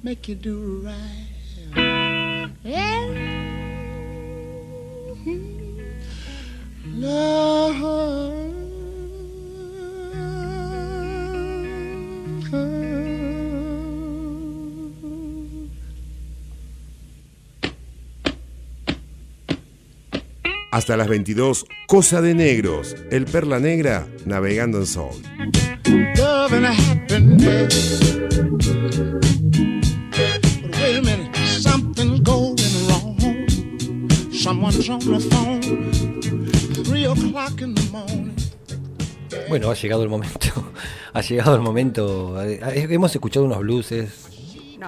make 0.01 0.27
you 0.27 0.35
do 0.35 0.81
right. 0.83 2.49
Yeah. 2.63 3.05
Love. 6.95 7.65
Hasta 20.71 20.97
las 20.97 21.07
22, 21.07 21.65
Cosa 21.87 22.21
de 22.21 22.33
Negros, 22.33 22.97
el 23.09 23.23
Perla 23.23 23.59
Negra 23.59 24.07
navegando 24.25 24.79
en 24.79 24.85
Soul 24.85 25.15
love 27.45 27.61
and 27.61 27.71
happiness. 27.73 29.05
But 30.11 30.79
wait 30.81 30.97
a 30.97 31.01
minute, 31.01 31.35
something's 31.61 32.19
going 32.21 32.57
wrong. 32.89 33.47
Someone's 34.31 34.89
on 34.89 34.99
the 34.99 35.19
phone. 35.31 35.91
Three 36.83 37.05
o'clock 37.05 37.61
in 37.61 37.73
the 37.75 37.83
morning. 37.91 38.35
Bueno, 39.49 39.69
ha 39.69 39.75
llegado 39.75 40.03
el 40.03 40.09
momento. 40.09 40.49
Ha 41.15 41.21
llegado 41.21 41.55
el 41.55 41.61
momento. 41.61 42.43
Eh, 42.43 42.59
eh, 42.61 42.87
Hemos 42.89 43.15
escuchado 43.15 43.45
unos 43.45 43.59
blueses. 43.59 44.27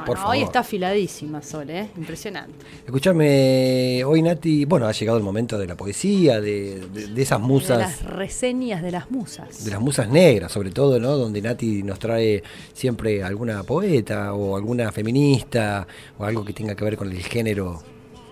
No, 0.07 0.11
Por 0.13 0.15
no, 0.17 0.21
favor. 0.23 0.35
hoy 0.37 0.43
está 0.43 0.59
afiladísima 0.59 1.41
Sol, 1.41 1.69
¿eh? 1.69 1.89
Impresionante. 1.97 2.53
Escuchame, 2.85 4.03
hoy 4.05 4.21
Nati, 4.21 4.63
bueno, 4.65 4.87
ha 4.87 4.91
llegado 4.93 5.17
el 5.17 5.23
momento 5.23 5.57
de 5.57 5.67
la 5.67 5.75
poesía, 5.75 6.39
de, 6.39 6.87
de- 6.93 7.07
de 7.07 7.21
esas 7.21 7.39
De 7.41 7.45
musas, 7.47 7.77
las 7.77 8.03
reseñas 8.03 8.81
de 8.81 8.91
las 8.91 9.11
musas. 9.11 9.65
de 9.65 9.71
las 9.71 9.81
musas 9.81 10.07
negras, 10.09 10.51
sobre 10.51 10.71
todo, 10.71 10.99
¿no? 10.99 11.17
Donde 11.17 11.41
Nati 11.41 11.83
nos 11.83 11.99
trae 11.99 12.41
siempre 12.73 13.23
alguna 13.23 13.63
poeta 13.63 14.33
o 14.33 14.55
alguna 14.55 14.91
feminista 14.91 15.85
o 16.17 16.23
algo 16.25 16.45
que 16.45 16.53
tenga 16.53 16.73
que 16.75 16.83
ver 16.85 16.95
con 16.97 17.11
el 17.11 17.21
género 17.23 17.81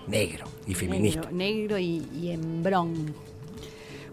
negro 0.06 0.46
y 0.66 0.74
feminista. 0.74 1.20
Negro, 1.30 1.36
negro 1.36 1.78
y, 1.78 2.02
y 2.20 2.30
hembrón. 2.30 3.14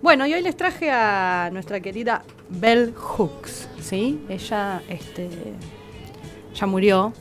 Bueno, 0.01 0.27
y 0.27 0.33
hoy 0.33 0.41
les 0.41 0.57
traje 0.57 0.91
a 0.91 1.49
nuestra 1.53 1.79
querida 1.79 2.23
Bell 2.49 2.93
Hooks, 2.93 3.69
¿sí? 3.81 4.19
Ella 4.27 4.81
este, 4.89 5.29
ya 6.53 6.65
murió, 6.65 7.13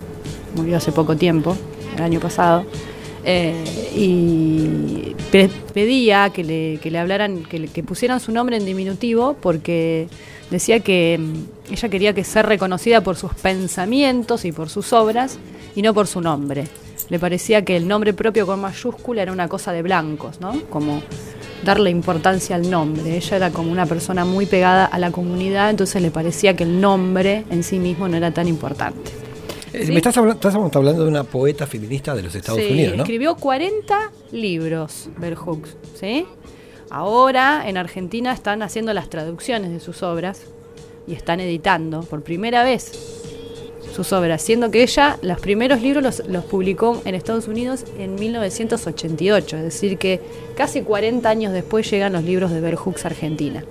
murió 0.55 0.76
hace 0.76 0.92
poco 0.92 1.16
tiempo, 1.16 1.57
el 1.96 2.03
año 2.03 2.20
pasado, 2.20 2.64
eh, 3.24 3.55
y 3.94 5.14
pe- 5.30 5.50
pedía 5.72 6.30
que 6.30 6.44
le, 6.44 6.78
que 6.82 6.90
le 6.90 6.98
hablaran, 6.98 7.44
que, 7.44 7.59
le- 7.59 7.68
pusieran 7.82 8.20
su 8.20 8.32
nombre 8.32 8.57
en 8.57 8.64
diminutivo 8.64 9.36
porque 9.40 10.09
decía 10.50 10.80
que 10.80 11.18
mm, 11.20 11.72
ella 11.72 11.88
quería 11.88 12.12
que 12.14 12.24
ser 12.24 12.46
reconocida 12.46 13.00
por 13.00 13.16
sus 13.16 13.32
pensamientos 13.34 14.44
y 14.44 14.53
por 14.53 14.68
sus 14.68 14.92
obras 14.92 15.38
y 15.76 15.82
no 15.82 15.94
por 15.94 16.07
su 16.07 16.20
nombre. 16.20 16.64
Le 17.09 17.18
parecía 17.18 17.64
que 17.64 17.76
el 17.76 17.86
nombre 17.88 18.12
propio 18.12 18.46
con 18.46 18.61
mayúscula 18.61 19.22
era 19.22 19.32
una 19.32 19.48
cosa 19.48 19.72
de 19.72 19.82
blancos, 19.82 20.40
¿no? 20.40 20.61
Como 20.70 21.03
darle 21.64 21.90
importancia 21.90 22.57
al 22.57 22.68
nombre. 22.70 23.16
Ella 23.16 23.36
era 23.36 23.50
como 23.50 23.70
una 23.70 23.86
persona 23.86 24.24
muy 24.24 24.46
pegada 24.46 24.84
a 24.84 24.98
la 24.98 25.11
comunidad, 25.11 25.70
entonces 25.70 26.00
le 26.03 26.11
parecía 26.11 26.57
que 26.57 26.64
el 26.64 26.80
nombre 26.80 27.44
en 27.50 27.62
sí 27.62 27.78
mismo 27.78 28.09
no 28.09 28.16
era 28.16 28.32
tan 28.32 28.48
importante. 28.48 29.12
¿Sí? 29.73 29.91
Me 29.93 29.97
estás, 29.97 30.16
habla- 30.16 30.33
estás 30.35 30.55
hablando 30.55 31.03
de 31.05 31.09
una 31.09 31.25
poeta 31.25 31.66
feminista 31.66 32.14
de 32.14 32.23
los 32.23 32.35
Estados 32.35 32.61
Sí, 32.61 32.70
Unidos, 32.73 32.97
¿no? 32.97 33.03
escribió 33.03 33.35
40 33.37 34.11
libros, 34.33 35.09
Bell 35.18 35.35
Hooks, 35.35 35.77
¿sí? 35.99 36.27
Ahora 36.91 37.64
en 37.66 37.77
Argentina 37.79 38.33
están 38.33 38.62
haciendo 38.62 38.93
las 38.93 39.09
traducciones 39.09 39.70
de 39.70 39.81
sus 39.81 40.03
obras 40.03 40.43
y 41.07 41.14
están 41.14 41.41
editando 41.41 42.03
por 42.03 42.23
primera 42.23 42.62
vez 42.64 42.93
sus 43.95 44.12
obras, 44.12 44.41
siendo 44.41 44.70
que 44.70 44.83
ella 44.83 45.18
los 45.23 45.39
primeros 45.41 45.83
libros 45.83 46.03
los, 46.03 46.29
los 46.29 46.45
publicó 46.45 47.03
en 47.05 47.14
Estados 47.14 47.47
Unidos 47.49 47.85
en 47.99 48.14
1988, 48.14 49.57
es 49.59 49.62
decir 49.62 49.99
que 49.99 50.20
casi 50.57 50.83
40 50.83 51.29
años 51.29 51.53
después 51.53 51.91
llegan 51.91 52.12
los 52.14 52.25
libros 52.25 52.51
de 52.53 52.61
Bell 52.61 52.77
Hooks 52.77 53.05
Argentina. 53.05 53.64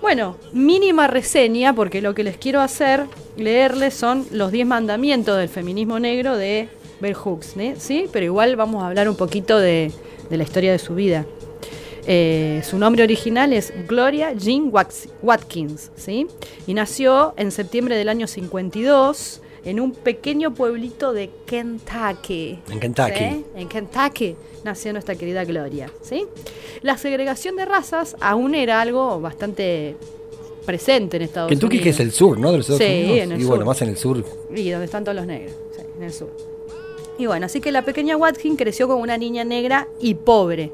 Bueno, 0.00 0.36
mínima 0.52 1.08
reseña, 1.08 1.74
porque 1.74 2.00
lo 2.00 2.14
que 2.14 2.22
les 2.22 2.36
quiero 2.36 2.60
hacer, 2.60 3.04
leerles, 3.36 3.94
son 3.94 4.26
los 4.30 4.52
10 4.52 4.66
mandamientos 4.66 5.36
del 5.36 5.48
feminismo 5.48 5.98
negro 5.98 6.36
de 6.36 6.68
Bell 7.00 7.14
Hooks, 7.14 7.56
¿né? 7.56 7.74
¿sí? 7.78 8.06
Pero 8.12 8.24
igual 8.24 8.54
vamos 8.56 8.82
a 8.82 8.86
hablar 8.86 9.08
un 9.08 9.16
poquito 9.16 9.58
de, 9.58 9.92
la 10.30 10.42
historia 10.42 10.72
de 10.72 10.78
su 10.78 10.94
vida. 10.94 11.26
Eh, 12.06 12.62
su 12.64 12.78
nombre 12.78 13.02
original 13.02 13.52
es 13.52 13.72
Gloria 13.86 14.32
Jean 14.32 14.72
Watkins, 15.22 15.90
¿sí? 15.96 16.26
Y 16.66 16.74
nació 16.74 17.34
en 17.36 17.50
septiembre 17.50 17.96
del 17.96 18.08
año 18.08 18.26
52 18.26 19.42
en 19.68 19.80
un 19.80 19.92
pequeño 19.92 20.54
pueblito 20.54 21.12
de 21.12 21.28
Kentucky. 21.46 22.58
En 22.70 22.80
Kentucky. 22.80 23.18
¿sí? 23.18 23.44
En 23.54 23.68
Kentucky 23.68 24.34
nació 24.64 24.92
nuestra 24.92 25.14
querida 25.14 25.44
Gloria, 25.44 25.90
¿sí? 26.02 26.26
La 26.82 26.96
segregación 26.96 27.56
de 27.56 27.64
razas 27.66 28.16
aún 28.20 28.54
era 28.54 28.80
algo 28.80 29.20
bastante 29.20 29.94
presente 30.64 31.16
en 31.18 31.22
Estados 31.24 31.48
Kentucky, 31.50 31.76
Unidos. 31.78 31.84
que 31.84 31.90
es 31.90 32.00
el 32.00 32.12
sur, 32.12 32.38
¿no? 32.38 32.50
De 32.52 32.58
los 32.58 32.68
Estados 32.70 32.82
Sí, 32.92 33.02
Unidos. 33.04 33.18
en 33.24 33.32
el 33.32 33.40
y 33.40 33.44
bueno, 33.44 33.64
más 33.64 33.82
en 33.82 33.88
el 33.90 33.96
sur. 33.96 34.24
Y 34.54 34.70
donde 34.70 34.84
están 34.86 35.04
todos 35.04 35.16
los 35.16 35.26
negros, 35.26 35.52
sí, 35.76 35.82
en 35.96 36.02
el 36.02 36.12
sur. 36.12 36.30
Y 37.18 37.26
bueno, 37.26 37.46
así 37.46 37.60
que 37.60 37.72
la 37.72 37.82
pequeña 37.84 38.16
Watkins 38.16 38.56
creció 38.56 38.86
como 38.88 39.02
una 39.02 39.18
niña 39.18 39.44
negra 39.44 39.88
y 40.00 40.14
pobre. 40.14 40.70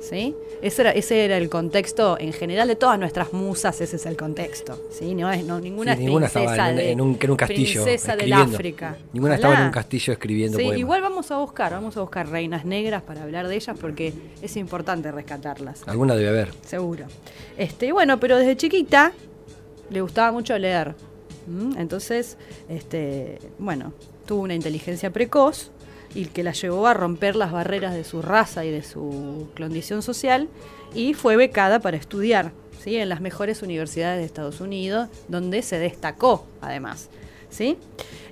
¿Sí? 0.00 0.34
Ese 0.62 0.82
era, 0.82 0.90
ese 0.92 1.24
era 1.24 1.36
el 1.36 1.48
contexto 1.50 2.16
en 2.18 2.32
general 2.32 2.66
de 2.68 2.76
todas 2.76 2.98
nuestras 2.98 3.32
musas, 3.32 3.80
ese 3.80 3.96
es 3.96 4.06
el 4.06 4.16
contexto. 4.16 4.80
¿sí? 4.90 5.14
No 5.14 5.30
es 5.30 5.44
no, 5.44 5.60
ninguna 5.60 5.94
Sí, 5.96 6.04
ninguna 6.04 6.26
estaba 6.26 6.70
en, 6.70 6.76
de- 6.76 6.90
en 6.92 7.00
un, 7.00 7.18
en 7.20 7.30
un 7.30 7.36
castillo. 7.36 7.82
princesa 7.84 8.12
del 8.16 8.20
escribiendo. 8.28 8.56
África. 8.56 8.96
Ninguna 9.12 9.34
Ojalá. 9.34 9.34
estaba 9.48 9.60
en 9.60 9.66
un 9.66 9.72
castillo 9.72 10.12
escribiendo 10.14 10.58
Sí, 10.58 10.64
poemas. 10.64 10.78
igual 10.80 11.02
vamos 11.02 11.30
a 11.30 11.38
buscar, 11.38 11.72
vamos 11.72 11.96
a 11.96 12.00
buscar 12.00 12.28
reinas 12.28 12.64
negras 12.64 13.02
para 13.02 13.22
hablar 13.22 13.48
de 13.48 13.56
ellas 13.56 13.76
porque 13.80 14.12
es 14.42 14.56
importante 14.56 15.12
rescatarlas. 15.12 15.82
Alguna 15.86 16.14
debe 16.16 16.28
haber. 16.30 16.48
Seguro. 16.66 17.04
Este, 17.58 17.92
bueno, 17.92 18.18
pero 18.18 18.36
desde 18.38 18.56
chiquita 18.56 19.12
le 19.90 20.00
gustaba 20.00 20.32
mucho 20.32 20.56
leer. 20.58 20.94
Entonces, 21.78 22.36
este, 22.68 23.38
bueno, 23.58 23.92
tuvo 24.26 24.42
una 24.42 24.54
inteligencia 24.54 25.10
precoz 25.10 25.70
y 26.16 26.24
que 26.24 26.42
la 26.42 26.52
llevó 26.52 26.86
a 26.86 26.94
romper 26.94 27.36
las 27.36 27.52
barreras 27.52 27.94
de 27.94 28.02
su 28.02 28.22
raza 28.22 28.64
y 28.64 28.70
de 28.70 28.82
su 28.82 29.48
condición 29.56 30.02
social 30.02 30.48
y 30.94 31.12
fue 31.12 31.36
becada 31.36 31.78
para 31.80 31.98
estudiar 31.98 32.52
¿sí? 32.82 32.96
en 32.96 33.10
las 33.10 33.20
mejores 33.20 33.62
universidades 33.62 34.20
de 34.20 34.24
Estados 34.24 34.62
Unidos, 34.62 35.08
donde 35.28 35.60
se 35.60 35.78
destacó 35.78 36.46
además. 36.62 37.10
¿sí? 37.50 37.76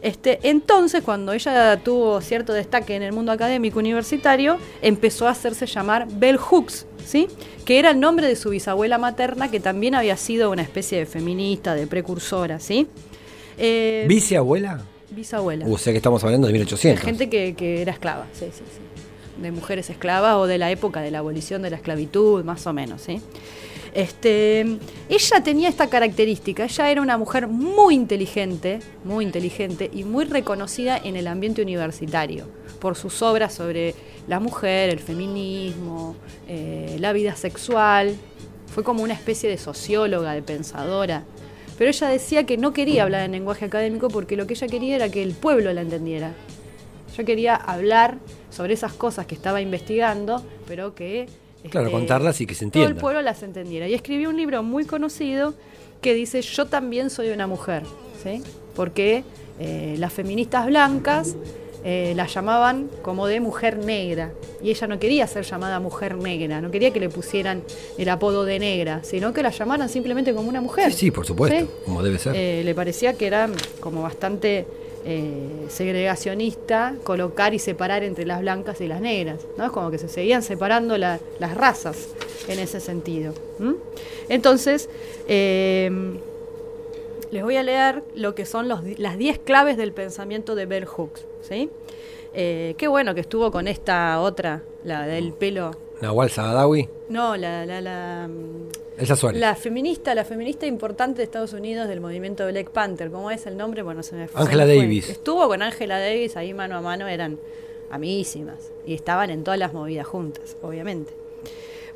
Este, 0.01 0.39
entonces, 0.45 1.03
cuando 1.03 1.35
ella 1.35 1.79
tuvo 1.85 2.23
cierto 2.23 2.55
destaque 2.55 2.97
en 2.97 3.03
el 3.03 3.13
mundo 3.13 3.33
académico 3.33 3.79
universitario, 3.81 4.59
empezó 4.81 5.29
a 5.29 5.33
hacerse 5.33 5.67
llamar 5.67 6.09
Bell 6.11 6.39
Hooks, 6.39 6.87
¿sí? 7.05 7.29
que 7.67 7.79
era 7.79 7.91
el 7.91 8.01
nombre 8.01 8.27
de 8.27 8.37
su 8.37 8.49
bisabuela 8.49 8.97
materna, 8.97 9.51
que 9.51 9.61
también 9.61 9.95
había 9.95 10.17
sido 10.17 10.51
una 10.51 10.63
especie 10.63 10.99
de 10.99 11.05
feminista, 11.05 11.75
de 11.75 11.87
precursora. 11.87 12.61
¿sí? 12.61 12.87
Eh, 13.59 14.07
¿Viceabuela? 14.09 14.85
Bisabuela. 15.15 15.67
O 15.69 15.79
sea 15.79 15.93
que 15.93 15.99
estamos 15.99 16.23
hablando 16.25 16.47
de 16.47 16.53
De 16.53 16.59
1800. 16.59 17.05
gente 17.05 17.29
que, 17.29 17.55
que 17.55 17.83
era 17.83 17.93
esclava, 17.93 18.27
sí, 18.33 18.47
sí, 18.53 18.63
sí. 18.71 19.43
De 19.43 19.51
mujeres 19.51 19.91
esclavas 19.91 20.37
o 20.37 20.47
de 20.47 20.59
la 20.59 20.71
época 20.71 21.01
de 21.01 21.11
la 21.11 21.19
abolición 21.19 21.63
de 21.63 21.71
la 21.71 21.77
esclavitud, 21.77 22.45
más 22.45 22.67
o 22.67 22.73
menos, 22.73 23.03
¿sí? 23.03 23.21
Este, 23.95 24.61
ella 25.09 25.41
tenía 25.45 25.69
esta 25.69 25.87
característica, 25.89 26.65
ella 26.65 26.91
era 26.91 27.01
una 27.01 27.17
mujer 27.17 27.47
muy 27.47 27.95
inteligente, 27.95 28.81
muy 29.05 29.25
inteligente 29.25 29.89
y 29.93 30.03
muy 30.03 30.25
reconocida 30.25 30.99
en 30.99 31.15
el 31.17 31.29
ambiente 31.29 31.63
universitario 31.63 32.47
por 32.81 32.97
sus 32.97 33.23
obras 33.23 33.55
sobre 33.55 33.95
la 34.27 34.41
mujer, 34.41 34.91
el 34.91 34.99
feminismo, 34.99 36.17
eh, 36.49 36.97
la 36.99 37.13
vida 37.13 37.37
sexual. 37.37 38.17
Fue 38.67 38.83
como 38.83 39.05
una 39.05 39.15
especie 39.15 39.49
de 39.49 39.59
socióloga, 39.59 40.33
de 40.33 40.43
pensadora. 40.43 41.23
Pero 41.77 41.91
ella 41.91 42.09
decía 42.09 42.45
que 42.45 42.57
no 42.57 42.73
quería 42.73 43.03
hablar 43.03 43.23
en 43.23 43.33
lenguaje 43.33 43.65
académico 43.65 44.09
porque 44.09 44.37
lo 44.37 44.47
que 44.47 44.55
ella 44.55 44.69
quería 44.69 44.97
era 44.97 45.09
que 45.09 45.23
el 45.23 45.33
pueblo 45.33 45.73
la 45.73 45.81
entendiera. 45.81 46.33
Yo 47.17 47.25
quería 47.25 47.55
hablar 47.55 48.19
sobre 48.51 48.75
esas 48.75 48.93
cosas 48.93 49.27
que 49.27 49.35
estaba 49.35 49.61
investigando, 49.61 50.45
pero 50.67 50.95
que... 50.95 51.27
Claro, 51.71 51.87
este, 51.87 51.99
contarlas 51.99 52.41
y 52.41 52.47
que 52.47 52.55
se 52.55 52.67
Todo 52.71 52.85
el 52.85 52.97
pueblo 52.97 53.23
las 53.23 53.43
entendiera. 53.43 53.89
Y 53.89 53.95
escribió 53.95 54.29
un 54.31 54.37
libro 54.37 54.63
muy 54.63 54.85
conocido 54.85 55.55
que 56.01 56.13
dice 56.13 56.43
Yo 56.43 56.67
también 56.67 57.09
soy 57.09 57.31
una 57.31 57.47
mujer, 57.47 57.83
¿sí? 58.23 58.43
Porque 58.77 59.25
eh, 59.59 59.97
las 59.99 60.13
feministas 60.13 60.67
blancas 60.67 61.37
eh, 61.85 62.15
la 62.17 62.27
llamaban 62.27 62.89
como 63.03 63.27
de 63.27 63.41
mujer 63.41 63.77
negra. 63.79 64.33
Y 64.63 64.71
ella 64.71 64.87
no 64.87 64.99
quería 64.99 65.27
ser 65.27 65.45
llamada 65.45 65.79
mujer 65.81 66.17
negra, 66.17 66.61
no 66.63 66.71
quería 66.71 66.91
que 66.93 67.01
le 67.01 67.11
pusieran 67.11 67.63
el 67.99 68.09
apodo 68.09 68.45
de 68.47 68.59
negra, 68.59 69.01
sino 69.05 69.33
que 69.35 69.43
la 69.43 69.51
llamaran 69.51 69.89
simplemente 69.91 70.33
como 70.35 70.49
una 70.49 70.61
mujer. 70.63 70.91
Sí, 70.93 70.99
sí, 70.99 71.11
por 71.11 71.27
supuesto, 71.27 71.59
¿Sí? 71.61 71.67
como 71.85 72.03
debe 72.03 72.19
ser. 72.19 72.35
Eh, 72.35 72.63
le 72.65 72.75
parecía 72.75 73.13
que 73.15 73.27
era 73.27 73.51
como 73.81 74.03
bastante 74.03 74.67
eh, 75.07 75.67
segregacionista 75.69 76.95
colocar 77.05 77.53
y 77.53 77.59
separar 77.59 78.03
entre 78.03 78.25
las 78.25 78.41
blancas 78.41 78.81
y 78.81 78.89
las 78.89 79.03
negras. 79.03 79.41
¿no? 79.59 79.67
Es 79.67 79.71
como 79.71 79.91
que 79.91 79.99
se 79.99 80.09
seguían 80.09 80.43
separando 80.43 80.97
la- 80.97 81.21
las 81.39 81.55
razas 81.55 82.09
en 82.49 82.59
ese 82.59 82.81
sentido. 82.81 83.35
Entonces, 84.31 84.89
les 87.35 87.43
voy 87.43 87.57
a 87.57 87.65
leer 87.65 88.05
lo 88.15 88.37
que 88.37 88.47
son 88.47 88.69
los 88.69 88.81
las 88.97 89.19
10 89.19 89.41
claves 89.41 89.77
del 89.77 89.93
pensamiento 89.93 90.55
de 90.55 90.67
Bell 90.67 90.85
Hooks. 90.87 91.27
¿sí? 91.43 91.69
Eh, 92.33 92.77
qué 92.79 92.87
bueno 92.87 93.13
que 93.13 93.21
estuvo 93.21 93.51
con 93.51 93.67
esta 93.67 94.21
otra, 94.21 94.63
la 94.85 95.05
del 95.05 95.33
pelo. 95.33 95.73
Nahual 96.01 96.31
Saadawi, 96.31 96.89
No, 97.09 97.37
la, 97.37 97.67
la, 97.67 97.81
la, 97.81 98.29
mm, 98.29 99.01
Elsa 99.01 99.17
Suárez. 99.17 99.41
la 99.41 99.57
feminista, 99.57 100.15
la 100.15 100.25
feminista 100.25 100.67
importante 100.67 101.19
de 101.19 101.25
Estados 101.25 101.53
Unidos 101.53 101.89
del 101.89 102.01
movimiento 102.01 102.47
Black 102.47 102.71
Panther, 102.71 103.11
¿cómo 103.11 103.33
es 103.33 103.47
el 103.47 103.57
nombre? 103.57 103.83
Bueno, 103.83 104.05
se 104.05 104.15
me 104.15 104.29
fue. 104.29 104.41
Angela. 104.41 104.65
Davis. 104.65 105.09
Estuvo 105.09 105.49
con 105.49 105.61
Angela 105.61 105.99
Davis 105.99 106.37
ahí 106.37 106.55
mano 106.55 106.77
a 106.77 106.81
mano, 106.81 107.09
eran 107.09 107.39
amiguísimas 107.91 108.71
y 108.87 108.95
estaban 108.95 109.31
en 109.31 109.43
todas 109.43 109.59
las 109.59 109.73
movidas 109.73 110.07
juntas, 110.07 110.57
obviamente. 110.63 111.13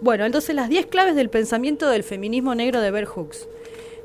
Bueno, 0.01 0.24
entonces 0.24 0.55
las 0.56 0.69
10 0.69 0.86
claves 0.86 1.15
del 1.15 1.28
pensamiento 1.28 1.89
del 1.89 2.02
feminismo 2.02 2.56
negro 2.56 2.81
de 2.81 2.90
Bell 2.90 3.06
Hooks. 3.06 3.48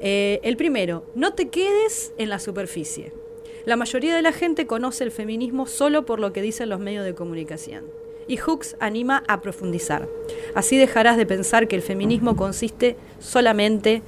Eh, 0.05 0.41
el 0.43 0.57
primero, 0.57 1.05
no 1.15 1.33
te 1.33 1.47
quedes 1.47 2.11
en 2.17 2.29
la 2.29 2.37
superficie. 2.39 3.13
La 3.65 3.77
mayoría 3.77 4.13
de 4.13 4.21
la 4.21 4.33
gente 4.33 4.67
conoce 4.67 5.05
el 5.05 5.11
feminismo 5.11 5.65
solo 5.65 6.05
por 6.05 6.19
lo 6.19 6.33
que 6.33 6.41
dicen 6.41 6.67
los 6.67 6.81
medios 6.81 7.05
de 7.05 7.15
comunicación. 7.15 7.85
Y 8.27 8.35
Hooks 8.35 8.75
anima 8.81 9.23
a 9.29 9.41
profundizar. 9.41 10.07
Así 10.55 10.77
dejarás 10.77 11.15
de 11.15 11.25
pensar 11.25 11.69
que 11.69 11.77
el 11.77 11.81
feminismo 11.81 12.35
consiste 12.35 12.97
solamente 13.19 14.01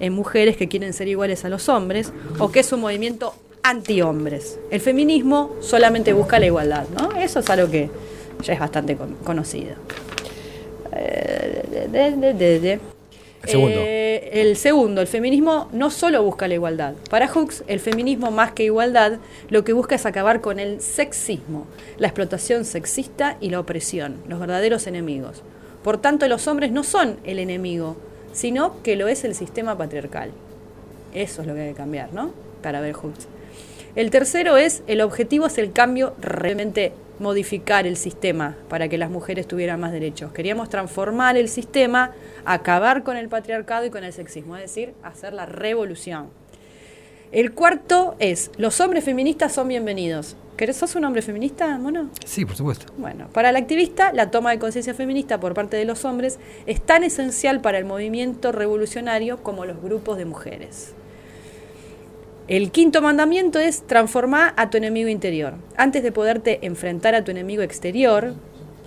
en 0.00 0.12
mujeres 0.12 0.56
que 0.56 0.66
quieren 0.66 0.92
ser 0.92 1.06
iguales 1.06 1.44
a 1.44 1.48
los 1.48 1.68
hombres 1.68 2.12
o 2.40 2.50
que 2.50 2.60
es 2.60 2.72
un 2.72 2.80
movimiento 2.80 3.32
anti-hombres. 3.62 4.58
El 4.70 4.80
feminismo 4.80 5.54
solamente 5.60 6.12
busca 6.12 6.40
la 6.40 6.46
igualdad, 6.46 6.86
¿no? 6.98 7.12
Eso 7.20 7.38
es 7.38 7.50
algo 7.50 7.70
que 7.70 7.88
ya 8.42 8.52
es 8.54 8.58
bastante 8.60 8.96
con- 8.96 9.14
conocido. 9.16 9.74
Eh. 10.92 12.78
El 13.46 13.52
segundo. 13.52 13.80
Eh, 13.80 14.30
el 14.32 14.98
el 14.98 15.06
feminismo 15.06 15.68
no 15.72 15.90
solo 15.90 16.22
busca 16.22 16.48
la 16.48 16.54
igualdad. 16.54 16.94
Para 17.10 17.28
Hooks, 17.28 17.64
el 17.68 17.80
feminismo 17.80 18.30
más 18.30 18.52
que 18.52 18.64
igualdad, 18.64 19.18
lo 19.48 19.64
que 19.64 19.72
busca 19.72 19.94
es 19.94 20.04
acabar 20.04 20.40
con 20.40 20.58
el 20.58 20.80
sexismo, 20.80 21.66
la 21.98 22.08
explotación 22.08 22.64
sexista 22.64 23.36
y 23.40 23.50
la 23.50 23.60
opresión, 23.60 24.16
los 24.28 24.40
verdaderos 24.40 24.86
enemigos. 24.86 25.42
Por 25.84 25.98
tanto, 25.98 26.26
los 26.28 26.48
hombres 26.48 26.72
no 26.72 26.82
son 26.82 27.18
el 27.24 27.38
enemigo, 27.38 27.96
sino 28.32 28.82
que 28.82 28.96
lo 28.96 29.06
es 29.08 29.24
el 29.24 29.34
sistema 29.34 29.78
patriarcal. 29.78 30.32
Eso 31.14 31.42
es 31.42 31.48
lo 31.48 31.54
que 31.54 31.60
hay 31.60 31.68
que 31.70 31.76
cambiar, 31.76 32.12
¿no? 32.12 32.32
Para 32.62 32.80
ver 32.80 32.94
Hooks. 32.94 33.28
El 33.94 34.10
tercero 34.10 34.56
es, 34.56 34.82
el 34.88 35.00
objetivo 35.00 35.46
es 35.46 35.56
el 35.56 35.72
cambio, 35.72 36.14
realmente 36.20 36.92
modificar 37.18 37.86
el 37.86 37.96
sistema 37.96 38.56
para 38.68 38.88
que 38.88 38.98
las 38.98 39.10
mujeres 39.10 39.46
tuvieran 39.46 39.80
más 39.80 39.92
derechos. 39.92 40.32
Queríamos 40.32 40.68
transformar 40.68 41.36
el 41.36 41.48
sistema, 41.48 42.12
acabar 42.44 43.02
con 43.02 43.16
el 43.16 43.28
patriarcado 43.28 43.86
y 43.86 43.90
con 43.90 44.04
el 44.04 44.12
sexismo, 44.12 44.56
es 44.56 44.62
decir, 44.62 44.94
hacer 45.02 45.32
la 45.32 45.46
revolución. 45.46 46.28
El 47.32 47.52
cuarto 47.52 48.14
es, 48.18 48.50
los 48.56 48.80
hombres 48.80 49.04
feministas 49.04 49.52
son 49.52 49.68
bienvenidos. 49.68 50.36
¿Querés, 50.56 50.76
¿Sos 50.76 50.94
un 50.94 51.04
hombre 51.04 51.20
feminista, 51.20 51.76
mono? 51.76 52.08
Sí, 52.24 52.46
por 52.46 52.56
supuesto. 52.56 52.90
Bueno, 52.96 53.28
para 53.32 53.50
el 53.50 53.56
activista, 53.56 54.12
la 54.14 54.30
toma 54.30 54.52
de 54.52 54.58
conciencia 54.58 54.94
feminista 54.94 55.38
por 55.38 55.52
parte 55.52 55.76
de 55.76 55.84
los 55.84 56.06
hombres 56.06 56.38
es 56.64 56.80
tan 56.80 57.04
esencial 57.04 57.60
para 57.60 57.76
el 57.76 57.84
movimiento 57.84 58.52
revolucionario 58.52 59.42
como 59.42 59.66
los 59.66 59.82
grupos 59.82 60.16
de 60.16 60.24
mujeres. 60.24 60.95
El 62.48 62.70
quinto 62.70 63.02
mandamiento 63.02 63.58
es 63.58 63.82
transformar 63.86 64.54
a 64.56 64.70
tu 64.70 64.76
enemigo 64.76 65.08
interior. 65.08 65.54
Antes 65.76 66.02
de 66.02 66.12
poderte 66.12 66.60
enfrentar 66.64 67.14
a 67.16 67.24
tu 67.24 67.32
enemigo 67.32 67.62
exterior, 67.62 68.34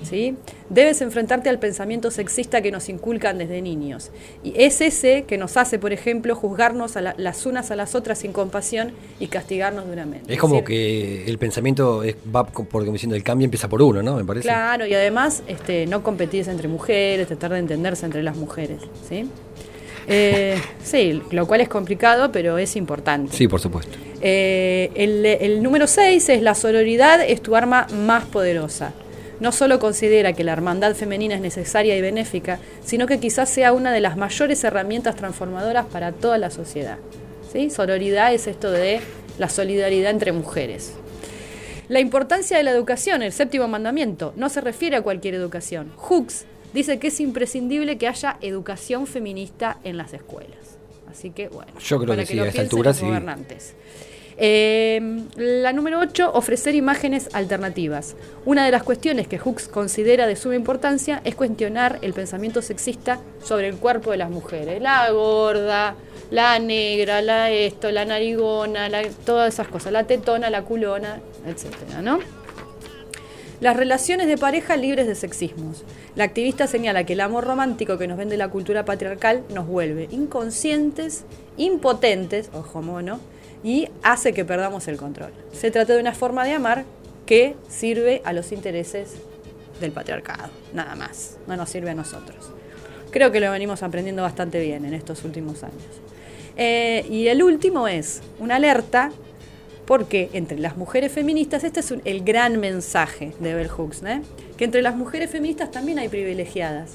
¿sí? 0.01 0.37
debes 0.69 1.01
enfrentarte 1.01 1.49
al 1.49 1.59
pensamiento 1.59 2.09
sexista 2.09 2.61
que 2.61 2.71
nos 2.71 2.87
inculcan 2.87 3.37
desde 3.37 3.61
niños. 3.61 4.11
Y 4.45 4.53
es 4.55 4.79
ese 4.79 5.23
que 5.27 5.37
nos 5.37 5.57
hace, 5.57 5.77
por 5.77 5.91
ejemplo, 5.91 6.35
juzgarnos 6.35 6.95
a 6.95 7.01
la- 7.01 7.15
las 7.17 7.45
unas 7.45 7.69
a 7.69 7.75
las 7.75 7.95
otras 7.95 8.19
sin 8.19 8.31
compasión 8.31 8.93
y 9.19 9.27
castigarnos 9.27 9.87
duramente. 9.87 10.31
Es 10.33 10.39
como 10.39 10.63
que 10.63 11.25
el 11.25 11.37
pensamiento 11.37 12.03
es- 12.03 12.15
va 12.33 12.45
por 12.45 12.65
como 12.65 12.93
diciendo 12.93 13.17
el 13.17 13.23
cambio 13.23 13.43
empieza 13.43 13.67
por 13.67 13.81
uno, 13.81 14.01
¿no? 14.01 14.15
Me 14.15 14.23
parece. 14.23 14.43
Claro, 14.47 14.85
y 14.85 14.93
además 14.93 15.43
este, 15.47 15.85
no 15.85 16.01
competir 16.01 16.47
entre 16.47 16.69
mujeres, 16.69 17.27
tratar 17.27 17.51
de 17.51 17.59
entenderse 17.59 18.05
entre 18.05 18.23
las 18.23 18.37
mujeres. 18.37 18.79
¿sí? 19.09 19.29
Eh, 20.09 20.59
sí, 20.83 21.21
lo 21.31 21.45
cual 21.45 21.61
es 21.61 21.69
complicado, 21.69 22.31
pero 22.31 22.57
es 22.57 22.75
importante. 22.75 23.35
Sí, 23.35 23.47
por 23.47 23.59
supuesto. 23.59 23.97
Eh, 24.21 24.89
el, 24.95 25.25
el 25.25 25.61
número 25.63 25.85
6 25.85 26.29
es 26.29 26.41
la 26.41 26.55
sororidad 26.55 27.21
es 27.21 27.41
tu 27.41 27.55
arma 27.55 27.85
más 27.93 28.25
poderosa. 28.25 28.91
No 29.39 29.51
solo 29.51 29.79
considera 29.79 30.33
que 30.33 30.43
la 30.43 30.51
hermandad 30.51 30.95
femenina 30.95 31.35
es 31.35 31.41
necesaria 31.41 31.95
y 31.95 32.01
benéfica, 32.01 32.59
sino 32.83 33.07
que 33.07 33.19
quizás 33.19 33.49
sea 33.49 33.71
una 33.71 33.93
de 33.93 34.01
las 34.01 34.17
mayores 34.17 34.63
herramientas 34.63 35.15
transformadoras 35.15 35.85
para 35.85 36.11
toda 36.11 36.37
la 36.37 36.49
sociedad. 36.49 36.97
¿Sí? 37.53 37.69
Sororidad 37.69 38.33
es 38.33 38.47
esto 38.47 38.71
de 38.71 38.99
la 39.37 39.47
solidaridad 39.47 40.11
entre 40.11 40.31
mujeres. 40.31 40.93
La 41.87 41.99
importancia 41.99 42.57
de 42.57 42.63
la 42.63 42.71
educación, 42.71 43.23
el 43.23 43.31
séptimo 43.31 43.67
mandamiento, 43.67 44.33
no 44.35 44.49
se 44.49 44.61
refiere 44.61 44.97
a 44.97 45.01
cualquier 45.01 45.35
educación. 45.35 45.91
Hooks 45.95 46.45
dice 46.73 46.99
que 46.99 47.07
es 47.07 47.19
imprescindible 47.19 47.97
que 47.97 48.07
haya 48.07 48.37
educación 48.41 49.07
feminista 49.07 49.77
en 49.83 49.97
las 49.97 50.13
escuelas. 50.13 50.77
Así 51.09 51.31
que, 51.31 51.47
bueno, 51.49 51.71
Yo 51.79 51.97
creo 51.97 52.09
para 52.09 52.21
que 52.21 52.27
sí, 52.27 52.35
lo 52.35 52.43
a 52.43 52.47
esta 52.47 52.61
altura 52.61 52.91
los 52.91 52.97
sí. 52.97 53.05
gobernantes. 53.05 53.73
Eh, 54.41 55.01
la 55.35 55.73
número 55.73 55.99
8, 55.99 56.31
ofrecer 56.33 56.73
imágenes 56.75 57.29
alternativas. 57.33 58.15
Una 58.45 58.63
de 58.65 58.71
las 58.71 58.83
cuestiones 58.83 59.27
que 59.27 59.37
Hooks 59.37 59.67
considera 59.67 60.27
de 60.27 60.37
suma 60.37 60.55
importancia 60.55 61.19
es 61.25 61.35
cuestionar 61.35 61.99
el 62.03 62.13
pensamiento 62.13 62.61
sexista 62.61 63.19
sobre 63.43 63.67
el 63.67 63.75
cuerpo 63.75 64.11
de 64.11 64.17
las 64.17 64.29
mujeres. 64.29 64.81
La 64.81 65.09
gorda, 65.11 65.95
la 66.31 66.57
negra, 66.59 67.21
la 67.21 67.51
esto, 67.51 67.91
la 67.91 68.05
narigona, 68.05 68.87
la- 68.87 69.09
todas 69.25 69.53
esas 69.53 69.67
cosas, 69.67 69.91
la 69.91 70.05
tetona, 70.05 70.49
la 70.49 70.61
culona, 70.61 71.19
etcétera, 71.45 72.01
¿no? 72.01 72.19
Las 73.61 73.75
relaciones 73.75 74.27
de 74.27 74.37
pareja 74.37 74.77
libres 74.77 75.05
de 75.05 75.15
sexismos. 75.15 75.83
La 76.15 76.23
activista 76.23 76.65
señala 76.65 77.03
que 77.03 77.13
el 77.13 77.19
amor 77.19 77.43
romántico 77.43 77.97
que 77.97 78.07
nos 78.07 78.17
vende 78.17 78.37
la 78.37 78.47
cultura 78.47 78.85
patriarcal 78.85 79.43
nos 79.53 79.67
vuelve 79.67 80.07
inconscientes, 80.11 81.25
impotentes, 81.57 82.49
ojo 82.53 82.81
mono, 82.81 83.19
y 83.61 83.89
hace 84.01 84.33
que 84.33 84.45
perdamos 84.45 84.87
el 84.87 84.95
control. 84.95 85.31
Se 85.51 85.71
trata 85.71 85.93
de 85.93 85.99
una 85.99 86.13
forma 86.13 86.45
de 86.45 86.53
amar 86.53 86.85
que 87.25 87.57
sirve 87.67 88.21
a 88.23 88.31
los 88.31 88.53
intereses 88.53 89.15
del 89.81 89.91
patriarcado, 89.91 90.49
nada 90.73 90.95
más, 90.95 91.37
no 91.45 91.57
nos 91.57 91.69
sirve 91.69 91.89
a 91.89 91.95
nosotros. 91.95 92.51
Creo 93.11 93.31
que 93.31 93.41
lo 93.41 93.51
venimos 93.51 93.83
aprendiendo 93.83 94.21
bastante 94.21 94.61
bien 94.61 94.85
en 94.85 94.93
estos 94.93 95.23
últimos 95.25 95.63
años. 95.63 95.83
Eh, 96.55 97.05
y 97.09 97.27
el 97.27 97.43
último 97.43 97.87
es 97.87 98.21
una 98.39 98.55
alerta 98.55 99.11
porque 99.89 100.29
entre 100.33 100.59
las 100.59 100.77
mujeres 100.77 101.11
feministas, 101.11 101.63
este 101.63 101.79
es 101.79 101.89
un- 101.89 102.03
el 102.05 102.23
gran 102.23 102.59
mensaje 102.59 103.33
de 103.39 103.55
Bell 103.55 103.69
Hooks, 103.69 104.03
¿eh? 104.03 104.21
que 104.55 104.65
entre 104.65 104.83
las 104.83 104.95
mujeres 104.95 105.31
feministas 105.31 105.71
también 105.71 105.97
hay 105.97 106.09
privilegiadas. 106.09 106.91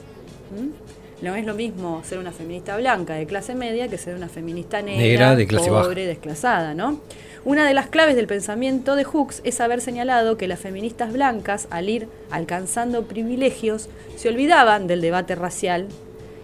No 1.21 1.35
es 1.35 1.45
lo 1.45 1.55
mismo 1.55 2.03
ser 2.05 2.19
una 2.21 2.31
feminista 2.31 2.77
blanca 2.77 3.15
de 3.15 3.27
clase 3.27 3.57
media 3.57 3.89
que 3.89 3.99
ser 3.99 4.15
una 4.15 4.29
feminista 4.29 4.81
negra, 4.81 5.03
Negra, 5.03 5.37
de 5.37 5.47
clase 5.49 5.71
baja. 5.71 5.83
pobre, 5.89 6.07
desclasada, 6.07 6.75
¿no? 6.75 7.01
Una 7.45 7.67
de 7.67 7.75
las 7.75 7.89
claves 7.89 8.15
del 8.15 8.29
pensamiento 8.29 8.95
de 8.95 9.03
Hooks 9.03 9.41
es 9.43 9.61
haber 9.61 9.81
señalado 9.81 10.37
que 10.37 10.47
las 10.47 10.61
feministas 10.61 11.13
blancas, 11.13 11.67
al 11.71 11.89
ir 11.89 12.07
alcanzando 12.31 13.03
privilegios, 13.07 13.89
se 14.17 14.29
olvidaban 14.29 14.87
del 14.87 15.01
debate 15.01 15.35
racial 15.35 15.89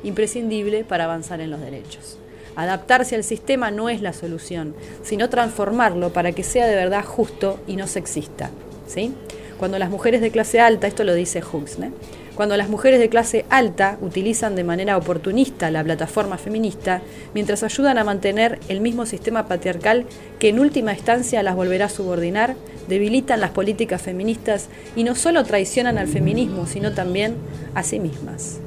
imprescindible 0.03 0.83
para 0.83 1.05
avanzar 1.05 1.41
en 1.41 1.51
los 1.53 1.61
derechos. 1.61 2.17
Adaptarse 2.57 3.17
al 3.17 3.25
sistema 3.25 3.71
no 3.71 3.89
es 3.89 4.03
la 4.03 4.13
solución, 4.13 4.75
sino 5.03 5.29
transformarlo 5.29 6.13
para 6.13 6.33
que 6.33 6.43
sea 6.43 6.67
de 6.67 6.77
verdad 6.77 7.05
justo 7.05 7.61
y 7.67 7.77
no 7.77 7.87
sexista. 7.87 8.51
¿sí? 8.87 9.13
Cuando 9.59 9.79
las 9.79 9.91
mujeres 9.91 10.21
de 10.21 10.31
clase 10.31 10.61
alta, 10.61 10.87
esto 10.87 11.05
lo 11.05 11.15
dice 11.15 11.41
Hooks, 11.41 11.79
¿no? 11.79 11.93
cuando 12.41 12.57
las 12.57 12.71
mujeres 12.71 13.01
de 13.01 13.11
clase 13.11 13.45
alta 13.51 13.99
utilizan 14.01 14.57
de 14.57 14.65
manera 14.65 14.97
oportunista 14.97 15.71
la 15.71 15.85
plataforma 15.85 16.39
feminista, 16.39 17.03
mientras 17.35 17.63
ayudan 17.63 17.99
a 17.99 18.05
mantener 18.05 18.59
el 18.69 18.81
mismo 18.81 19.05
sistema 19.05 19.47
patriarcal 19.47 20.07
que 20.39 20.49
en 20.49 20.59
última 20.59 20.95
instancia 20.95 21.43
las 21.43 21.55
volverá 21.55 21.85
a 21.85 21.91
subordinar, 21.91 22.57
debilitan 22.89 23.43
las 23.43 23.51
políticas 23.51 24.01
feministas 24.01 24.69
y 24.97 25.05
no 25.05 25.17
solo 25.17 25.45
traicionan 25.45 25.99
al 25.99 26.09
feminismo, 26.09 26.67
sino 26.67 26.93
también 26.93 27.35
a 27.75 27.83
sí 27.83 28.01
mismas. 28.01 28.61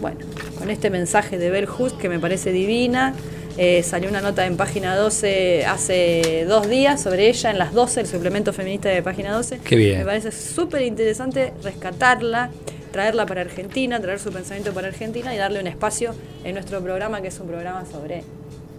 Bueno, 0.00 0.18
con 0.58 0.70
este 0.70 0.90
mensaje 0.90 1.38
de 1.38 1.50
Bell 1.50 1.68
que 2.00 2.08
me 2.08 2.18
parece 2.18 2.52
divina, 2.52 3.14
eh, 3.56 3.82
salió 3.82 4.08
una 4.08 4.20
nota 4.20 4.46
en 4.46 4.56
página 4.56 4.94
12 4.96 5.66
hace 5.66 6.44
dos 6.48 6.68
días 6.68 7.02
sobre 7.02 7.28
ella, 7.28 7.50
en 7.50 7.58
las 7.58 7.72
12, 7.72 8.00
el 8.00 8.06
suplemento 8.06 8.52
feminista 8.52 8.88
de 8.88 9.02
página 9.02 9.32
12. 9.32 9.58
Qué 9.64 9.74
bien. 9.74 9.98
Me 9.98 10.04
parece 10.04 10.30
súper 10.30 10.82
interesante 10.82 11.52
rescatarla, 11.64 12.50
traerla 12.92 13.26
para 13.26 13.40
Argentina, 13.40 14.00
traer 14.00 14.20
su 14.20 14.30
pensamiento 14.30 14.72
para 14.72 14.88
Argentina 14.88 15.34
y 15.34 15.38
darle 15.38 15.60
un 15.60 15.66
espacio 15.66 16.14
en 16.44 16.54
nuestro 16.54 16.80
programa, 16.80 17.20
que 17.20 17.28
es 17.28 17.40
un 17.40 17.48
programa 17.48 17.84
sobre 17.84 18.22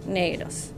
negros. 0.08 0.70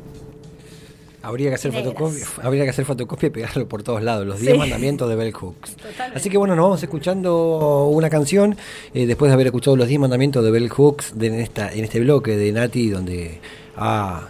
Habría 1.23 1.51
que 1.51 1.55
hacer 1.55 1.73
fotocopia, 1.73 2.27
habría 2.43 2.65
que 2.65 2.71
hacer 2.71 2.85
fotocopia 2.85 3.29
y 3.29 3.31
pegarlo 3.31 3.69
por 3.69 3.83
todos 3.83 4.03
lados, 4.03 4.27
los 4.27 4.39
Sí. 4.39 4.47
10 4.47 4.59
mandamientos 4.59 5.09
de 5.09 5.15
Bell 5.17 5.33
Hooks. 5.33 5.77
Totalmente. 5.77 6.19
Así 6.19 6.31
que 6.31 6.37
bueno, 6.37 6.57
nos 6.57 6.65
vamos 6.65 6.83
escuchando 6.83 7.87
una 7.93 8.11
canción 8.11 8.57
eh, 8.93 9.07
después 9.07 9.31
de 9.31 9.35
haber 9.35 9.47
escuchado 9.47 9.77
los 9.77 9.87
10 9.89 10.01
mandamientos 10.01 10.43
de 10.45 10.51
Bell 10.51 10.69
Hooks 10.69 11.19
de, 11.19 11.29
en, 11.29 11.35
esta, 11.35 11.73
en 11.73 11.85
este 11.85 12.01
bloque 12.01 12.37
de 12.37 12.51
Nati 12.53 12.89
donde 12.91 13.41
ha- 13.77 14.27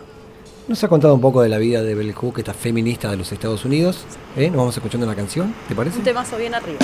nos 0.69 0.85
ha 0.85 0.89
contado 0.89 1.14
un 1.14 1.20
poco 1.20 1.43
de 1.43 1.48
la 1.48 1.59
vida 1.59 1.82
de 1.82 1.94
Bell 1.94 2.12
Hooks, 2.12 2.39
esta 2.40 2.55
feminista 2.55 3.10
de 3.10 3.16
los 3.16 3.32
Estados 3.32 3.64
Unidos. 3.64 4.05
¿Eh? 4.36 4.48
Nos 4.48 4.56
vamos 4.59 4.77
escuchando 4.77 5.06
la 5.06 5.14
canción, 5.14 5.55
¿te 5.69 5.74
parece? 5.74 5.98
Un 5.98 6.05
temazo 6.05 6.36
bien 6.36 6.55
arriba. 6.55 6.78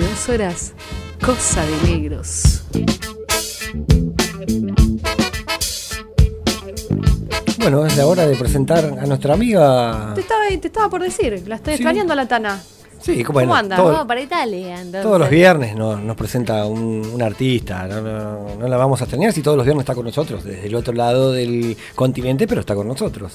22 0.00 0.28
horas, 0.30 0.72
Cosa 1.24 1.62
de 1.66 1.90
Negros. 1.90 2.62
Bueno, 7.58 7.84
es 7.84 7.96
la 7.98 8.06
hora 8.06 8.26
de 8.26 8.34
presentar 8.36 8.82
a 8.98 9.04
nuestra 9.06 9.34
amiga. 9.34 10.12
Te 10.14 10.22
estaba, 10.22 10.40
te 10.48 10.66
estaba 10.68 10.88
por 10.88 11.02
decir, 11.02 11.42
la 11.46 11.56
estoy 11.56 11.74
extrañando 11.74 12.14
a 12.14 12.16
la 12.16 12.26
Tana. 12.26 12.62
Sí, 13.02 13.22
¿Cómo 13.24 13.34
bueno, 13.40 13.54
anda? 13.54 13.76
todo- 13.76 13.92
Vamos 13.92 14.06
para 14.06 14.22
Italia. 14.22 14.76
entonces. 14.76 15.02
Todos 15.02 15.18
los 15.18 15.28
viernes 15.28 15.74
nos, 15.76 16.00
nos 16.00 16.16
presenta 16.16 16.64
un, 16.66 17.10
un 17.14 17.22
artista, 17.22 17.86
no, 17.86 18.00
no- 18.00 18.54
no 18.58 18.68
la 18.68 18.76
vamos 18.78 19.00
a 19.02 19.04
extrañar 19.04 19.32
si 19.34 19.42
todos 19.42 19.56
los 19.58 19.66
viernes 19.66 19.82
está 19.82 19.94
con 19.94 20.04
nosotros, 20.06 20.44
desde 20.44 20.66
el 20.66 20.74
otro 20.74 20.94
lado 20.94 21.32
del 21.32 21.76
continente, 21.94 22.46
pero 22.46 22.60
está 22.62 22.74
con 22.74 22.88
nosotros. 22.88 23.32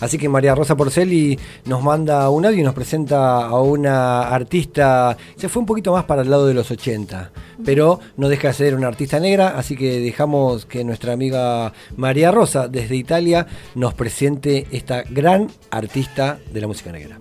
Así 0.00 0.18
que 0.18 0.28
María 0.28 0.54
Rosa 0.54 0.76
Porceli 0.76 1.38
nos 1.66 1.82
manda 1.82 2.28
un 2.30 2.46
audio 2.46 2.60
y 2.60 2.62
nos 2.62 2.74
presenta 2.74 3.46
a 3.46 3.60
una 3.60 4.22
artista, 4.22 5.16
se 5.36 5.48
fue 5.48 5.60
un 5.60 5.66
poquito 5.66 5.92
más 5.92 6.04
para 6.04 6.22
el 6.22 6.30
lado 6.30 6.46
de 6.46 6.54
los 6.54 6.70
80, 6.70 7.30
pero 7.64 8.00
no 8.16 8.28
deja 8.28 8.48
de 8.48 8.54
ser 8.54 8.74
una 8.74 8.88
artista 8.88 9.20
negra, 9.20 9.54
así 9.56 9.76
que 9.76 10.00
dejamos 10.00 10.66
que 10.66 10.84
nuestra 10.84 11.12
amiga 11.12 11.72
María 11.96 12.30
Rosa 12.30 12.68
desde 12.68 12.96
Italia 12.96 13.46
nos 13.74 13.94
presente 13.94 14.66
esta 14.70 15.02
gran 15.02 15.48
artista 15.70 16.38
de 16.52 16.60
la 16.60 16.66
música 16.66 16.92
negra. 16.92 17.20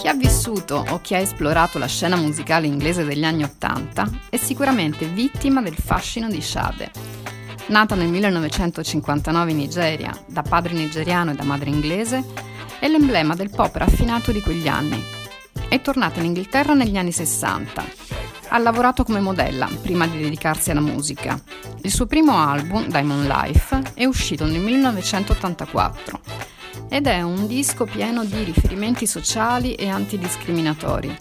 Chi 0.00 0.08
ha 0.08 0.14
vissuto 0.14 0.84
o 0.90 1.00
chi 1.00 1.14
ha 1.14 1.20
esplorato 1.20 1.78
la 1.78 1.86
scena 1.86 2.16
musicale 2.16 2.66
inglese 2.66 3.04
degli 3.04 3.24
anni 3.24 3.44
Ottanta 3.44 4.10
è 4.30 4.36
sicuramente 4.36 5.06
vittima 5.06 5.62
del 5.62 5.76
fascino 5.76 6.28
di 6.28 6.40
Sade. 6.40 6.90
Nata 7.66 7.94
nel 7.94 8.08
1959 8.08 9.50
in 9.50 9.56
Nigeria, 9.56 10.12
da 10.26 10.42
padre 10.42 10.74
nigeriano 10.74 11.30
e 11.30 11.34
da 11.34 11.44
madre 11.44 11.70
inglese, 11.70 12.24
è 12.78 12.88
l'emblema 12.88 13.34
del 13.34 13.50
pop 13.50 13.76
raffinato 13.76 14.32
di 14.32 14.42
quegli 14.42 14.68
anni. 14.68 15.02
È 15.68 15.80
tornata 15.80 16.18
in 16.18 16.26
Inghilterra 16.26 16.74
negli 16.74 16.96
anni 16.96 17.12
60. 17.12 17.84
Ha 18.48 18.58
lavorato 18.58 19.04
come 19.04 19.20
modella 19.20 19.68
prima 19.80 20.06
di 20.06 20.20
dedicarsi 20.20 20.70
alla 20.70 20.80
musica. 20.80 21.40
Il 21.82 21.90
suo 21.90 22.06
primo 22.06 22.36
album, 22.36 22.88
Diamond 22.88 23.26
Life, 23.26 23.80
è 23.94 24.04
uscito 24.04 24.44
nel 24.44 24.60
1984 24.60 26.20
ed 26.90 27.06
è 27.06 27.22
un 27.22 27.46
disco 27.46 27.84
pieno 27.84 28.24
di 28.24 28.42
riferimenti 28.42 29.06
sociali 29.06 29.74
e 29.74 29.88
antidiscriminatori, 29.88 31.16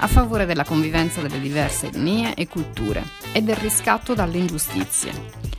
a 0.00 0.06
favore 0.06 0.46
della 0.46 0.64
convivenza 0.64 1.20
delle 1.20 1.40
diverse 1.40 1.86
etnie 1.86 2.34
e 2.34 2.46
culture 2.46 3.02
e 3.32 3.42
del 3.42 3.56
riscatto 3.56 4.14
dalle 4.14 4.38
ingiustizie. 4.38 5.49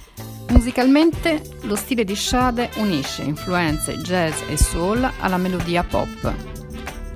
Musicalmente, 0.52 1.42
lo 1.62 1.78
stile 1.78 2.04
di 2.04 2.14
Shade 2.14 2.72
unisce 2.76 3.24
influenze 3.24 3.98
jazz 3.98 4.42
e 4.50 4.58
soul 4.58 5.10
alla 5.20 5.38
melodia 5.38 5.82
pop. 5.82 6.34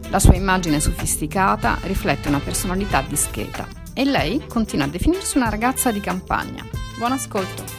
La 0.09 0.19
sua 0.19 0.35
immagine 0.35 0.79
sofisticata 0.79 1.77
riflette 1.83 2.29
una 2.29 2.39
personalità 2.39 3.01
discreta 3.01 3.67
e 3.93 4.05
lei 4.05 4.45
continua 4.47 4.85
a 4.85 4.89
definirsi 4.89 5.35
una 5.35 5.49
ragazza 5.49 5.91
di 5.91 5.99
campagna. 5.99 6.65
Buon 6.97 7.11
ascolto! 7.11 7.74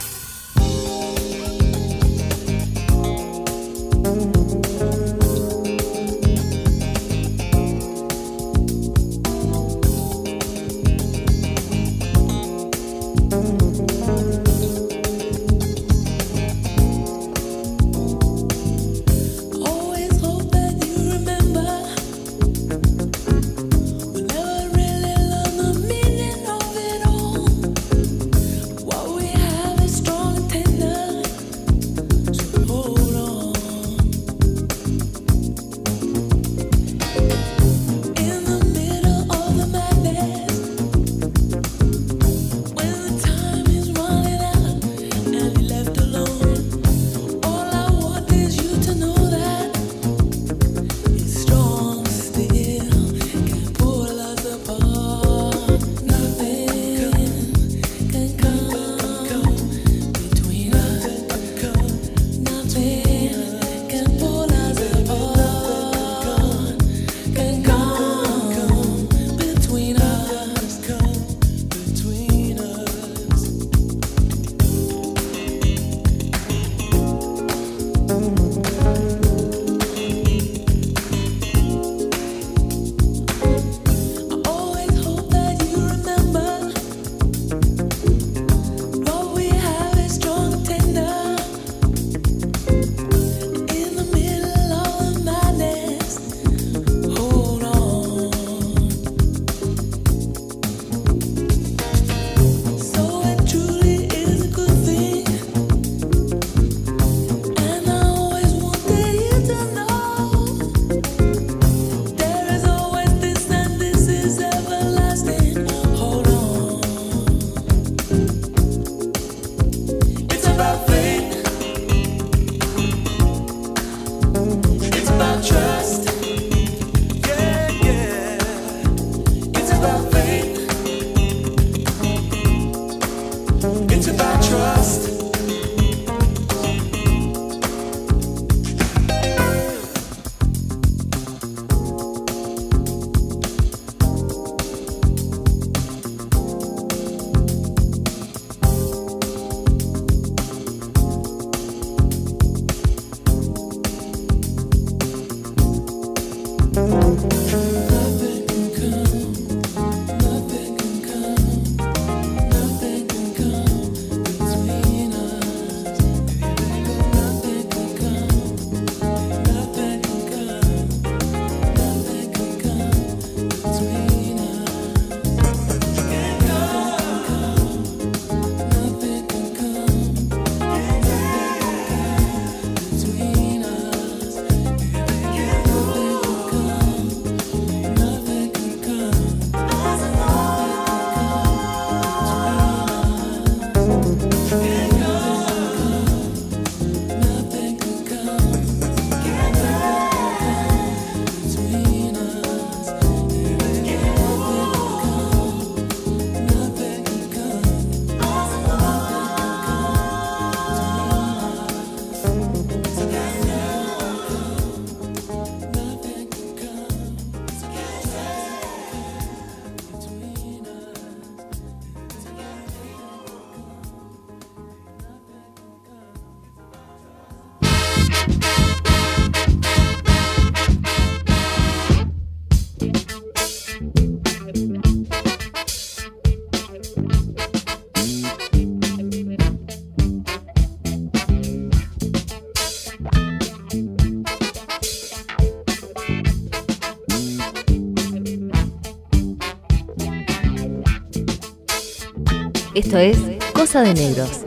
Esto 252.87 252.99
es 252.99 253.17
Cosa 253.51 253.81
de 253.81 253.93
Negros. 253.93 254.46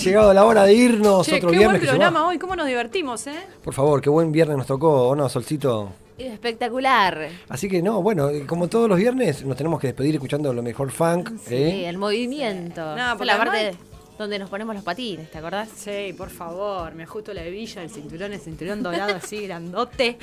Ha 0.00 0.04
llegado 0.04 0.32
la 0.34 0.44
hora 0.44 0.64
de 0.64 0.74
irnos. 0.74 1.26
Che, 1.26 1.36
otro 1.36 1.50
qué 1.50 1.58
viernes 1.58 1.80
buen 1.80 1.88
programa 1.90 2.26
hoy, 2.28 2.38
cómo 2.38 2.54
nos 2.56 2.66
divertimos, 2.66 3.26
¿eh? 3.26 3.34
Por 3.64 3.74
favor, 3.74 4.00
qué 4.00 4.10
buen 4.10 4.32
viernes 4.32 4.56
nos 4.56 4.66
tocó, 4.66 5.08
¿o 5.08 5.16
no, 5.16 5.28
Solcito? 5.28 5.90
Espectacular. 6.18 7.28
Así 7.48 7.68
que 7.68 7.82
no, 7.82 8.00
bueno, 8.02 8.30
eh, 8.30 8.46
como 8.46 8.68
todos 8.68 8.88
los 8.88 8.98
viernes, 8.98 9.44
nos 9.44 9.56
tenemos 9.56 9.80
que 9.80 9.88
despedir 9.88 10.14
escuchando 10.14 10.52
lo 10.52 10.62
mejor 10.62 10.90
funk. 10.90 11.30
Sí, 11.46 11.54
¿eh? 11.54 11.88
el 11.88 11.98
movimiento. 11.98 12.80
No, 12.96 13.10
porque 13.12 13.24
la 13.26 13.34
además- 13.34 13.48
parte 13.48 13.76
donde 14.18 14.38
nos 14.38 14.48
ponemos 14.48 14.74
los 14.74 14.84
patines, 14.84 15.30
¿te 15.30 15.38
acordás? 15.38 15.68
Sí, 15.76 16.14
por 16.16 16.30
favor, 16.30 16.94
me 16.94 17.02
ajusto 17.02 17.34
la 17.34 17.44
hebilla, 17.44 17.82
el 17.82 17.90
cinturón, 17.90 18.32
el 18.32 18.40
cinturón 18.40 18.82
dorado 18.82 19.14
así 19.16 19.46
grandote. 19.46 20.18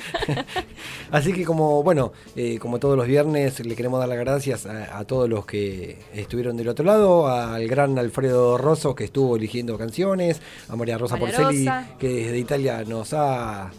Así 1.10 1.32
que 1.32 1.44
como, 1.44 1.82
bueno, 1.82 2.12
eh, 2.34 2.58
como 2.58 2.78
todos 2.80 2.96
los 2.96 3.06
viernes, 3.06 3.64
le 3.64 3.76
queremos 3.76 4.00
dar 4.00 4.08
las 4.08 4.18
gracias 4.18 4.66
a, 4.66 4.98
a 4.98 5.04
todos 5.04 5.28
los 5.28 5.46
que 5.46 5.98
estuvieron 6.12 6.56
del 6.56 6.68
otro 6.68 6.84
lado, 6.84 7.28
al 7.28 7.66
gran 7.68 7.98
Alfredo 7.98 8.58
Rosso 8.58 8.94
que 8.94 9.04
estuvo 9.04 9.36
eligiendo 9.36 9.78
canciones, 9.78 10.40
a 10.68 10.76
María 10.76 10.98
Rosa 10.98 11.16
María 11.16 11.36
Porceli 11.36 11.66
Rosa. 11.66 11.88
que 11.98 12.08
desde 12.08 12.38
Italia 12.38 12.84
nos 12.84 13.12
ha 13.12 13.70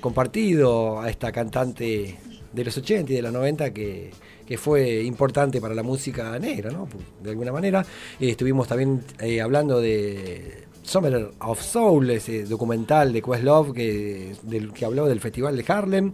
compartido 0.00 1.00
a 1.00 1.08
esta 1.08 1.32
cantante 1.32 2.18
de 2.52 2.64
los 2.64 2.76
80 2.76 3.12
y 3.12 3.16
de 3.16 3.22
los 3.22 3.32
90 3.32 3.72
que, 3.72 4.10
que 4.46 4.58
fue 4.58 5.02
importante 5.02 5.60
para 5.60 5.74
la 5.74 5.82
música 5.82 6.38
negra, 6.38 6.70
¿no? 6.70 6.88
De 7.22 7.30
alguna 7.30 7.52
manera. 7.52 7.84
Eh, 8.20 8.30
estuvimos 8.30 8.68
también 8.68 9.02
eh, 9.20 9.40
hablando 9.40 9.80
de 9.80 10.64
Summer 10.82 11.30
of 11.40 11.62
Soul, 11.62 12.10
ese 12.10 12.44
documental 12.44 13.12
de 13.12 13.22
Questlove 13.22 13.72
que, 13.72 14.34
del, 14.42 14.72
que 14.72 14.84
habló 14.84 15.06
del 15.06 15.20
Festival 15.20 15.56
de 15.56 15.64
Harlem. 15.66 16.12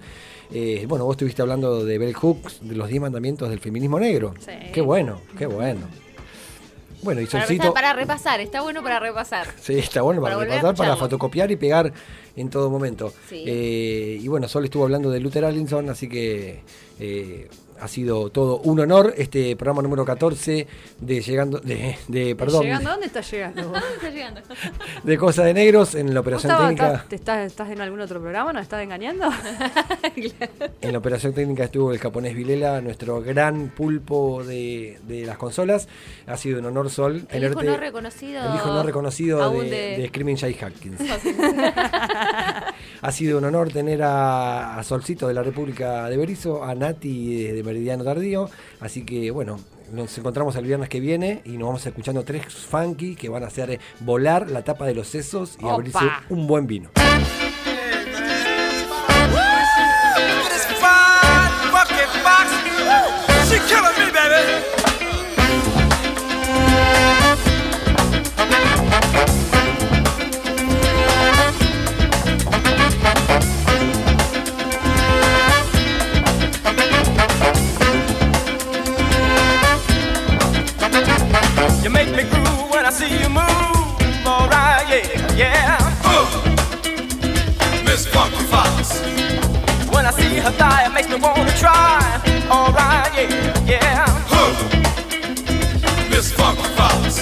Eh, 0.52 0.86
bueno, 0.88 1.04
vos 1.04 1.14
estuviste 1.14 1.42
hablando 1.42 1.84
de 1.84 1.98
Bell 1.98 2.14
Hooks, 2.14 2.60
de 2.62 2.74
los 2.74 2.88
10 2.88 3.02
mandamientos 3.02 3.50
del 3.50 3.60
feminismo 3.60 3.98
negro. 3.98 4.34
Sí. 4.38 4.52
Qué 4.72 4.80
bueno, 4.80 5.20
qué 5.36 5.46
bueno. 5.46 5.86
Bueno, 7.02 7.20
y 7.20 7.26
Para, 7.26 7.46
Solcito... 7.46 7.72
para 7.72 7.92
repasar, 7.92 8.40
está 8.40 8.60
bueno 8.60 8.82
para 8.82 8.98
repasar. 8.98 9.46
Sí, 9.60 9.78
está 9.78 10.02
bueno 10.02 10.20
para, 10.20 10.36
repasar, 10.36 10.74
para 10.74 10.96
fotocopiar 10.96 11.50
y 11.50 11.56
pegar 11.56 11.92
en 12.34 12.50
todo 12.50 12.70
momento. 12.70 13.12
Sí. 13.28 13.44
Eh, 13.46 14.18
y 14.20 14.28
bueno, 14.28 14.48
Sol 14.48 14.64
estuvo 14.64 14.84
hablando 14.84 15.10
de 15.10 15.20
Luther 15.20 15.44
Allinson, 15.44 15.90
así 15.90 16.08
que 16.08 16.62
eh, 16.98 17.48
ha 17.80 17.88
sido 17.88 18.30
todo 18.30 18.58
un 18.58 18.80
honor 18.80 19.14
este 19.16 19.56
programa 19.56 19.82
número 19.82 20.04
14 20.04 20.66
de 21.00 21.20
llegando 21.20 21.58
de, 21.60 21.96
de 22.08 22.34
perdón 22.36 22.64
¿Llegando? 22.64 22.90
¿Dónde 22.90 23.06
estás 23.06 23.30
llegando? 23.30 23.72
Está 23.94 24.10
llegando. 24.10 24.40
de 25.04 25.18
Cosa 25.18 25.44
de 25.44 25.54
Negros 25.54 25.94
en 25.94 26.14
la 26.14 26.20
¿Vos 26.20 26.26
operación 26.26 26.56
técnica. 26.58 26.86
estás, 26.86 27.08
te 27.08 27.16
estás, 27.16 27.46
estás 27.46 27.70
en 27.70 27.80
algún 27.80 28.00
otro 28.00 28.20
programa? 28.20 28.52
¿Nos 28.52 28.62
estás 28.62 28.82
engañando? 28.82 29.28
En 30.80 30.92
la 30.92 30.98
operación 30.98 31.32
técnica 31.32 31.64
estuvo 31.64 31.92
el 31.92 31.98
japonés 31.98 32.34
Vilela, 32.34 32.80
nuestro 32.80 33.20
gran 33.20 33.68
pulpo 33.68 34.42
de, 34.44 34.98
de 35.06 35.26
las 35.26 35.36
consolas. 35.36 35.88
Ha 36.26 36.36
sido 36.36 36.60
un 36.60 36.66
honor, 36.66 36.90
Sol, 36.90 37.26
El 37.30 37.44
hijo 37.44 37.62
no 37.62 37.76
reconocido. 37.76 38.48
El 38.48 38.54
hijo 38.54 38.68
no 38.68 38.82
reconocido 38.82 39.42
aún 39.42 39.68
de, 39.68 39.98
de 39.98 40.08
Screaming 40.08 40.36
Jay 40.36 40.56
Hawkins. 40.60 41.00
Ha 43.00 43.12
sido 43.12 43.38
un 43.38 43.44
honor 43.44 43.70
tener 43.72 44.02
a, 44.02 44.78
a 44.78 44.82
Solcito 44.82 45.28
de 45.28 45.34
la 45.34 45.42
República 45.42 46.08
de 46.08 46.16
Berizo, 46.16 46.64
a 46.64 46.74
Nati 46.74 47.44
de, 47.44 47.52
de 47.52 47.62
Meridiano 47.62 48.04
Tardío. 48.04 48.48
Así 48.80 49.04
que, 49.04 49.30
bueno, 49.30 49.58
nos 49.92 50.16
encontramos 50.18 50.56
el 50.56 50.64
viernes 50.64 50.88
que 50.88 51.00
viene 51.00 51.42
y 51.44 51.56
nos 51.56 51.68
vamos 51.68 51.86
escuchando 51.86 52.22
tres 52.24 52.46
funky 52.46 53.16
que 53.16 53.28
van 53.28 53.44
a 53.44 53.46
hacer 53.46 53.78
volar 54.00 54.50
la 54.50 54.62
tapa 54.62 54.86
de 54.86 54.94
los 54.94 55.08
sesos 55.08 55.56
y 55.60 55.64
Opa. 55.64 55.74
abrirse 55.74 56.06
un 56.28 56.46
buen 56.46 56.66
vino. 56.66 56.90
I 82.88 82.90
see 82.90 83.20
you 83.20 83.28
move. 83.28 83.44
Alright, 84.26 84.88
yeah, 84.88 85.36
yeah. 85.36 85.76
Uh. 86.08 86.24
Miss 87.84 88.06
Funky 88.06 88.42
Fox. 88.44 89.02
When 89.92 90.06
I 90.06 90.10
see 90.10 90.38
her 90.38 90.50
thigh, 90.52 90.86
it 90.86 90.94
makes 90.94 91.10
me 91.10 91.16
wanna 91.16 91.52
try. 91.58 92.00
Alright, 92.48 93.12
yeah, 93.12 93.66
yeah. 93.66 94.06
Uh. 94.32 94.54
Miss 96.08 96.32
Funky 96.32 96.62
Fox. 96.78 97.20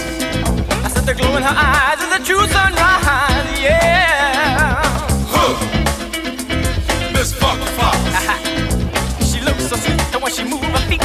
I 0.84 0.88
said 0.88 1.04
the 1.04 1.14
glow 1.14 1.36
in 1.36 1.42
her 1.42 1.56
eyes 1.58 1.98
is 1.98 2.12
a 2.14 2.20
true 2.24 2.46
sunrise, 2.46 3.60
yeah. 3.60 4.86
Uh. 5.34 5.50
Miss 7.12 7.32
Funky 7.32 7.66
Fox. 7.74 7.98
she 9.28 9.40
looks 9.40 9.66
so 9.68 9.74
sweet 9.74 10.22
when 10.22 10.32
she 10.32 10.44
moves 10.44 10.62
her 10.62 10.86
feet. 10.88 11.02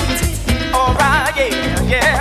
Alright, 0.72 1.36
yeah, 1.36 1.82
yeah. 1.82 2.20